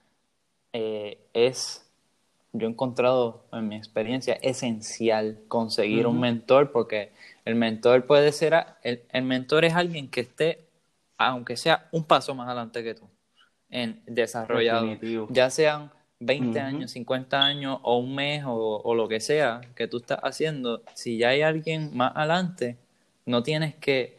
eh, 0.73 1.19
es, 1.33 1.91
yo 2.53 2.67
he 2.67 2.71
encontrado 2.71 3.45
en 3.53 3.69
mi 3.69 3.77
experiencia, 3.77 4.35
esencial 4.43 5.39
conseguir 5.49 6.07
un 6.07 6.21
mentor 6.21 6.71
porque 6.71 7.13
el 7.45 7.55
mentor 7.55 8.07
puede 8.07 8.33
ser, 8.33 8.55
el, 8.83 9.03
el 9.11 9.23
mentor 9.25 9.65
es 9.65 9.75
alguien 9.75 10.09
que 10.11 10.21
esté, 10.21 10.67
aunque 11.17 11.57
sea 11.57 11.89
un 11.93 12.05
paso 12.05 12.35
más 12.35 12.47
adelante 12.47 12.85
que 12.85 12.95
tú, 12.95 13.09
en 13.71 14.03
desarrollado, 14.07 14.99
ya 15.31 15.51
sean 15.51 15.91
20 16.21 16.59
años, 16.61 16.91
50 16.93 17.41
años 17.41 17.79
o 17.83 17.99
un 17.99 18.14
mes 18.14 18.43
o, 18.47 18.95
lo 18.95 19.09
que 19.09 19.21
sea 19.21 19.61
que 19.75 19.87
tú 19.87 19.99
estás 19.99 20.19
haciendo, 20.23 20.83
si 20.95 21.19
ya 21.19 21.29
hay 21.31 21.43
alguien 21.43 21.97
más 21.97 22.12
adelante, 22.16 22.77
no 23.25 23.43
tienes 23.43 23.75
que 23.77 24.16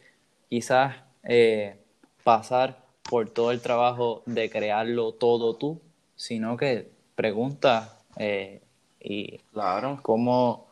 quizás 0.50 0.96
eh, 1.24 1.78
pasar 2.24 2.78
por 3.10 3.30
todo 3.30 3.52
el 3.52 3.62
trabajo 3.62 4.24
de 4.26 4.50
crearlo 4.50 5.14
todo 5.14 5.56
tú, 5.56 5.82
sino 6.16 6.58
que 6.58 6.90
pregunta 7.16 7.98
eh, 8.18 8.62
y 9.00 9.40
claro. 9.52 10.00
cómo, 10.02 10.68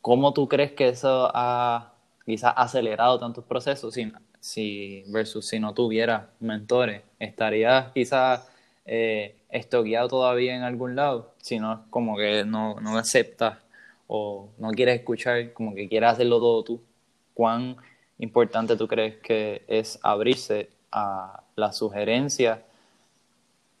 cómo 0.00 0.32
tú 0.32 0.48
crees 0.48 0.72
que 0.72 0.88
eso 0.88 1.30
ha 1.34 1.94
quizás 2.24 2.54
acelerado 2.56 3.18
tantos 3.18 3.44
procesos 3.44 3.94
si, 3.94 4.12
si 4.38 5.02
versus 5.08 5.46
si 5.46 5.58
no 5.58 5.74
tuvieras 5.74 6.28
mentores, 6.38 7.02
estarías 7.18 7.90
quizás 7.92 8.48
eh, 8.84 9.36
estoqueado 9.50 10.08
todavía 10.08 10.56
en 10.56 10.62
algún 10.62 10.96
lado, 10.96 11.34
sino 11.38 11.84
como 11.90 12.16
que 12.16 12.44
no, 12.44 12.80
no 12.80 12.96
aceptas 12.96 13.58
o 14.06 14.50
no 14.58 14.70
quieres 14.70 14.98
escuchar, 14.98 15.52
como 15.52 15.74
que 15.74 15.88
quieres 15.88 16.10
hacerlo 16.10 16.38
todo 16.38 16.64
tú. 16.64 16.82
¿Cuán 17.34 17.76
importante 18.18 18.76
tú 18.76 18.88
crees 18.88 19.16
que 19.18 19.64
es 19.68 19.98
abrirse 20.02 20.70
a 20.90 21.42
la 21.56 21.72
sugerencia 21.72 22.64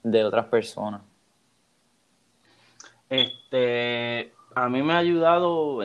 de 0.02 0.24
otras 0.24 0.46
personas? 0.46 1.02
Este, 3.08 4.32
a 4.54 4.68
mí 4.68 4.82
me 4.82 4.92
ha 4.92 4.98
ayudado, 4.98 5.80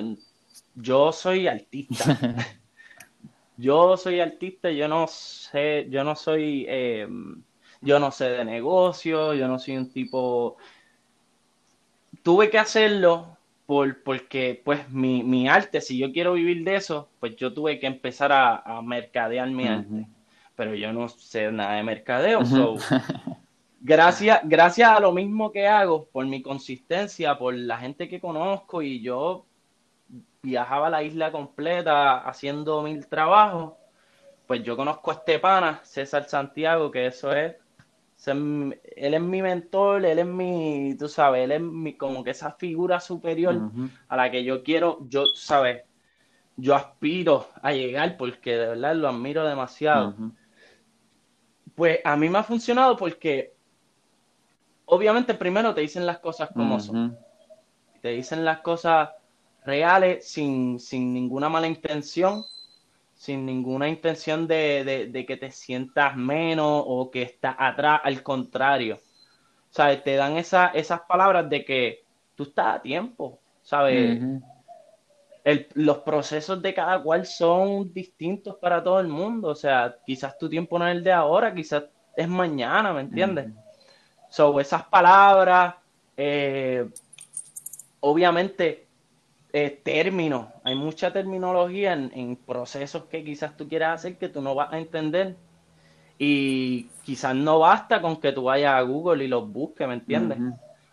yo 0.75 1.11
soy 1.11 1.47
artista. 1.47 2.19
yo 3.57 3.97
soy 3.97 4.19
artista, 4.19 4.69
yo 4.69 4.87
no 4.87 5.07
sé, 5.07 5.87
yo 5.89 6.03
no 6.03 6.15
soy... 6.15 6.65
Eh, 6.67 7.07
yo 7.85 7.99
no 7.99 8.11
sé 8.11 8.25
de 8.29 8.45
negocio, 8.45 9.33
yo 9.33 9.47
no 9.47 9.59
soy 9.59 9.77
un 9.77 9.91
tipo... 9.91 10.57
Tuve 12.23 12.49
que 12.49 12.57
hacerlo 12.57 13.37
por, 13.65 14.03
porque 14.03 14.61
pues 14.65 14.89
mi, 14.89 15.23
mi, 15.23 15.47
arte, 15.47 15.79
si 15.79 15.97
yo 15.97 16.11
quiero 16.11 16.33
vivir 16.33 16.63
de 16.63 16.75
eso, 16.75 17.09
pues 17.19 17.35
yo 17.35 17.53
tuve 17.53 17.79
que 17.79 17.87
empezar 17.87 18.31
a, 18.31 18.57
a 18.57 18.81
mercadear 18.81 19.49
mi 19.49 19.67
arte. 19.67 20.07
Pero 20.55 20.73
yo 20.73 20.91
no 20.91 21.07
sé 21.07 21.51
nada 21.51 21.75
de 21.75 21.83
mercadeo. 21.83 22.41
gracias, 23.81 24.41
gracias 24.43 24.89
a 24.89 24.99
lo 24.99 25.11
mismo 25.11 25.51
que 25.51 25.67
hago, 25.67 26.05
por 26.05 26.25
mi 26.25 26.41
consistencia, 26.41 27.37
por 27.37 27.53
la 27.53 27.77
gente 27.77 28.09
que 28.09 28.19
conozco 28.19 28.81
y 28.81 29.01
yo 29.01 29.45
viajaba 30.41 30.87
a 30.87 30.91
la 30.91 31.03
isla 31.03 31.31
completa 31.31 32.17
haciendo 32.17 32.81
mil 32.81 33.07
trabajos, 33.07 33.73
pues 34.47 34.63
yo 34.63 34.77
conozco 34.77 35.11
a 35.11 35.15
este 35.15 35.39
pana, 35.39 35.81
César 35.83 36.25
Santiago, 36.25 36.91
que 36.91 37.07
eso 37.07 37.31
es 37.31 37.55
él 38.31 39.13
es 39.13 39.21
mi 39.21 39.41
mentor, 39.41 40.05
él 40.05 40.19
es 40.19 40.25
mi, 40.25 40.95
tú 40.97 41.07
sabes, 41.07 41.43
él 41.43 41.51
es 41.51 41.61
mi, 41.61 41.95
como 41.95 42.23
que 42.23 42.31
esa 42.31 42.51
figura 42.51 42.99
superior 42.99 43.61
a 44.07 44.15
la 44.15 44.31
que 44.31 44.43
yo 44.43 44.63
quiero, 44.63 44.99
yo, 45.07 45.25
sabes, 45.27 45.83
yo 46.57 46.75
aspiro 46.75 47.47
a 47.61 47.73
llegar 47.73 48.17
porque 48.17 48.51
de 48.51 48.67
verdad 48.67 48.95
lo 48.95 49.09
admiro 49.09 49.45
demasiado. 49.45 50.15
Pues 51.75 51.99
a 52.03 52.15
mí 52.15 52.29
me 52.29 52.37
ha 52.37 52.43
funcionado 52.43 52.95
porque 52.95 53.53
obviamente 54.85 55.33
primero 55.33 55.73
te 55.73 55.81
dicen 55.81 56.05
las 56.05 56.19
cosas 56.19 56.49
como 56.53 56.79
son. 56.79 57.17
Te 58.01 58.09
dicen 58.09 58.45
las 58.45 58.59
cosas 58.59 59.09
reales 59.65 60.27
sin, 60.27 60.79
sin 60.79 61.13
ninguna 61.13 61.49
mala 61.49 61.67
intención 61.67 62.45
sin 63.15 63.45
ninguna 63.45 63.87
intención 63.87 64.47
de, 64.47 65.25
que 65.27 65.37
te 65.37 65.51
sientas 65.51 66.15
menos 66.15 66.83
o 66.85 67.09
que 67.09 67.23
estás 67.23 67.55
atrás, 67.57 68.01
al 68.03 68.21
contrario. 68.21 68.99
¿Sabes? 69.69 70.03
Te 70.03 70.15
dan 70.15 70.37
esa, 70.37 70.67
esas 70.67 71.01
palabras 71.01 71.49
de 71.49 71.65
que 71.65 72.03
tú 72.35 72.43
estás 72.43 72.75
a 72.75 72.81
tiempo, 72.81 73.39
¿sabes? 73.61 74.21
los 75.75 75.99
procesos 75.99 76.59
de 76.61 76.73
cada 76.73 77.01
cual 77.03 77.25
son 77.25 77.93
distintos 77.93 78.55
para 78.55 78.83
todo 78.83 78.99
el 78.99 79.07
mundo. 79.07 79.49
O 79.49 79.55
sea, 79.55 79.95
quizás 80.05 80.37
tu 80.37 80.49
tiempo 80.49 80.79
no 80.79 80.87
es 80.87 80.95
el 80.95 81.03
de 81.03 81.11
ahora, 81.11 81.53
quizás 81.53 81.83
es 82.15 82.27
mañana, 82.27 82.93
¿me 82.93 83.01
entiendes? 83.01 83.51
So, 84.29 84.59
esas 84.59 84.83
palabras, 84.85 85.75
eh, 86.17 86.89
obviamente, 87.99 88.84
eh, 89.57 89.69
términos, 89.69 90.47
hay 90.65 90.75
mucha 90.75 91.13
terminología 91.13 91.93
en, 91.93 92.35
procesos 92.35 93.05
que 93.05 93.23
quizás 93.23 93.55
tú 93.55 93.69
quieras 93.69 94.01
hacer 94.01 94.17
que 94.17 94.27
tú 94.27 94.41
no 94.41 94.53
vas 94.53 94.73
a 94.73 94.79
entender. 94.79 95.37
Y 96.19 96.87
quizás 97.03 97.33
no 97.33 97.59
basta 97.59 98.01
con 98.01 98.17
que 98.17 98.33
tú 98.33 98.43
vayas 98.43 98.73
a 98.73 98.81
Google 98.81 99.23
y 99.23 99.29
los 99.29 99.49
busques, 99.49 99.87
¿me 99.87 99.93
entiendes? 99.93 100.39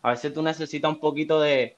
A 0.00 0.10
veces 0.10 0.32
tú 0.32 0.42
necesitas 0.42 0.88
un 0.92 1.00
poquito 1.00 1.40
de, 1.40 1.76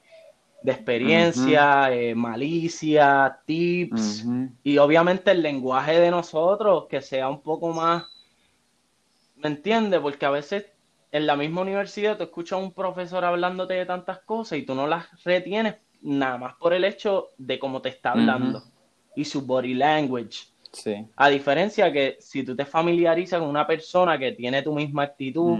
experiencia, 0.63 1.91
eh, 1.91 2.13
malicia, 2.13 3.39
tips 3.47 4.23
y 4.63 4.77
obviamente 4.77 5.31
el 5.31 5.41
lenguaje 5.41 5.99
de 5.99 6.11
nosotros 6.11 6.85
que 6.87 7.01
sea 7.01 7.29
un 7.29 7.41
poco 7.41 7.73
más, 7.73 8.03
¿me 9.37 9.47
entiendes? 9.47 9.99
Porque 10.01 10.27
a 10.27 10.31
veces 10.31 10.67
en 11.11 11.25
la 11.25 11.35
misma 11.35 11.61
universidad 11.61 12.15
tú 12.15 12.25
escuchas 12.25 12.59
a 12.59 12.61
un 12.61 12.73
profesor 12.73 13.25
hablándote 13.25 13.73
de 13.73 13.87
tantas 13.87 14.19
cosas 14.19 14.59
y 14.59 14.63
tú 14.67 14.75
no 14.75 14.85
las 14.85 15.23
retienes 15.23 15.77
nada 16.05 16.37
más 16.37 16.55
por 16.55 16.73
el 16.73 16.83
hecho 16.83 17.31
de 17.37 17.57
cómo 17.57 17.81
te 17.81 17.89
está 17.89 18.11
hablando 18.11 18.63
y 19.15 19.25
su 19.25 19.41
body 19.41 19.73
language. 19.73 20.47
Sí. 20.71 21.07
A 21.15 21.29
diferencia 21.29 21.91
que 21.91 22.17
si 22.19 22.43
tú 22.43 22.55
te 22.55 22.65
familiarizas 22.65 23.39
con 23.39 23.49
una 23.49 23.65
persona 23.65 24.19
que 24.19 24.33
tiene 24.33 24.61
tu 24.61 24.73
misma 24.73 25.03
actitud, 25.03 25.57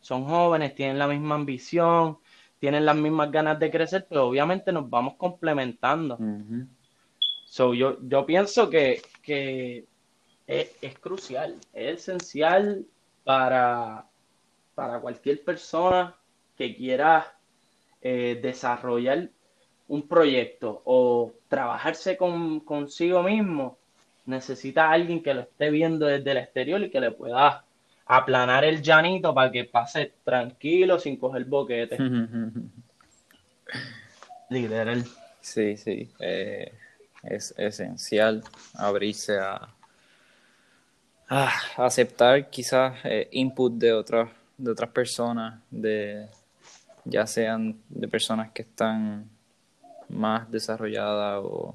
son 0.00 0.24
jóvenes, 0.24 0.74
tienen 0.74 0.98
la 0.98 1.08
misma 1.08 1.34
ambición, 1.34 2.18
tienen 2.58 2.86
las 2.86 2.96
mismas 2.96 3.30
ganas 3.30 3.58
de 3.58 3.70
crecer, 3.70 4.06
pues 4.08 4.20
obviamente 4.20 4.72
nos 4.72 4.88
vamos 4.88 5.14
complementando. 5.16 6.18
so, 7.44 7.74
yo, 7.74 7.98
yo 8.02 8.24
pienso 8.24 8.70
que, 8.70 9.02
es, 10.46 10.98
crucial, 11.00 11.56
es 11.72 12.08
esencial 12.08 12.86
para, 13.24 14.06
para 14.74 15.00
cualquier 15.00 15.44
persona 15.44 16.16
que 16.56 16.74
quiera 16.76 17.36
eh, 18.00 18.38
desarrollar 18.40 19.28
un 19.92 20.08
proyecto 20.08 20.80
o 20.86 21.34
trabajarse 21.48 22.16
con, 22.16 22.60
consigo 22.60 23.22
mismo, 23.22 23.76
necesita 24.24 24.90
alguien 24.90 25.22
que 25.22 25.34
lo 25.34 25.42
esté 25.42 25.68
viendo 25.68 26.06
desde 26.06 26.30
el 26.30 26.38
exterior 26.38 26.82
y 26.82 26.88
que 26.88 26.98
le 26.98 27.10
pueda 27.10 27.62
aplanar 28.06 28.64
el 28.64 28.80
llanito 28.80 29.34
para 29.34 29.52
que 29.52 29.66
pase 29.66 30.14
tranquilo 30.24 30.98
sin 30.98 31.18
coger 31.18 31.44
boquete. 31.44 31.98
Literal. 34.48 35.04
Sí, 35.42 35.76
sí. 35.76 36.10
Eh, 36.18 36.72
es 37.22 37.52
esencial 37.58 38.42
abrirse 38.72 39.38
a, 39.38 39.68
aceptar 41.76 42.48
quizás 42.48 42.94
eh, 43.04 43.28
input 43.32 43.74
de 43.74 43.92
otras 43.92 44.30
de 44.56 44.70
otras 44.70 44.90
personas, 44.90 45.60
de 45.70 46.28
ya 47.04 47.26
sean 47.26 47.78
de 47.90 48.08
personas 48.08 48.52
que 48.52 48.62
están 48.62 49.28
más 50.12 50.50
desarrollada 50.50 51.40
o, 51.40 51.74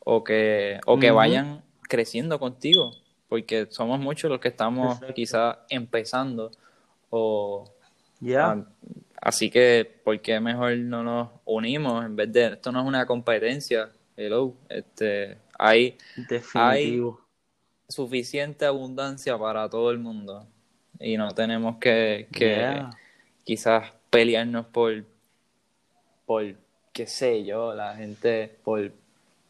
o 0.00 0.24
que, 0.24 0.80
o 0.86 0.98
que 0.98 1.10
vayan 1.10 1.62
creciendo 1.82 2.38
contigo, 2.38 2.92
porque 3.28 3.66
somos 3.70 4.00
muchos 4.00 4.30
los 4.30 4.40
que 4.40 4.48
estamos 4.48 5.00
quizás 5.14 5.58
empezando 5.68 6.50
o... 7.10 7.70
ya. 8.20 8.64
así 9.20 9.50
que, 9.50 10.00
¿por 10.04 10.20
qué 10.20 10.40
mejor 10.40 10.76
no 10.78 11.02
nos 11.02 11.28
unimos 11.44 12.04
en 12.04 12.16
vez 12.16 12.32
de... 12.32 12.46
Esto 12.46 12.72
no 12.72 12.80
es 12.80 12.86
una 12.86 13.06
competencia, 13.06 13.90
hello, 14.16 14.54
este, 14.68 15.38
hay, 15.58 15.96
hay 16.54 17.02
suficiente 17.88 18.64
abundancia 18.64 19.38
para 19.38 19.68
todo 19.68 19.90
el 19.90 19.98
mundo 19.98 20.46
y 20.98 21.16
no 21.16 21.30
tenemos 21.32 21.76
que, 21.76 22.28
que 22.32 22.82
quizás 23.44 23.92
pelearnos 24.10 24.66
por, 24.66 25.04
por 26.24 26.63
qué 26.94 27.06
sé 27.08 27.44
yo, 27.44 27.74
la 27.74 27.96
gente 27.96 28.56
por, 28.62 28.92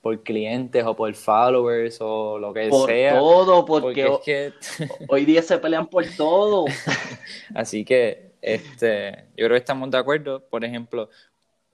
por 0.01 0.22
clientes 0.22 0.82
o 0.84 0.97
por 0.97 1.14
followers 1.14 1.99
o 2.01 2.38
lo 2.38 2.55
que 2.55 2.70
sea. 2.70 3.18
Por 3.18 3.45
todo, 3.47 3.64
porque, 3.66 4.53
hoy 5.09 5.24
día 5.26 5.42
se 5.42 5.59
pelean 5.59 5.86
por 5.86 6.05
todo. 6.16 6.64
Así 7.55 7.84
que 7.84 8.32
este, 8.40 9.26
yo 9.36 9.45
creo 9.45 9.51
que 9.51 9.57
estamos 9.59 9.90
de 9.90 9.99
acuerdo. 9.99 10.40
Por 10.40 10.64
ejemplo, 10.64 11.11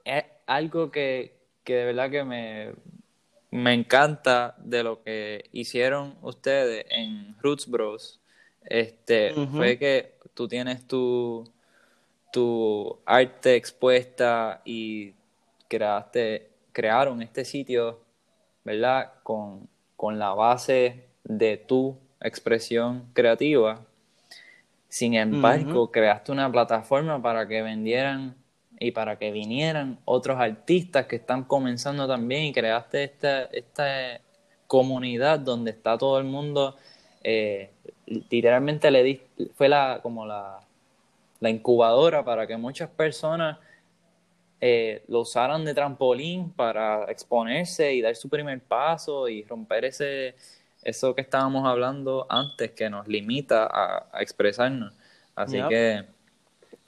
es 0.05 0.25
algo 0.47 0.91
que, 0.91 1.37
que 1.62 1.77
de 1.77 1.85
verdad 1.85 2.11
que 2.11 2.25
me, 2.25 2.73
me 3.53 3.73
encanta 3.73 4.57
de 4.59 4.83
lo 4.83 5.05
que 5.05 5.45
hicieron 5.53 6.16
ustedes 6.21 6.85
en 6.91 7.37
Roots 7.41 7.68
Bros. 7.68 8.21
Este, 8.64 9.33
fue 9.53 9.79
que 9.79 10.14
tú 10.35 10.49
tienes 10.49 10.85
tu, 10.87 11.49
tu 12.33 12.99
arte 13.07 13.55
expuesta 13.55 14.62
y 14.64 15.14
creaste, 15.71 16.51
crearon 16.73 17.23
este 17.23 17.45
sitio, 17.45 18.01
¿verdad? 18.64 19.12
Con, 19.23 19.68
la 20.18 20.33
base 20.35 21.05
de 21.25 21.59
tu 21.59 21.97
expresión 22.21 23.05
creativa. 23.12 23.85
Sin 24.89 25.14
embargo, 25.14 25.91
creaste 25.91 26.33
una 26.33 26.51
plataforma 26.51 27.21
para 27.23 27.47
que 27.47 27.62
vendieran 27.62 28.35
y 28.79 28.93
para 28.93 29.16
que 29.18 29.31
vinieran 29.31 29.99
otros 30.07 30.41
artistas 30.41 31.05
que 31.05 31.16
están 31.16 31.45
comenzando 31.45 32.09
también 32.09 32.45
y 32.45 32.53
creaste 32.53 33.05
esta, 33.05 33.43
esta 33.45 34.21
comunidad 34.66 35.39
donde 35.39 35.71
está 35.71 35.99
todo 35.99 36.18
el 36.18 36.25
mundo. 36.25 36.77
Eh, 37.23 37.71
literalmente 38.07 38.91
le 38.91 39.03
di, 39.03 39.21
fue 39.55 39.68
la, 39.68 40.01
como 40.03 40.25
la, 40.25 40.61
la 41.41 41.51
incubadora 41.51 42.25
para 42.25 42.47
que 42.47 42.57
muchas 42.57 42.89
personas 42.89 43.59
eh, 44.61 45.03
lo 45.09 45.21
usaran 45.21 45.65
de 45.65 45.75
trampolín 45.75 46.51
para 46.51 47.05
exponerse 47.05 47.95
y 47.95 48.03
dar 48.03 48.15
su 48.15 48.29
primer 48.29 48.61
paso 48.61 49.29
y 49.29 49.43
romper 49.45 49.87
ese 49.87 50.35
eso 50.83 51.15
que 51.15 51.21
estábamos 51.21 51.67
hablando 51.67 52.27
antes 52.29 52.73
que 52.73 52.89
nos 52.89 53.07
limita 53.07 53.69
a, 53.71 54.21
expresarnos. 54.21 54.95
Así 55.35 55.61
que, 55.69 56.05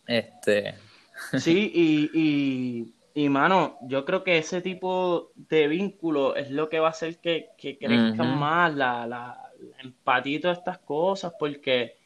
este... 0.06 0.74
Sí, 1.38 1.70
y, 1.72 2.10
y, 2.14 2.94
y, 3.14 3.28
mano, 3.28 3.78
yo 3.82 4.04
creo 4.04 4.24
que 4.24 4.38
ese 4.38 4.60
tipo 4.60 5.30
de 5.36 5.68
vínculo 5.68 6.34
es 6.34 6.50
lo 6.50 6.68
que 6.68 6.80
va 6.80 6.88
a 6.88 6.90
hacer 6.90 7.18
que, 7.18 7.50
que 7.56 7.78
crezcan 7.78 8.38
más 8.38 8.74
la, 8.74 9.06
la, 9.06 9.52
empatía 9.78 10.40
de 10.40 10.52
estas 10.52 10.78
cosas, 10.78 11.34
porque 11.38 11.96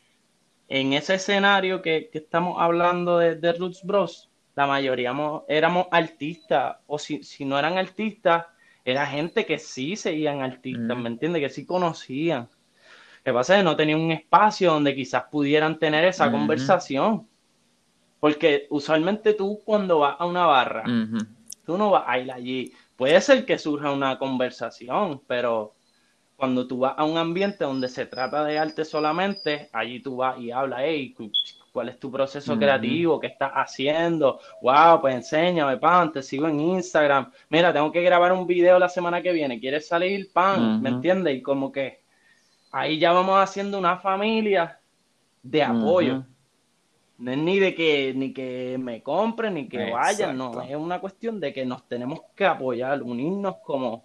en 0.68 0.92
ese 0.92 1.14
escenario 1.14 1.80
que, 1.80 2.10
estamos 2.12 2.56
hablando 2.60 3.18
de, 3.18 3.36
de 3.36 3.52
Roots 3.54 3.82
Bros, 3.84 4.28
la 4.56 4.66
mayoría 4.66 5.14
éramos 5.48 5.86
artistas, 5.90 6.76
o 6.86 6.98
si, 6.98 7.20
no 7.44 7.58
eran 7.58 7.76
artistas, 7.76 8.46
era 8.84 9.06
gente 9.06 9.44
que 9.44 9.58
sí 9.58 9.96
seguían 9.96 10.40
artistas, 10.40 10.96
mm. 10.96 11.00
¿me 11.00 11.08
entiendes? 11.10 11.42
Que 11.42 11.50
sí 11.50 11.66
conocían. 11.66 12.48
que 13.22 13.32
pasa 13.34 13.54
es 13.54 13.60
que 13.60 13.64
no 13.64 13.76
tenía 13.76 13.96
un 13.96 14.10
espacio 14.12 14.72
donde 14.72 14.94
quizás 14.94 15.24
pudieran 15.24 15.78
tener 15.78 16.04
esa 16.06 16.30
conversación. 16.30 17.28
Porque 18.18 18.66
usualmente 18.70 19.34
tú 19.34 19.60
cuando 19.62 19.98
vas 19.98 20.16
a 20.18 20.24
una 20.24 20.46
barra, 20.46 20.84
tú 21.66 21.76
no 21.76 21.90
vas 21.90 22.04
a 22.06 22.18
ir 22.18 22.32
allí. 22.32 22.72
Puede 22.96 23.20
ser 23.20 23.44
que 23.44 23.58
surja 23.58 23.90
una 23.90 24.18
conversación, 24.18 25.20
pero 25.26 25.74
cuando 26.34 26.66
tú 26.66 26.78
vas 26.78 26.94
a 26.96 27.04
un 27.04 27.18
ambiente 27.18 27.64
donde 27.64 27.88
se 27.88 28.06
trata 28.06 28.42
de 28.42 28.58
arte 28.58 28.86
solamente, 28.86 29.68
allí 29.74 30.00
tú 30.00 30.16
vas 30.16 30.38
y 30.40 30.50
hablas, 30.50 30.80
hey, 30.82 31.14
¿cuál 31.76 31.90
es 31.90 32.00
tu 32.00 32.10
proceso 32.10 32.56
creativo? 32.56 33.20
¿Qué 33.20 33.26
estás 33.26 33.52
haciendo? 33.54 34.40
Wow, 34.62 34.98
pues 34.98 35.14
enséñame, 35.14 35.76
pan, 35.76 36.10
te 36.10 36.22
sigo 36.22 36.48
en 36.48 36.58
Instagram. 36.58 37.30
Mira, 37.50 37.70
tengo 37.70 37.92
que 37.92 38.00
grabar 38.00 38.32
un 38.32 38.46
video 38.46 38.78
la 38.78 38.88
semana 38.88 39.20
que 39.20 39.30
viene. 39.30 39.60
¿Quieres 39.60 39.86
salir, 39.86 40.32
pan? 40.32 40.80
¿Me 40.80 40.88
entiendes? 40.88 41.36
Y 41.36 41.42
como 41.42 41.70
que 41.70 42.00
ahí 42.72 42.98
ya 42.98 43.12
vamos 43.12 43.38
haciendo 43.38 43.78
una 43.78 43.98
familia 43.98 44.80
de 45.42 45.62
apoyo. 45.64 46.24
No 47.18 47.32
es 47.32 47.36
ni 47.36 47.58
de 47.58 47.74
que 47.74 48.14
ni 48.16 48.32
que 48.32 48.78
me 48.80 49.02
compren 49.02 49.52
ni 49.52 49.68
que 49.68 49.90
vayan, 49.90 50.34
no, 50.34 50.62
es 50.62 50.76
una 50.76 50.98
cuestión 50.98 51.38
de 51.40 51.52
que 51.52 51.66
nos 51.66 51.86
tenemos 51.86 52.20
que 52.34 52.46
apoyar, 52.46 53.02
unirnos 53.02 53.56
como 53.62 54.02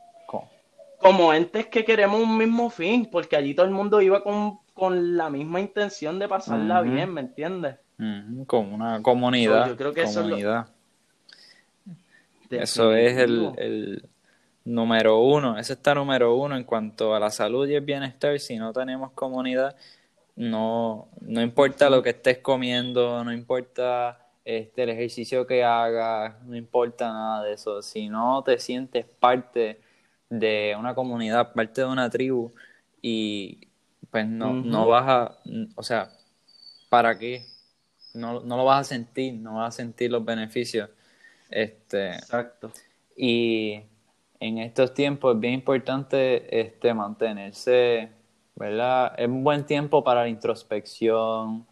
como 1.01 1.33
entes 1.33 1.65
que 1.67 1.83
queremos 1.83 2.21
un 2.21 2.37
mismo 2.37 2.69
fin, 2.69 3.07
porque 3.11 3.35
allí 3.35 3.55
todo 3.55 3.65
el 3.65 3.71
mundo 3.71 4.01
iba 4.01 4.21
con, 4.21 4.59
la 4.89 5.29
misma 5.29 5.59
intención 5.59 6.19
de 6.19 6.27
pasarla 6.27 6.81
bien, 6.81 7.13
¿me 7.13 7.21
entiendes? 7.21 7.75
Como 8.47 8.73
una 8.73 9.01
comunidad. 9.01 9.67
yo 9.67 9.77
creo 9.77 9.93
que 9.93 10.03
eso 10.03 10.21
es, 12.93 13.17
el, 13.17 13.51
el, 13.57 14.09
número 14.65 15.19
uno, 15.19 15.57
ese 15.57 15.73
está 15.73 15.95
número 15.95 16.35
uno 16.35 16.57
en 16.57 16.63
cuanto 16.63 17.15
a 17.15 17.19
la 17.19 17.29
salud 17.29 17.67
y 17.67 17.75
el 17.75 17.81
bienestar. 17.81 18.39
Si 18.39 18.57
no 18.57 18.73
tenemos 18.73 19.11
comunidad, 19.11 19.75
no, 20.35 21.07
no 21.21 21.41
importa 21.41 21.89
lo 21.89 22.01
que 22.01 22.09
estés 22.09 22.39
comiendo, 22.39 23.23
no 23.23 23.31
importa 23.31 24.27
este, 24.43 24.83
el 24.83 24.89
ejercicio 24.89 25.45
que 25.45 25.63
hagas, 25.63 26.41
no 26.43 26.55
importa 26.55 27.11
nada 27.11 27.43
de 27.43 27.53
eso. 27.53 27.81
Si 27.81 28.09
no 28.09 28.43
te 28.43 28.57
sientes 28.59 29.05
parte 29.05 29.79
de 30.29 30.75
una 30.77 30.95
comunidad, 30.95 31.53
parte 31.53 31.81
de 31.81 31.87
una 31.87 32.09
tribu, 32.09 32.51
y 33.01 33.67
pues 34.11 34.27
no, 34.27 34.53
no 34.53 34.87
vas 34.87 35.07
a, 35.07 35.37
o 35.75 35.83
sea, 35.83 36.09
¿para 36.89 37.17
qué? 37.17 37.45
No, 38.13 38.41
no 38.41 38.57
lo 38.57 38.65
vas 38.65 38.81
a 38.81 38.83
sentir, 38.83 39.33
no 39.35 39.55
vas 39.55 39.73
a 39.73 39.77
sentir 39.77 40.11
los 40.11 40.23
beneficios. 40.23 40.89
Este, 41.49 42.09
Exacto. 42.09 42.71
Y 43.15 43.81
en 44.39 44.57
estos 44.57 44.93
tiempos 44.93 45.35
es 45.35 45.39
bien 45.39 45.53
importante 45.53 46.59
este, 46.59 46.93
mantenerse, 46.93 48.09
¿verdad? 48.55 49.13
Es 49.17 49.27
un 49.27 49.43
buen 49.43 49.65
tiempo 49.65 50.03
para 50.03 50.21
la 50.21 50.27
introspección, 50.27 51.65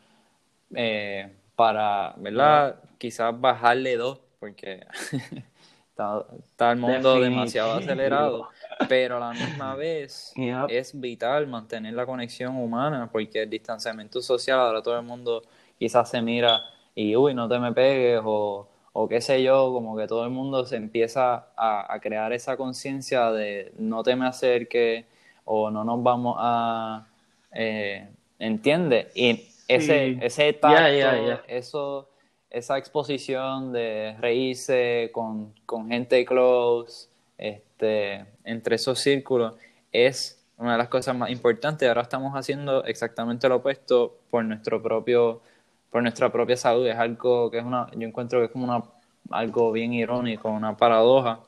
eh, 0.74 1.30
para, 1.56 2.14
¿verdad? 2.18 2.80
Quizás 2.98 3.40
bajarle 3.40 3.98
dos, 3.98 4.20
porque 4.40 4.86
Está, 6.00 6.72
el 6.72 6.78
mundo 6.78 7.20
demasiado 7.20 7.74
acelerado, 7.74 8.48
pero 8.88 9.18
a 9.18 9.20
la 9.20 9.32
misma 9.32 9.76
vez 9.76 10.34
es 10.70 11.00
vital 11.00 11.48
mantener 11.48 11.94
la 11.94 12.06
conexión 12.06 12.56
humana 12.56 13.10
porque 13.12 13.44
el 13.44 13.50
distanciamiento 13.50 14.22
social, 14.22 14.60
ahora 14.60 14.82
todo 14.82 14.98
el 14.98 15.06
mundo 15.06 15.44
quizás 15.78 16.10
se 16.10 16.22
mira 16.22 16.62
y, 16.96 17.16
uy, 17.18 17.34
no 17.34 17.50
te 17.50 17.60
me 17.60 17.74
pegues 17.74 18.22
o, 18.24 18.70
o 18.94 19.10
qué 19.10 19.20
sé 19.20 19.44
yo, 19.44 19.74
como 19.74 19.98
que 19.98 20.08
todo 20.08 20.24
el 20.24 20.30
mundo 20.30 20.66
se 20.66 20.78
empieza 20.78 21.48
a, 21.58 22.00
crear 22.02 22.32
esa 22.32 22.56
conciencia 22.56 23.32
de 23.32 23.74
no 23.78 24.02
te 24.02 24.16
me 24.16 24.26
acerques 24.26 25.06
o 25.44 25.70
no 25.70 25.84
nos 25.84 26.02
vamos 26.02 26.38
a... 26.40 27.08
Eh, 27.52 28.08
¿Entiendes? 28.38 29.08
Y 29.16 29.50
ese, 29.68 30.18
ese 30.26 30.54
tacto, 30.54 31.42
eso 31.48 32.10
esa 32.50 32.78
exposición 32.78 33.72
de 33.72 34.16
reírse 34.20 35.12
con, 35.14 35.54
gente 35.88 36.26
close, 36.26 37.08
este, 37.38 38.26
entre 38.44 38.76
esos 38.76 39.00
círculos, 39.00 39.54
es 39.92 40.44
una 40.58 40.74
de 40.74 40.78
las 40.80 40.90
cosas 40.90 41.16
más 41.16 41.30
importantes. 41.30 41.88
Ahora 41.88 42.02
estamos 42.02 42.34
haciendo 42.34 42.84
exactamente 42.84 43.48
lo 43.48 43.58
opuesto 43.58 44.18
por 44.30 44.44
nuestro 44.44 44.82
propio, 44.82 45.42
por 45.90 46.02
nuestra 46.02 46.32
propia 46.32 46.58
salud. 46.58 46.88
Es 46.88 46.98
algo 46.98 47.50
que 47.50 47.60
es 47.60 47.64
una, 47.64 47.88
yo 47.96 48.08
encuentro 48.08 48.40
que 48.40 48.46
es 48.46 48.52
como 48.52 48.66
una, 48.66 48.84
algo 49.30 49.72
bien 49.72 49.94
irónico, 49.94 50.50
una 50.50 50.76
paradoja, 50.76 51.40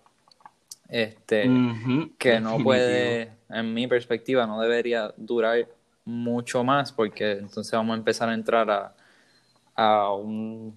este, 0.88 1.49
que 2.18 2.39
no 2.39 2.60
puede, 2.60 3.32
en 3.49 3.74
mi 3.74 3.88
perspectiva, 3.88 4.45
no 4.45 4.60
debería 4.62 5.14
durar 5.18 5.66
mucho 6.04 6.64
más, 6.64 6.91
porque 6.91 7.32
entonces 7.34 7.72
vamos 7.72 7.93
a 7.95 7.97
empezar 7.97 8.30
a 8.30 8.34
entrar 8.34 8.70
a, 8.70 8.93
a 9.76 10.14
un 10.14 10.76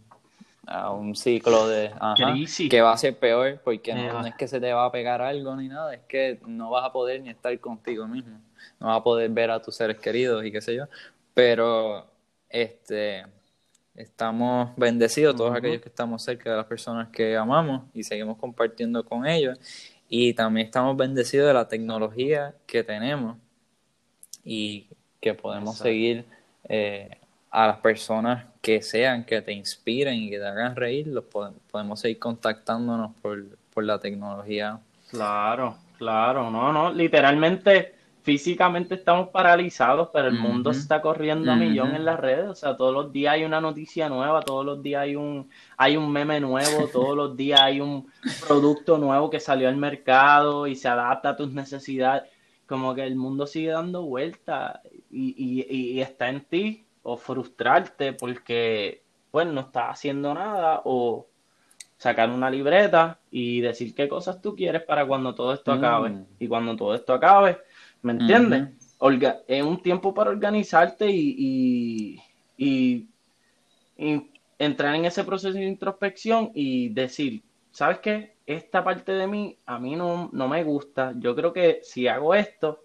a 0.66 0.90
un 0.90 1.14
ciclo 1.14 1.68
de 1.68 1.90
que 2.70 2.80
va 2.80 2.92
a 2.92 2.96
ser 2.96 3.18
peor 3.18 3.60
porque 3.62 3.94
no, 3.94 4.26
es 4.26 4.34
que 4.34 4.48
se 4.48 4.60
te 4.60 4.72
va 4.72 4.86
a 4.86 4.92
pegar 4.92 5.20
algo 5.22 5.54
ni 5.56 5.68
nada, 5.68 5.94
es 5.94 6.00
que 6.08 6.40
no 6.46 6.70
vas 6.70 6.84
a 6.84 6.92
poder 6.92 7.20
ni 7.22 7.30
estar 7.30 7.58
contigo 7.60 8.06
mismo, 8.06 8.40
no 8.80 8.88
vas 8.88 8.98
a 8.98 9.02
poder 9.02 9.30
ver 9.30 9.50
a 9.50 9.60
tus 9.60 9.76
seres 9.76 9.98
queridos 9.98 10.44
y 10.44 10.52
qué 10.52 10.60
sé 10.60 10.74
yo, 10.74 10.84
pero 11.34 12.06
este 12.48 13.24
estamos 13.94 14.70
bendecidos 14.76 15.36
todos 15.36 15.54
aquellos 15.54 15.80
que 15.80 15.88
estamos 15.88 16.22
cerca 16.22 16.50
de 16.50 16.56
las 16.56 16.66
personas 16.66 17.08
que 17.10 17.36
amamos 17.36 17.82
y 17.94 18.02
seguimos 18.02 18.38
compartiendo 18.38 19.04
con 19.04 19.26
ellos 19.26 19.58
y 20.08 20.34
también 20.34 20.66
estamos 20.66 20.96
bendecidos 20.96 21.46
de 21.46 21.54
la 21.54 21.68
tecnología 21.68 22.54
que 22.66 22.82
tenemos 22.82 23.36
y 24.44 24.88
que 25.20 25.34
podemos 25.34 25.78
seguir 25.78 26.24
eh, 26.68 27.18
a 27.54 27.68
las 27.68 27.78
personas 27.78 28.46
que 28.60 28.82
sean, 28.82 29.24
que 29.24 29.40
te 29.40 29.52
inspiren 29.52 30.16
y 30.16 30.28
que 30.28 30.38
te 30.38 30.44
hagan 30.44 30.74
reír, 30.74 31.06
los 31.06 31.22
podemos 31.24 32.00
seguir 32.00 32.18
contactándonos 32.18 33.12
por, 33.22 33.44
la 33.84 34.00
tecnología. 34.00 34.80
Claro, 35.08 35.76
claro, 35.96 36.50
no, 36.50 36.72
no, 36.72 36.92
literalmente 36.92 37.94
físicamente 38.22 38.96
estamos 38.96 39.28
paralizados, 39.28 40.08
pero 40.12 40.26
el 40.26 40.34
mundo 40.34 40.70
está 40.72 41.00
corriendo 41.00 41.52
a 41.52 41.54
millón 41.54 41.94
en 41.94 42.04
las 42.04 42.18
redes, 42.18 42.48
o 42.48 42.54
sea, 42.56 42.76
todos 42.76 42.92
los 42.92 43.12
días 43.12 43.34
hay 43.34 43.44
una 43.44 43.60
noticia 43.60 44.08
nueva, 44.08 44.42
todos 44.42 44.66
los 44.66 44.82
días 44.82 45.02
hay 45.02 45.14
un, 45.14 45.48
hay 45.76 45.96
un 45.96 46.10
meme 46.10 46.40
nuevo, 46.40 46.88
todos 46.92 47.16
los 47.16 47.36
días 47.36 47.60
hay 47.60 47.80
un 47.80 48.10
producto 48.48 48.98
nuevo 48.98 49.30
que 49.30 49.38
salió 49.38 49.68
al 49.68 49.76
mercado 49.76 50.66
y 50.66 50.74
se 50.74 50.88
adapta 50.88 51.30
a 51.30 51.36
tus 51.36 51.52
necesidades, 51.52 52.24
como 52.66 52.96
que 52.96 53.04
el 53.04 53.14
mundo 53.14 53.46
sigue 53.46 53.70
dando 53.70 54.02
vueltas 54.02 54.80
y, 55.08 55.36
y, 55.36 55.72
y 55.72 56.00
está 56.00 56.28
en 56.28 56.40
ti 56.40 56.83
o 57.04 57.16
frustrarte 57.16 58.12
porque, 58.12 59.02
pues, 59.30 59.46
no 59.46 59.60
estás 59.60 59.90
haciendo 59.90 60.34
nada 60.34 60.82
o 60.84 61.28
sacar 61.96 62.28
una 62.30 62.50
libreta 62.50 63.20
y 63.30 63.60
decir 63.60 63.94
qué 63.94 64.08
cosas 64.08 64.42
tú 64.42 64.56
quieres 64.56 64.82
para 64.82 65.06
cuando 65.06 65.34
todo 65.34 65.52
esto 65.54 65.72
acabe. 65.72 66.10
Mm. 66.10 66.26
Y 66.40 66.48
cuando 66.48 66.76
todo 66.76 66.94
esto 66.94 67.14
acabe, 67.14 67.58
¿me 68.02 68.12
entiendes? 68.12 68.70
es 69.48 69.62
un 69.62 69.82
tiempo 69.82 70.14
para 70.14 70.30
organizarte 70.30 71.10
y, 71.10 72.18
y, 72.56 73.08
entrar 74.58 74.94
en 74.94 75.04
ese 75.04 75.24
proceso 75.24 75.58
de 75.58 75.66
introspección 75.66 76.50
y 76.54 76.88
decir, 76.88 77.42
¿sabes 77.70 77.98
qué? 77.98 78.34
Esta 78.46 78.82
parte 78.82 79.12
de 79.12 79.26
mí 79.26 79.58
a 79.66 79.78
mí 79.78 79.94
no, 79.94 80.30
no 80.32 80.48
me 80.48 80.64
gusta. 80.64 81.12
Yo 81.18 81.34
creo 81.34 81.52
que 81.52 81.80
si 81.82 82.08
hago 82.08 82.34
esto, 82.34 82.80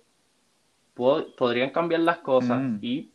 podrían 0.93 1.69
cambiar 1.69 2.01
las 2.01 2.17
cosas. 2.19 2.61
Mm. 2.61 2.79
Y 2.81 3.11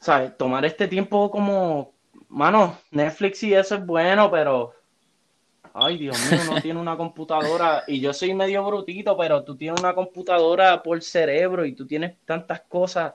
¿sabes? 0.00 0.36
Tomar 0.36 0.64
este 0.64 0.88
tiempo 0.88 1.30
como, 1.30 1.94
mano, 2.28 2.78
Netflix 2.90 3.42
y 3.42 3.54
eso 3.54 3.76
es 3.76 3.86
bueno, 3.86 4.30
pero, 4.30 4.74
ay 5.74 5.98
Dios 5.98 6.16
mío, 6.30 6.40
uno 6.50 6.60
tiene 6.62 6.80
una 6.80 6.96
computadora 6.96 7.84
y 7.86 8.00
yo 8.00 8.12
soy 8.12 8.34
medio 8.34 8.64
brutito, 8.64 9.16
pero 9.16 9.44
tú 9.44 9.56
tienes 9.56 9.80
una 9.80 9.94
computadora 9.94 10.82
por 10.82 11.02
cerebro 11.02 11.64
y 11.64 11.74
tú 11.74 11.86
tienes 11.86 12.16
tantas 12.24 12.62
cosas, 12.62 13.14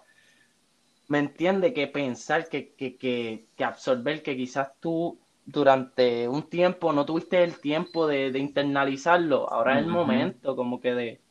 ¿me 1.08 1.20
entiendes? 1.20 1.74
Que 1.74 1.88
pensar, 1.88 2.48
que, 2.50 2.74
que, 2.74 2.98
que, 2.98 3.48
que 3.56 3.64
absorber, 3.64 4.24
que 4.24 4.36
quizás 4.36 4.72
tú 4.80 5.20
durante 5.46 6.28
un 6.28 6.44
tiempo 6.44 6.94
no 6.94 7.06
tuviste 7.06 7.44
el 7.44 7.60
tiempo 7.60 8.08
de, 8.08 8.28
internalizarlo, 8.38 9.52
ahora 9.52 9.74
es 9.74 9.86
el 9.86 9.92
momento 9.92 10.56
como 10.56 10.80
que 10.80 10.94
de 10.94 11.23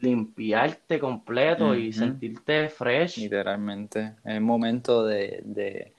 limpiarte 0.00 0.98
completo 0.98 1.74
y 1.74 1.92
sentirte 1.92 2.68
fresh. 2.68 3.18
Literalmente. 3.18 4.14
Es 4.24 4.34
el 4.34 4.40
momento 4.40 5.04
de, 5.04 5.92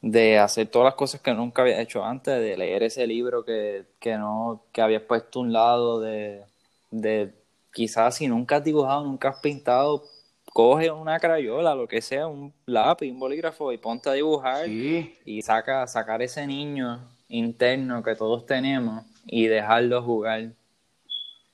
de, 0.00 0.38
hacer 0.38 0.68
todas 0.68 0.86
las 0.86 0.94
cosas 0.94 1.20
que 1.20 1.32
nunca 1.34 1.62
había 1.62 1.80
hecho 1.80 2.04
antes, 2.04 2.40
de 2.40 2.56
leer 2.56 2.82
ese 2.82 3.06
libro 3.06 3.44
que, 3.44 3.86
no, 4.18 4.64
que 4.72 4.82
habías 4.82 5.02
puesto 5.02 5.38
a 5.38 5.42
un 5.42 5.52
lado, 5.52 6.00
de, 6.00 6.42
de 6.90 7.32
quizás 7.72 8.16
si 8.16 8.28
nunca 8.28 8.56
has 8.56 8.64
dibujado, 8.64 9.04
nunca 9.04 9.30
has 9.30 9.40
pintado, 9.40 10.04
coge 10.52 10.90
una 10.90 11.18
crayola, 11.18 11.74
lo 11.74 11.88
que 11.88 12.02
sea, 12.02 12.26
un 12.26 12.52
lápiz, 12.66 13.10
un 13.10 13.18
bolígrafo 13.18 13.72
y 13.72 13.78
ponte 13.78 14.10
a 14.10 14.12
dibujar 14.12 14.68
y 14.68 15.42
saca, 15.42 15.86
sacar 15.86 16.22
ese 16.22 16.46
niño 16.46 17.08
interno 17.28 18.02
que 18.02 18.14
todos 18.14 18.44
tenemos 18.44 19.04
y 19.26 19.46
dejarlo 19.46 20.02
jugar 20.02 20.52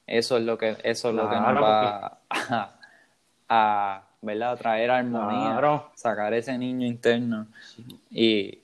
eso 0.08 0.38
es 0.38 0.44
lo 0.44 0.56
que, 0.56 0.76
eso 0.82 1.10
es 1.10 1.14
lo 1.14 1.28
que 1.28 1.36
nos 1.36 1.62
va 1.62 2.18
a, 3.48 4.02
¿verdad? 4.22 4.58
traer 4.58 4.90
armonía, 4.90 5.82
sacar 5.94 6.34
ese 6.34 6.56
niño 6.58 6.86
interno. 6.86 7.46
Y. 8.10 8.60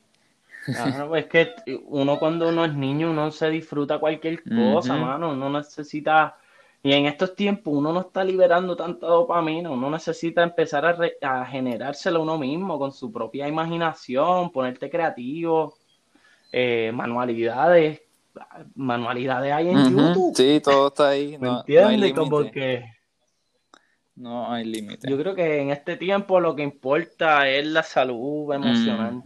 Claro, 0.64 1.14
es 1.14 1.26
que 1.26 1.55
uno 1.88 2.18
cuando 2.18 2.49
uno 2.49 2.64
es 2.64 2.72
niño, 2.72 3.11
uno 3.11 3.30
se 3.30 3.51
disfruta 3.51 3.99
cualquier 3.99 4.42
cosa, 4.42 4.97
mano. 4.97 5.32
Uno 5.32 5.51
necesita. 5.51 6.38
Y 6.82 6.92
en 6.92 7.07
estos 7.07 7.34
tiempos 7.34 7.72
uno 7.74 7.92
no 7.92 8.01
está 8.01 8.22
liberando 8.24 8.76
tanta 8.76 9.07
dopamina, 9.07 9.70
uno 9.70 9.90
necesita 9.90 10.42
empezar 10.42 10.84
a, 10.84 11.40
a 11.40 11.47
generárselo 11.47 12.22
uno 12.22 12.36
mismo 12.36 12.78
con 12.78 12.92
su 12.92 13.11
propia 13.11 13.49
imaginación, 13.49 14.53
ponerte 14.53 14.90
creativo, 14.90 15.78
eh, 16.57 16.92
manualidades, 16.95 18.03
manualidades 18.74 19.53
hay 19.53 19.68
en 19.68 19.97
YouTube. 19.97 20.35
Sí, 20.37 20.61
todo 20.62 20.89
está 20.89 21.09
ahí. 21.09 21.37
No, 21.39 21.61
entiendes? 21.61 22.14
No 22.14 22.51
que 22.51 22.85
no 24.16 24.53
hay 24.53 24.64
límite. 24.64 25.11
Yo 25.11 25.18
creo 25.18 25.35
que 25.35 25.61
en 25.61 25.70
este 25.70 25.97
tiempo 25.97 26.39
lo 26.41 26.55
que 26.55 26.62
importa 26.62 27.49
es 27.49 27.66
la 27.66 27.82
salud 27.82 28.53
emocional. 28.53 29.22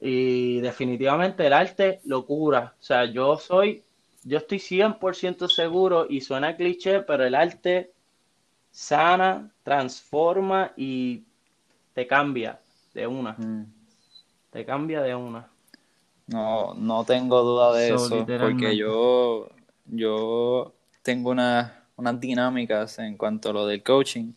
Y 0.00 0.60
definitivamente 0.60 1.46
el 1.46 1.52
arte 1.52 2.00
lo 2.04 2.24
cura. 2.26 2.74
O 2.78 2.82
sea, 2.82 3.04
yo 3.06 3.36
soy, 3.36 3.82
yo 4.24 4.38
estoy 4.38 4.58
100% 4.58 5.48
seguro 5.48 6.06
y 6.08 6.20
suena 6.20 6.56
cliché, 6.56 7.00
pero 7.00 7.24
el 7.24 7.34
arte 7.34 7.92
sana, 8.70 9.50
transforma 9.62 10.72
y 10.76 11.24
te 11.94 12.06
cambia 12.06 12.60
de 12.92 13.06
una. 13.06 13.32
Mm. 13.32 13.72
Te 14.50 14.64
cambia 14.64 15.02
de 15.02 15.14
una. 15.14 15.50
No, 16.26 16.74
no 16.74 17.04
tengo 17.04 17.42
duda 17.42 17.72
de 17.72 17.94
eso, 17.94 18.26
porque 18.40 18.76
yo, 18.76 19.48
yo 19.86 20.72
tengo 21.02 21.30
unas 21.30 22.20
dinámicas 22.20 22.98
en 22.98 23.16
cuanto 23.16 23.50
a 23.50 23.52
lo 23.52 23.66
del 23.66 23.82
coaching 23.82 24.32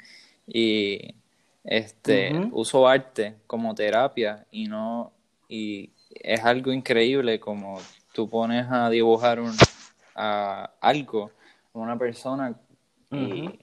y 0.45 1.15
este 1.63 2.49
uso 2.51 2.87
arte 2.87 3.35
como 3.45 3.75
terapia 3.75 4.45
y 4.51 4.65
no 4.67 5.11
y 5.47 5.91
es 6.09 6.43
algo 6.43 6.71
increíble 6.71 7.39
como 7.39 7.79
tú 8.13 8.29
pones 8.29 8.65
a 8.69 8.89
dibujar 8.89 9.39
un 9.39 9.51
a 10.15 10.71
algo 10.79 11.31
una 11.73 11.97
persona 11.97 12.55
y 13.11 13.59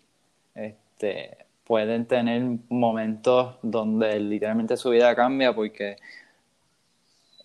este 0.55 1.47
pueden 1.65 2.07
tener 2.07 2.43
momentos 2.69 3.57
donde 3.63 4.21
literalmente 4.21 4.77
su 4.77 4.91
vida 4.91 5.15
cambia 5.17 5.55
porque 5.55 5.97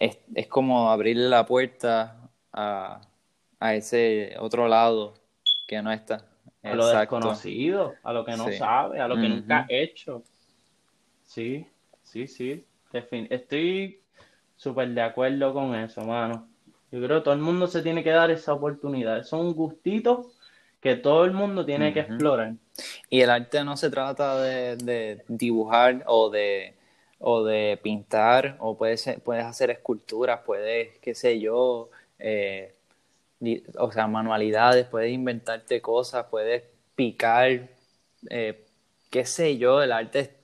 es, 0.01 0.17
es 0.33 0.47
como 0.47 0.89
abrirle 0.89 1.29
la 1.29 1.45
puerta 1.45 2.27
a, 2.51 3.01
ese 3.59 4.35
otro 4.39 4.67
lado 4.67 5.13
que 5.67 5.79
no 5.83 5.91
está. 5.91 6.25
A 6.63 6.73
lo 6.73 6.87
desconocido, 6.87 7.93
a 8.01 8.11
lo 8.11 8.25
que 8.25 8.35
no 8.35 8.51
sabe, 8.51 8.99
a 8.99 9.07
lo 9.07 9.15
que 9.15 9.29
nunca 9.29 9.59
ha 9.59 9.65
hecho. 9.69 10.23
Sí, 11.23 11.67
sí, 12.01 12.27
sí. 12.27 12.65
Estoy 12.91 14.01
súper 14.55 14.89
de 14.89 15.01
acuerdo 15.03 15.53
con 15.53 15.75
eso, 15.75 16.03
mano. 16.03 16.47
Yo 16.91 16.99
creo 16.99 17.19
que 17.19 17.23
todo 17.23 17.35
el 17.35 17.41
mundo 17.41 17.67
se 17.67 17.83
tiene 17.83 18.03
que 18.03 18.09
dar 18.09 18.31
esa 18.31 18.53
oportunidad. 18.53 19.19
Es 19.19 19.31
un 19.33 19.53
gustito 19.53 20.31
que 20.79 20.95
todo 20.95 21.25
el 21.25 21.31
mundo 21.31 21.63
tiene 21.63 21.93
que 21.93 22.01
explorar. 22.01 22.55
Y 23.07 23.21
el 23.21 23.29
arte 23.29 23.63
no 23.63 23.77
se 23.77 23.91
trata 23.91 24.41
de 24.41 25.23
dibujar 25.27 26.03
o 26.07 26.31
de 26.31 26.75
o 27.21 27.43
de 27.43 27.79
pintar, 27.81 28.55
o 28.59 28.77
puedes, 28.77 29.07
puedes 29.23 29.45
hacer 29.45 29.69
esculturas, 29.69 30.41
puedes, 30.45 30.97
qué 30.99 31.13
sé 31.13 31.39
yo, 31.39 31.89
eh, 32.17 32.73
o 33.77 33.91
sea, 33.91 34.07
manualidades, 34.07 34.85
puedes 34.87 35.11
inventarte 35.11 35.81
cosas, 35.81 36.25
puedes 36.29 36.63
picar, 36.95 37.69
eh, 38.29 38.65
qué 39.09 39.25
sé 39.25 39.57
yo, 39.57 39.81
el 39.83 39.91
arte 39.91 40.35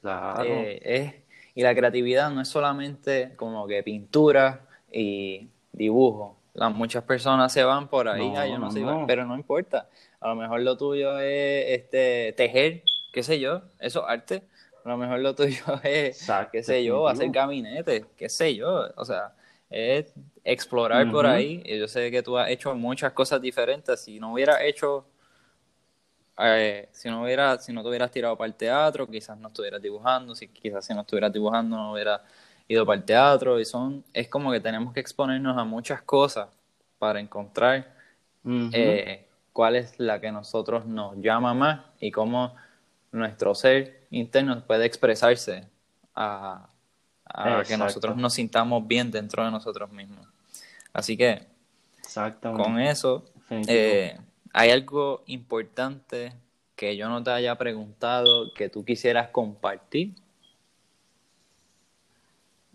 eh, 0.45 0.79
es, 0.83 1.13
y 1.55 1.63
la 1.63 1.73
creatividad 1.73 2.29
no 2.29 2.41
es 2.41 2.47
solamente 2.47 3.33
como 3.35 3.65
que 3.67 3.81
pintura 3.81 4.61
y 4.91 5.47
dibujo. 5.71 6.37
Las, 6.53 6.73
muchas 6.73 7.03
personas 7.03 7.51
se 7.51 7.63
van 7.63 7.87
por 7.87 8.07
ahí, 8.07 8.33
yo 8.49 8.57
no, 8.57 8.71
sé, 8.71 8.83
pero 9.05 9.25
no 9.25 9.35
importa. 9.35 9.89
A 10.19 10.29
lo 10.29 10.35
mejor 10.35 10.61
lo 10.61 10.77
tuyo 10.77 11.19
es 11.19 11.79
este 11.79 12.33
tejer, 12.37 12.83
qué 13.13 13.23
sé 13.23 13.39
yo, 13.39 13.61
eso 13.79 14.03
es 14.03 14.09
arte 14.09 14.43
a 14.87 14.91
lo 14.91 14.97
mejor 14.97 15.19
lo 15.19 15.35
tuyo 15.35 15.63
es, 15.83 16.27
qué 16.51 16.63
sé 16.63 16.83
yo, 16.83 17.07
hacer 17.07 17.29
gabinetes, 17.29 18.05
qué 18.15 18.29
sé 18.29 18.55
yo, 18.55 18.89
o 18.95 19.03
sea, 19.05 19.33
es 19.69 20.13
explorar 20.43 21.11
por 21.11 21.25
ahí. 21.25 21.61
Yo 21.65 21.87
sé 21.87 22.09
que 22.09 22.23
tú 22.23 22.37
has 22.37 22.49
hecho 22.49 22.73
muchas 22.73 23.11
cosas 23.11 23.41
diferentes. 23.41 23.99
Si 23.99 24.17
no 24.19 24.31
hubieras 24.31 24.61
hecho, 24.61 25.05
eh, 26.39 26.87
si 26.91 27.09
no 27.09 27.23
hubiera, 27.23 27.57
si 27.57 27.73
no 27.73 27.81
te 27.81 27.89
hubieras 27.89 28.11
tirado 28.11 28.37
para 28.37 28.47
el 28.47 28.55
teatro, 28.55 29.07
quizás 29.07 29.37
no 29.37 29.49
estuvieras 29.49 29.81
dibujando, 29.81 30.33
si 30.35 30.47
quizás 30.47 30.85
si 30.85 30.93
no 30.93 31.01
estuvieras 31.01 31.33
dibujando 31.33 31.75
no 31.75 31.91
hubieras 31.91 32.21
ido 32.69 32.85
para 32.85 32.97
el 32.97 33.03
teatro. 33.03 33.59
Y 33.59 33.65
son, 33.65 34.05
es 34.13 34.29
como 34.29 34.51
que 34.53 34.61
tenemos 34.61 34.93
que 34.93 35.01
exponernos 35.01 35.57
a 35.57 35.65
muchas 35.65 36.01
cosas 36.01 36.47
para 36.97 37.19
encontrar 37.19 37.93
eh, 38.71 39.27
cuál 39.51 39.75
es 39.75 39.99
la 39.99 40.21
que 40.21 40.31
nosotros 40.31 40.85
nos 40.85 41.17
llama 41.17 41.53
más 41.53 41.81
y 41.99 42.09
cómo 42.09 42.55
nuestro 43.17 43.53
ser 43.55 44.07
interno 44.11 44.63
puede 44.65 44.85
expresarse 44.85 45.67
a, 46.15 46.69
que 47.67 47.77
nosotros 47.77 48.15
nos 48.15 48.33
sintamos 48.33 48.87
bien 48.87 49.11
dentro 49.11 49.43
de 49.43 49.51
nosotros 49.51 49.91
mismos. 49.91 50.25
Así 50.93 51.17
que, 51.17 51.45
con 52.41 52.79
eso, 52.79 53.25
eh, 53.49 54.17
hay 54.53 54.71
algo 54.71 55.23
importante 55.27 56.33
que 56.75 56.95
yo 56.95 57.09
no 57.09 57.23
te 57.23 57.31
haya 57.31 57.55
preguntado 57.57 58.53
que 58.53 58.69
tú 58.69 58.85
quisieras 58.85 59.29
compartir. 59.29 60.15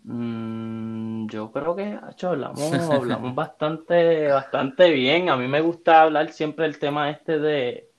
Mm, 0.03 1.27
yo 1.27 1.51
creo 1.51 1.75
que 1.75 1.97
hablamos, 2.21 2.61
hablamos 2.91 3.33
bastante, 3.33 4.27
bastante 4.27 4.91
bien. 4.91 5.29
A 5.29 5.37
mí 5.37 5.47
me 5.47 5.61
gusta 5.61 6.01
hablar 6.01 6.31
siempre 6.31 6.65
el 6.65 6.77
tema 6.77 7.09
este 7.09 7.39
de, 7.39 7.92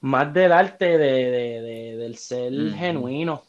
más 0.00 0.32
del 0.32 0.52
arte 0.52 0.98
de, 0.98 1.96
del 1.96 2.16
ser 2.16 2.52
genuino. 2.74 3.42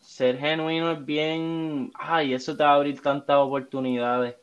Ser 0.00 0.38
genuino 0.38 0.92
es 0.92 1.04
bien, 1.04 1.92
ay, 1.94 2.34
eso 2.34 2.56
te 2.56 2.64
va 2.64 2.72
a 2.72 2.74
abrir 2.74 3.00
tantas 3.00 3.36
oportunidades. 3.36 4.36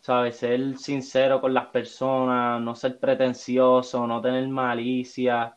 ¿Sabes? 0.00 0.38
Ser 0.38 0.78
sincero 0.78 1.40
con 1.40 1.52
las 1.52 1.66
personas, 1.66 2.60
no 2.60 2.74
ser 2.74 2.98
pretencioso, 2.98 4.06
no 4.06 4.20
tener 4.20 4.48
malicia. 4.48 5.56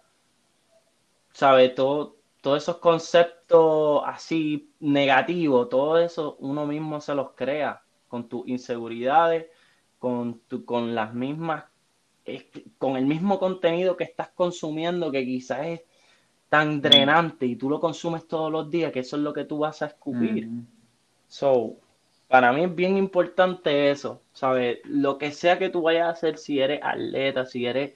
¿Sabes? 1.32 1.74
Todo, 1.76 2.18
todos 2.42 2.62
esos 2.64 2.78
conceptos 2.78 4.04
así 4.06 4.74
negativos, 4.82 5.70
todo 5.70 5.98
eso 5.98 6.36
uno 6.40 6.66
mismo 6.66 7.00
se 7.00 7.16
los 7.16 7.32
crea 7.32 7.82
con 8.10 8.28
tus 8.28 8.48
inseguridades, 8.48 9.48
con, 9.98 10.42
tu, 10.42 10.66
con 10.66 10.94
las 10.94 11.14
mismas 11.14 11.64
con 12.78 12.98
el 12.98 13.06
mismo 13.06 13.40
contenido 13.40 13.98
que 13.98 14.06
estás 14.06 14.30
consumiendo, 14.30 15.12
que 15.12 15.26
quizás 15.26 15.66
es 15.66 15.82
tan 16.50 16.78
mm. 16.78 16.82
drenante 16.82 17.46
y 17.46 17.56
tú 17.56 17.70
lo 17.70 17.80
consumes 17.80 18.28
todos 18.28 18.52
los 18.52 18.70
días, 18.70 18.92
que 18.92 19.00
eso 19.00 19.16
es 19.18 19.24
lo 19.24 19.34
que 19.34 19.46
tú 19.46 19.60
vas 19.60 19.82
a 19.82 19.88
escupir. 19.88 20.48
Mm. 20.48 20.68
So, 21.28 21.78
para 22.28 22.54
mí 22.54 22.64
es 22.64 22.76
bien 22.76 22.98
importante 22.98 23.92
eso, 23.92 24.22
¿sabes? 24.34 24.80
Lo 24.86 25.18
que 25.18 25.32
sea 25.32 25.58
que 25.58 25.70
tú 25.70 25.82
vayas 25.82 26.08
a 26.08 26.12
hacer, 26.12 26.38
si 26.38 26.60
eres 26.60 26.80
atleta, 26.84 27.46
si 27.46 27.66
eres 27.66 27.94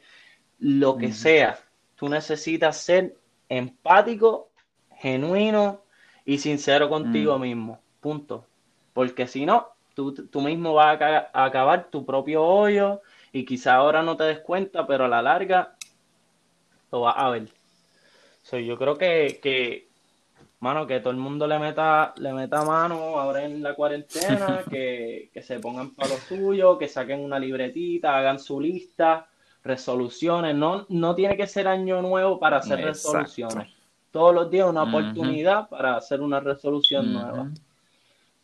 lo 0.60 0.98
que 0.98 1.10
mm. 1.10 1.14
sea, 1.14 1.60
tú 1.96 2.10
necesitas 2.10 2.78
ser 2.78 3.16
empático, 3.48 4.50
genuino 4.98 5.82
y 6.26 6.40
sincero 6.40 6.90
contigo 6.90 7.40
mismo. 7.40 7.80
Punto. 8.02 8.46
Porque 8.94 9.28
si 9.28 9.46
no, 9.46 9.68
tú, 9.94 10.14
tú 10.14 10.42
mismo 10.42 10.74
vas 10.74 11.00
a, 11.02 11.30
a 11.32 11.46
acabar 11.46 11.90
tu 11.90 12.06
propio 12.06 12.44
hoyo 12.44 13.02
y 13.38 13.46
quizá 13.46 13.76
ahora 13.76 14.02
no 14.02 14.18
te 14.18 14.24
des 14.24 14.40
cuenta, 14.40 14.88
pero 14.88 15.06
a 15.06 15.08
la 15.08 15.22
larga 15.22 15.76
lo 16.92 17.02
vas 17.02 17.16
a 17.18 17.30
ver. 17.30 17.48
yo 18.66 18.78
creo 18.80 18.98
que, 18.98 19.40
que, 19.44 19.90
mano, 20.60 20.88
que 20.88 21.00
todo 21.02 21.12
el 21.12 21.18
mundo 21.18 21.46
le 21.46 21.60
meta, 21.60 22.16
le 22.18 22.34
meta 22.34 22.64
mano 22.64 23.20
ahora 23.20 23.44
en 23.44 23.62
la 23.62 23.76
cuarentena, 23.76 24.64
que, 24.70 25.30
se 25.40 25.60
pongan 25.60 25.92
para 25.92 26.10
lo 26.10 26.18
suyo, 26.18 26.80
que 26.80 26.88
saquen 26.88 27.20
una 27.20 27.38
libretita, 27.38 28.18
hagan 28.18 28.40
su 28.40 28.60
lista, 28.60 29.28
resoluciones. 29.64 30.56
No, 30.56 30.88
no 30.90 31.14
tiene 31.14 31.38
que 31.38 31.46
ser 31.46 31.68
año 31.68 32.02
nuevo 32.02 32.40
para 32.40 32.58
hacer 32.58 32.84
resoluciones. 32.84 33.72
Todos 34.10 34.34
los 34.34 34.50
días 34.50 34.68
una 34.68 34.84
oportunidad 34.84 35.70
para 35.70 35.96
hacer 35.96 36.22
una 36.22 36.40
resolución 36.40 37.14
nueva. 37.14 37.52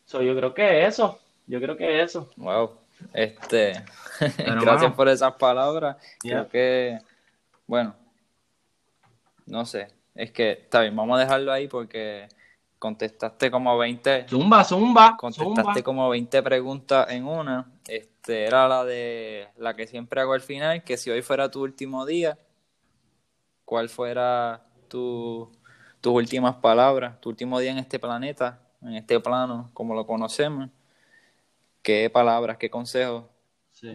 So, 0.04 0.22
yo 0.22 0.36
creo 0.36 0.54
que 0.54 0.86
eso, 0.86 1.18
yo 1.48 1.60
creo 1.60 1.76
que 1.76 2.00
eso. 2.00 2.30
Wow. 2.36 2.83
Este, 3.12 3.84
gracias 4.38 4.92
por 4.92 5.08
esas 5.08 5.34
palabras. 5.34 5.96
Creo 6.20 6.48
que, 6.48 6.98
bueno, 7.66 7.94
no 9.46 9.66
sé, 9.66 9.88
es 10.14 10.30
que 10.30 10.52
está 10.52 10.80
bien, 10.80 10.96
vamos 10.96 11.18
a 11.18 11.22
dejarlo 11.22 11.52
ahí 11.52 11.68
porque 11.68 12.28
contestaste 12.78 13.50
como 13.50 13.76
20. 13.78 14.26
Zumba, 14.28 14.64
zumba. 14.64 15.16
Contestaste 15.16 15.82
como 15.82 16.08
20 16.08 16.42
preguntas 16.42 17.10
en 17.10 17.26
una. 17.26 17.70
Este, 17.88 18.44
era 18.44 18.68
la 18.68 18.84
de 18.84 19.48
la 19.56 19.74
que 19.74 19.86
siempre 19.86 20.20
hago 20.20 20.32
al 20.32 20.40
final, 20.40 20.84
que 20.84 20.96
si 20.96 21.10
hoy 21.10 21.22
fuera 21.22 21.50
tu 21.50 21.62
último 21.62 22.06
día, 22.06 22.38
¿cuál 23.64 23.88
fuera 23.88 24.64
tus 24.88 25.48
últimas 26.04 26.56
palabras, 26.56 27.20
tu 27.20 27.30
último 27.30 27.58
día 27.58 27.72
en 27.72 27.78
este 27.78 27.98
planeta, 27.98 28.60
en 28.82 28.94
este 28.94 29.18
plano, 29.20 29.70
como 29.72 29.94
lo 29.94 30.06
conocemos. 30.06 30.68
¿Qué 31.84 32.08
palabras, 32.08 32.56
qué 32.56 32.70
consejos? 32.70 33.26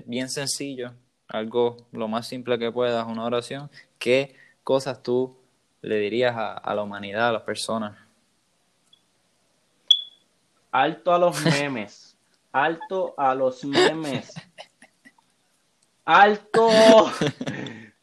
Bien 0.06 0.30
sencillo, 0.30 0.94
algo 1.28 1.76
lo 1.92 2.08
más 2.08 2.28
simple 2.28 2.60
que 2.60 2.72
puedas, 2.72 3.08
una 3.08 3.26
oración. 3.26 3.72
¿Qué 3.98 4.36
cosas 4.64 5.02
tú 5.02 5.36
le 5.82 5.98
dirías 5.98 6.36
a, 6.38 6.76
la 6.76 6.84
humanidad, 6.84 7.30
a 7.30 7.32
las 7.32 7.42
personas? 7.42 7.98
Alto 10.70 11.12
a 11.12 11.18
los 11.18 11.44
memes. 11.44 12.16
Alto 12.52 13.16
a 13.18 13.34
los 13.34 13.66
memes. 13.66 14.36
Alto. 16.06 16.70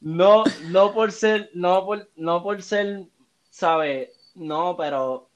No, 0.01 0.43
no 0.65 0.93
por 0.93 1.13
ser, 1.13 1.51
no 1.55 1.85
por, 1.87 2.11
no 2.17 2.43
por 2.43 2.61
ser, 2.61 3.07
¿sabes? 3.51 4.11
No, 4.35 4.77
pero 4.77 5.29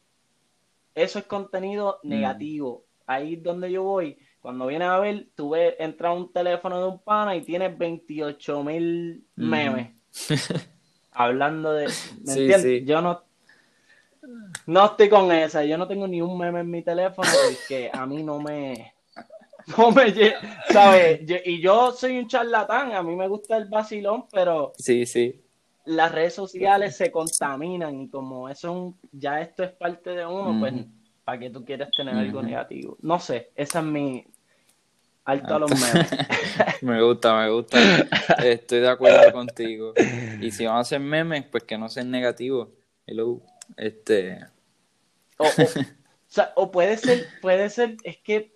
eso 0.97 1.21
es 1.21 1.25
contenido 1.27 2.01
mm. 2.03 2.09
negativo. 2.09 2.85
Ahí 3.07 3.35
es 3.35 3.43
donde 3.45 3.71
yo 3.71 3.85
voy. 3.85 4.19
Cuando 4.41 4.67
vienes 4.67 4.89
a 4.89 4.99
ver, 4.99 5.29
tú 5.35 5.51
ves, 5.51 5.75
entra 5.79 6.13
un 6.13 6.33
teléfono 6.33 6.81
de 6.81 6.89
un 6.89 6.99
pana 6.99 7.37
y 7.37 7.43
tienes 7.43 7.77
28 7.77 8.65
mil 8.65 9.25
memes. 9.37 9.91
Hablando 11.13 11.73
de. 11.73 11.91
¿Me 12.25 12.33
entiendes? 12.33 12.87
Yo 12.87 13.03
no. 13.03 13.23
No 14.67 14.87
estoy 14.87 15.09
con 15.09 15.31
esa. 15.33 15.65
Yo 15.65 15.77
no 15.77 15.87
tengo 15.87 16.07
ni 16.07 16.23
un 16.23 16.39
meme 16.39 16.61
en 16.61 16.71
mi 16.71 16.83
teléfono 16.83 17.29
porque 17.49 17.91
a 17.93 18.07
mí 18.07 18.23
no 18.23 18.41
me. 18.41 18.95
No 19.77 19.93
me 19.93 20.13
¿sabes? 20.73 21.21
y 21.45 21.61
yo 21.61 21.93
soy 21.93 22.19
un 22.19 22.27
charlatán. 22.27 22.93
A 22.93 23.03
mí 23.03 23.15
me 23.15 23.29
gusta 23.29 23.57
el 23.57 23.67
vacilón, 23.67 24.25
pero. 24.33 24.73
Sí, 24.77 25.05
sí. 25.07 25.45
Las 25.85 26.11
redes 26.11 26.35
sociales 26.35 26.97
se 26.97 27.13
contaminan 27.13 28.01
y 28.01 28.09
como 28.09 28.49
eso 28.49 28.97
ya 29.13 29.41
esto 29.41 29.63
es 29.63 29.71
parte 29.71 30.11
de 30.11 30.27
uno, 30.27 30.59
pues 30.59 30.75
¿para 31.31 31.39
qué 31.39 31.51
tú 31.51 31.65
quieres 31.65 31.89
tener 31.97 32.17
algo 32.17 32.43
negativo? 32.43 32.99
No 33.03 33.21
sé, 33.21 33.53
esa 33.55 33.79
es 33.79 33.85
mi, 33.85 34.27
Alto 35.25 35.55
a 35.55 35.59
los 35.61 35.71
memes. 35.71 36.11
me 36.83 37.01
gusta, 37.01 37.37
me 37.37 37.49
gusta. 37.51 37.79
Estoy 38.43 38.81
de 38.81 38.89
acuerdo 38.89 39.31
contigo. 39.31 39.95
Y 40.41 40.51
si 40.51 40.67
van 40.67 40.79
a 40.79 40.81
hacer 40.81 40.99
memes, 40.99 41.45
pues 41.45 41.63
que 41.63 41.79
no 41.79 41.89
sean 41.89 42.11
negativos. 42.11 42.69
Hello. 43.07 43.41
Este. 43.77 44.41
O, 46.55 46.71
puede 46.71 46.97
ser, 46.97 47.27
puede 47.43 47.69
ser, 47.71 47.97
es 48.05 48.19
que 48.19 48.53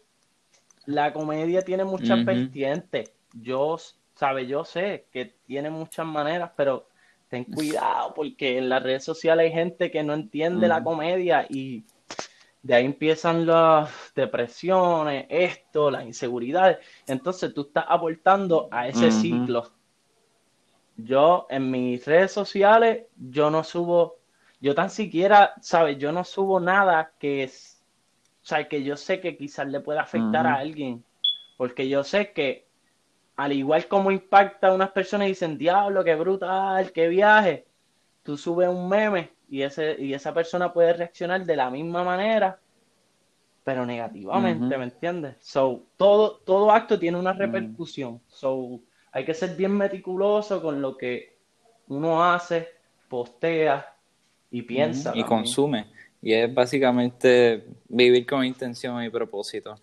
la 0.86 1.12
comedia 1.12 1.62
tiene 1.62 1.84
muchas 1.84 2.24
vertientes. 2.24 3.10
Yo, 3.32 3.76
sabe, 4.14 4.46
yo 4.46 4.64
sé 4.64 5.06
que 5.10 5.34
tiene 5.44 5.70
muchas 5.70 6.06
maneras, 6.06 6.52
pero 6.56 6.86
ten 7.28 7.42
cuidado 7.42 8.14
porque 8.14 8.58
en 8.58 8.68
las 8.68 8.80
redes 8.80 9.02
sociales 9.02 9.46
hay 9.46 9.52
gente 9.52 9.90
que 9.90 10.04
no 10.04 10.14
entiende 10.14 10.68
la 10.68 10.84
comedia 10.84 11.46
y 11.48 11.84
de 12.64 12.74
ahí 12.74 12.86
empiezan 12.86 13.44
las 13.44 13.90
depresiones, 14.16 15.26
esto, 15.28 15.90
las 15.90 16.06
inseguridades. 16.06 16.78
Entonces 17.06 17.52
tú 17.52 17.60
estás 17.60 17.84
aportando 17.86 18.68
a 18.70 18.88
ese 18.88 19.10
ciclo. 19.10 19.70
Yo 20.96 21.46
en 21.50 21.70
mis 21.70 22.06
redes 22.06 22.32
sociales, 22.32 23.04
yo 23.16 23.50
no 23.50 23.64
subo, 23.64 24.16
yo 24.62 24.74
tan 24.74 24.88
siquiera, 24.88 25.52
¿sabes? 25.60 25.98
Yo 25.98 26.10
no 26.10 26.24
subo 26.24 26.58
nada 26.58 27.12
que 27.18 27.42
es, 27.42 27.82
o 28.42 28.46
sea, 28.46 28.66
que 28.66 28.82
yo 28.82 28.96
sé 28.96 29.20
que 29.20 29.36
quizás 29.36 29.66
le 29.66 29.80
pueda 29.80 30.00
afectar 30.00 30.46
a 30.46 30.54
alguien. 30.54 31.04
Porque 31.58 31.86
yo 31.86 32.02
sé 32.02 32.32
que 32.32 32.66
al 33.36 33.52
igual 33.52 33.88
como 33.88 34.10
impacta 34.10 34.68
a 34.68 34.74
unas 34.74 34.90
personas 34.90 35.26
y 35.26 35.32
dicen, 35.32 35.58
diablo, 35.58 36.02
qué 36.02 36.14
brutal, 36.14 36.92
qué 36.92 37.08
viaje, 37.08 37.66
tú 38.22 38.38
subes 38.38 38.70
un 38.70 38.88
meme 38.88 39.34
y, 39.54 39.62
ese, 39.62 39.94
y 40.00 40.14
esa 40.14 40.34
persona 40.34 40.72
puede 40.72 40.94
reaccionar 40.94 41.44
de 41.44 41.54
la 41.54 41.70
misma 41.70 42.02
manera, 42.02 42.58
pero 43.62 43.86
negativamente, 43.86 44.76
¿me 44.76 44.82
entiendes? 44.82 45.36
So, 45.42 45.84
todo, 45.96 46.38
todo 46.44 46.72
acto 46.72 46.98
tiene 46.98 47.16
una 47.20 47.32
repercusión. 47.32 48.20
So, 48.26 48.80
hay 49.12 49.24
que 49.24 49.32
ser 49.32 49.54
bien 49.54 49.70
meticuloso 49.70 50.60
con 50.60 50.82
lo 50.82 50.96
que 50.96 51.36
uno 51.86 52.24
hace, 52.24 52.68
postea 53.08 53.94
y 54.50 54.62
piensa. 54.62 55.12
Y 55.14 55.22
consume. 55.22 55.86
Y 56.20 56.32
es 56.32 56.52
básicamente 56.52 57.64
vivir 57.88 58.26
con 58.26 58.44
intención 58.44 59.04
y 59.04 59.08
propósito. 59.08 59.76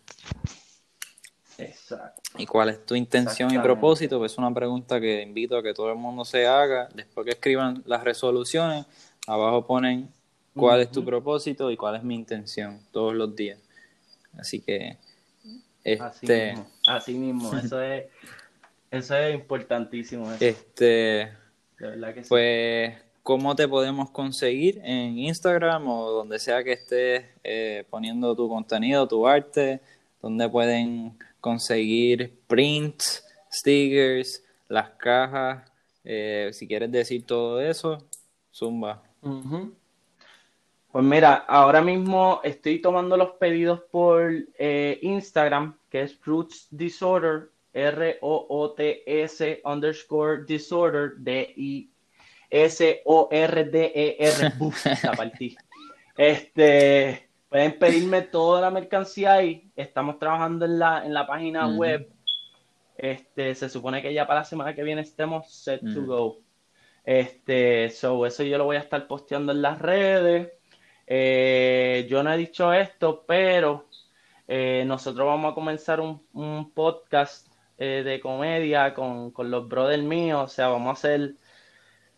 Exacto. 1.58 2.22
¿Y 2.38 2.46
cuál 2.46 2.70
es 2.70 2.86
tu 2.86 2.94
intención 2.94 3.54
y 3.54 3.60
propósito? 3.60 4.20
Pues 4.20 4.34
es 4.34 4.38
una 4.38 4.54
pregunta 4.54 5.00
que 5.00 5.22
invito 5.22 5.56
a 5.56 5.64
que 5.64 5.74
todo 5.74 5.92
el 5.92 5.98
mundo 5.98 6.26
se 6.26 6.46
haga. 6.46 6.90
Después 6.94 7.24
que 7.24 7.32
escriban 7.32 7.84
las 7.86 8.04
resoluciones, 8.04 8.86
Abajo 9.32 9.66
ponen 9.66 10.10
cuál 10.54 10.82
es 10.82 10.92
tu 10.92 11.06
propósito 11.06 11.72
y 11.72 11.78
cuál 11.78 11.96
es 11.96 12.04
mi 12.04 12.16
intención 12.16 12.82
todos 12.92 13.14
los 13.14 13.34
días. 13.34 13.60
Así 14.38 14.60
que 14.60 14.98
este 15.86 16.56
así 16.86 17.14
mismo, 17.14 17.50
eso 17.58 17.82
es 17.82 18.06
eso 18.92 19.16
es 19.16 19.36
importantísimo. 19.36 20.30
Este 20.38 21.32
pues 22.28 22.94
cómo 23.24 23.56
te 23.56 23.70
podemos 23.70 24.10
conseguir 24.10 24.82
en 24.84 25.18
Instagram 25.18 25.88
o 25.88 26.12
donde 26.12 26.38
sea 26.38 26.62
que 26.62 26.74
estés 26.74 27.24
eh, 27.46 27.86
poniendo 27.90 28.36
tu 28.36 28.50
contenido, 28.50 29.08
tu 29.08 29.26
arte, 29.26 29.80
donde 30.22 30.50
pueden 30.50 31.18
conseguir 31.40 32.38
prints, 32.48 33.26
stickers, 33.50 34.44
las 34.68 34.90
cajas, 34.92 35.72
eh, 36.04 36.50
si 36.52 36.68
quieres 36.68 36.92
decir 36.92 37.26
todo 37.26 37.62
eso, 37.62 37.98
zumba. 38.54 39.04
Pues 39.22 41.06
mira, 41.06 41.46
ahora 41.48 41.82
mismo 41.82 42.42
estoy 42.44 42.80
tomando 42.80 43.16
los 43.16 43.32
pedidos 43.32 43.80
por 43.92 44.34
eh, 44.58 45.00
Instagram, 45.02 45.78
que 45.90 46.02
es 46.02 46.20
Roots 46.26 46.68
Disorder, 46.70 47.50
R-O-O-T-S 47.74 49.62
underscore 49.64 50.44
disorder, 50.46 51.14
D-I-S-O-R-D-E-R, 51.18 51.88
la 55.04 55.12
partí. 55.18 55.56
Este, 56.18 57.30
pueden 57.48 57.80
pedirme 57.80 58.24
toda 58.24 58.60
la 58.62 58.70
mercancía 58.72 59.36
ahí. 59.36 59.72
Estamos 59.76 60.20
trabajando 60.20 60.66
en 60.66 60.78
la, 60.80 61.06
en 61.06 61.14
la 61.14 61.26
página 61.26 61.70
web. 61.70 62.10
Este, 62.98 63.56
se 63.56 63.70
supone 63.70 64.02
que 64.02 64.14
ya 64.14 64.28
para 64.28 64.42
la 64.42 64.46
semana 64.46 64.76
que 64.76 64.84
viene 64.84 65.02
estemos 65.02 65.50
set 65.50 65.82
to 65.94 66.04
go. 66.06 66.40
Este, 67.04 67.90
so, 67.90 68.26
eso 68.26 68.44
yo 68.44 68.58
lo 68.58 68.66
voy 68.66 68.78
a 68.78 68.82
estar 68.82 69.08
posteando 69.08 69.52
en 69.52 69.62
las 69.62 69.80
redes. 69.80 70.52
Eh, 71.08 72.08
yo 72.10 72.24
no 72.24 72.32
he 72.32 72.38
dicho 72.38 72.72
esto, 72.74 73.26
pero 73.28 73.88
eh, 74.48 74.84
nosotros 74.86 75.26
vamos 75.26 75.52
a 75.52 75.56
comenzar 75.56 76.00
un, 76.00 76.72
podcast 76.74 77.48
eh, 77.78 78.04
de 78.04 78.20
comedia 78.20 78.94
con, 78.94 79.34
los 79.38 79.68
brothers 79.68 80.04
míos. 80.04 80.42
O 80.44 80.48
sea, 80.48 80.68
vamos 80.68 80.90
a 80.90 80.92
hacer 80.94 81.36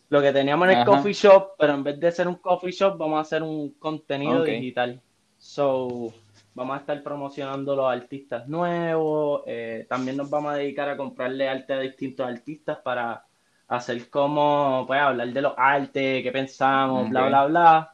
lo 0.10 0.22
que 0.22 0.32
teníamos 0.32 0.70
en 0.70 0.80
el 0.80 0.86
coffee 0.86 1.14
shop, 1.14 1.54
pero 1.58 1.74
en 1.74 1.84
vez 1.84 2.00
de 2.00 2.12
ser 2.12 2.28
un 2.28 2.36
coffee 2.36 2.72
shop, 2.72 2.98
vamos 2.98 3.18
a 3.18 3.22
hacer 3.22 3.42
un 3.42 3.72
contenido 3.80 4.44
digital. 4.44 5.02
So, 5.38 6.14
vamos 6.54 6.76
a 6.76 6.80
estar 6.82 7.02
promocionando 7.02 7.76
los 7.76 7.92
artistas 7.92 8.48
nuevos. 8.48 9.44
también 9.88 10.18
nos 10.18 10.30
vamos 10.30 10.54
a 10.54 10.58
dedicar 10.58 10.90
a 10.90 10.98
comprarle 10.98 11.50
arte 11.50 11.74
a 11.74 11.80
distintos 11.80 12.28
artistas 12.28 12.78
para 12.84 13.26
hacer 13.68 14.10
como, 14.10 14.86
pues, 14.88 15.00
hablar 15.00 15.28
de 15.34 15.42
los 15.42 15.54
artes, 15.58 16.24
qué 16.24 16.32
pensamos, 16.32 17.10
bla, 17.10 17.28
bla, 17.28 17.46
bla. 17.46 17.94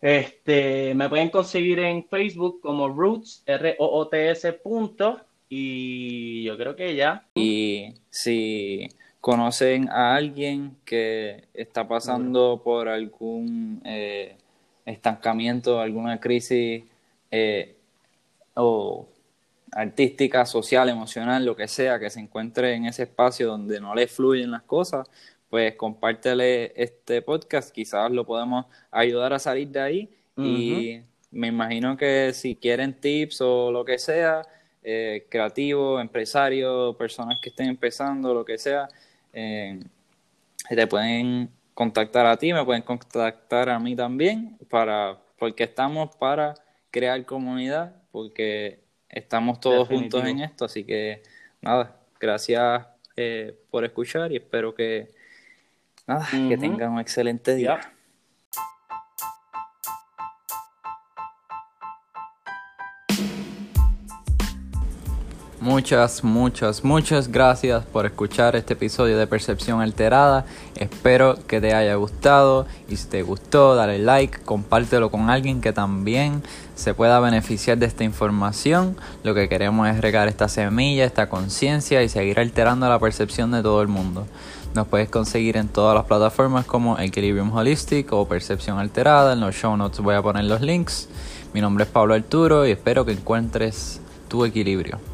Este, 0.00 0.94
me 0.94 1.08
pueden 1.08 1.30
conseguir 1.30 1.78
en 1.78 2.04
Facebook 2.04 2.60
como 2.60 2.88
Roots, 2.88 3.42
R-O-O-T-S 3.46 4.52
punto, 4.54 5.20
y 5.48 6.42
yo 6.44 6.56
creo 6.56 6.74
que 6.74 6.96
ya. 6.96 7.24
Y 7.34 7.94
si 8.10 8.88
conocen 9.20 9.88
a 9.90 10.16
alguien 10.16 10.76
que 10.84 11.44
está 11.54 11.86
pasando 11.86 12.60
por 12.64 12.88
algún 12.88 13.80
eh, 13.84 14.36
estancamiento, 14.84 15.78
alguna 15.78 16.18
crisis 16.18 16.82
eh, 17.30 17.76
o 18.54 19.06
artística, 19.72 20.44
social, 20.44 20.88
emocional, 20.88 21.44
lo 21.44 21.56
que 21.56 21.66
sea, 21.66 21.98
que 21.98 22.10
se 22.10 22.20
encuentre 22.20 22.74
en 22.74 22.84
ese 22.84 23.04
espacio 23.04 23.48
donde 23.48 23.80
no 23.80 23.94
le 23.94 24.06
fluyen 24.06 24.50
las 24.50 24.62
cosas, 24.62 25.08
pues 25.48 25.74
compártele 25.76 26.72
este 26.76 27.22
podcast, 27.22 27.70
quizás 27.72 28.10
lo 28.10 28.24
podemos 28.24 28.66
ayudar 28.90 29.32
a 29.32 29.38
salir 29.38 29.68
de 29.68 29.80
ahí. 29.80 30.10
Y 30.36 31.00
me 31.30 31.48
imagino 31.48 31.96
que 31.96 32.32
si 32.32 32.56
quieren 32.56 32.94
tips 32.98 33.42
o 33.42 33.70
lo 33.70 33.84
que 33.84 33.98
sea, 33.98 34.42
eh, 34.82 35.26
creativos, 35.28 36.00
empresarios, 36.00 36.96
personas 36.96 37.38
que 37.40 37.50
estén 37.50 37.68
empezando, 37.68 38.32
lo 38.32 38.44
que 38.44 38.58
sea, 38.58 38.88
eh, 39.32 39.80
te 40.68 40.86
pueden 40.86 41.50
contactar 41.74 42.26
a 42.26 42.36
ti, 42.36 42.52
me 42.52 42.64
pueden 42.64 42.82
contactar 42.82 43.68
a 43.68 43.78
mí 43.78 43.94
también, 43.94 44.58
para, 44.68 45.18
porque 45.38 45.64
estamos 45.64 46.14
para 46.16 46.54
crear 46.90 47.24
comunidad, 47.24 47.94
porque 48.10 48.81
estamos 49.12 49.60
todos 49.60 49.86
juntos 49.86 50.24
en 50.24 50.40
esto, 50.40 50.64
así 50.64 50.84
que 50.84 51.22
nada, 51.60 52.00
gracias 52.18 52.86
eh, 53.16 53.54
por 53.70 53.84
escuchar 53.84 54.32
y 54.32 54.36
espero 54.36 54.74
que 54.74 55.10
nada, 56.06 56.26
que 56.30 56.56
tengan 56.56 56.92
un 56.92 57.00
excelente 57.00 57.54
día. 57.54 57.78
Muchas, 65.62 66.24
muchas, 66.24 66.82
muchas 66.82 67.30
gracias 67.30 67.84
por 67.84 68.04
escuchar 68.04 68.56
este 68.56 68.72
episodio 68.72 69.16
de 69.16 69.28
Percepción 69.28 69.80
Alterada. 69.80 70.44
Espero 70.74 71.36
que 71.46 71.60
te 71.60 71.72
haya 71.72 71.94
gustado 71.94 72.66
y 72.88 72.96
si 72.96 73.06
te 73.06 73.22
gustó, 73.22 73.76
dale 73.76 74.00
like, 74.00 74.40
compártelo 74.40 75.12
con 75.12 75.30
alguien 75.30 75.60
que 75.60 75.72
también 75.72 76.42
se 76.74 76.94
pueda 76.94 77.20
beneficiar 77.20 77.78
de 77.78 77.86
esta 77.86 78.02
información. 78.02 78.96
Lo 79.22 79.34
que 79.36 79.48
queremos 79.48 79.86
es 79.86 80.00
regar 80.00 80.26
esta 80.26 80.48
semilla, 80.48 81.04
esta 81.04 81.28
conciencia 81.28 82.02
y 82.02 82.08
seguir 82.08 82.40
alterando 82.40 82.88
la 82.88 82.98
percepción 82.98 83.52
de 83.52 83.62
todo 83.62 83.82
el 83.82 83.88
mundo. 83.88 84.26
Nos 84.74 84.88
puedes 84.88 85.10
conseguir 85.10 85.56
en 85.56 85.68
todas 85.68 85.94
las 85.94 86.06
plataformas 86.06 86.66
como 86.66 86.98
Equilibrium 86.98 87.54
Holistic 87.56 88.12
o 88.12 88.26
Percepción 88.26 88.80
Alterada. 88.80 89.34
En 89.34 89.38
los 89.38 89.54
show 89.54 89.76
notes 89.76 90.00
voy 90.00 90.16
a 90.16 90.22
poner 90.22 90.42
los 90.42 90.60
links. 90.60 91.08
Mi 91.54 91.60
nombre 91.60 91.84
es 91.84 91.90
Pablo 91.90 92.14
Arturo 92.14 92.66
y 92.66 92.72
espero 92.72 93.04
que 93.04 93.12
encuentres 93.12 94.00
tu 94.26 94.44
equilibrio. 94.44 95.11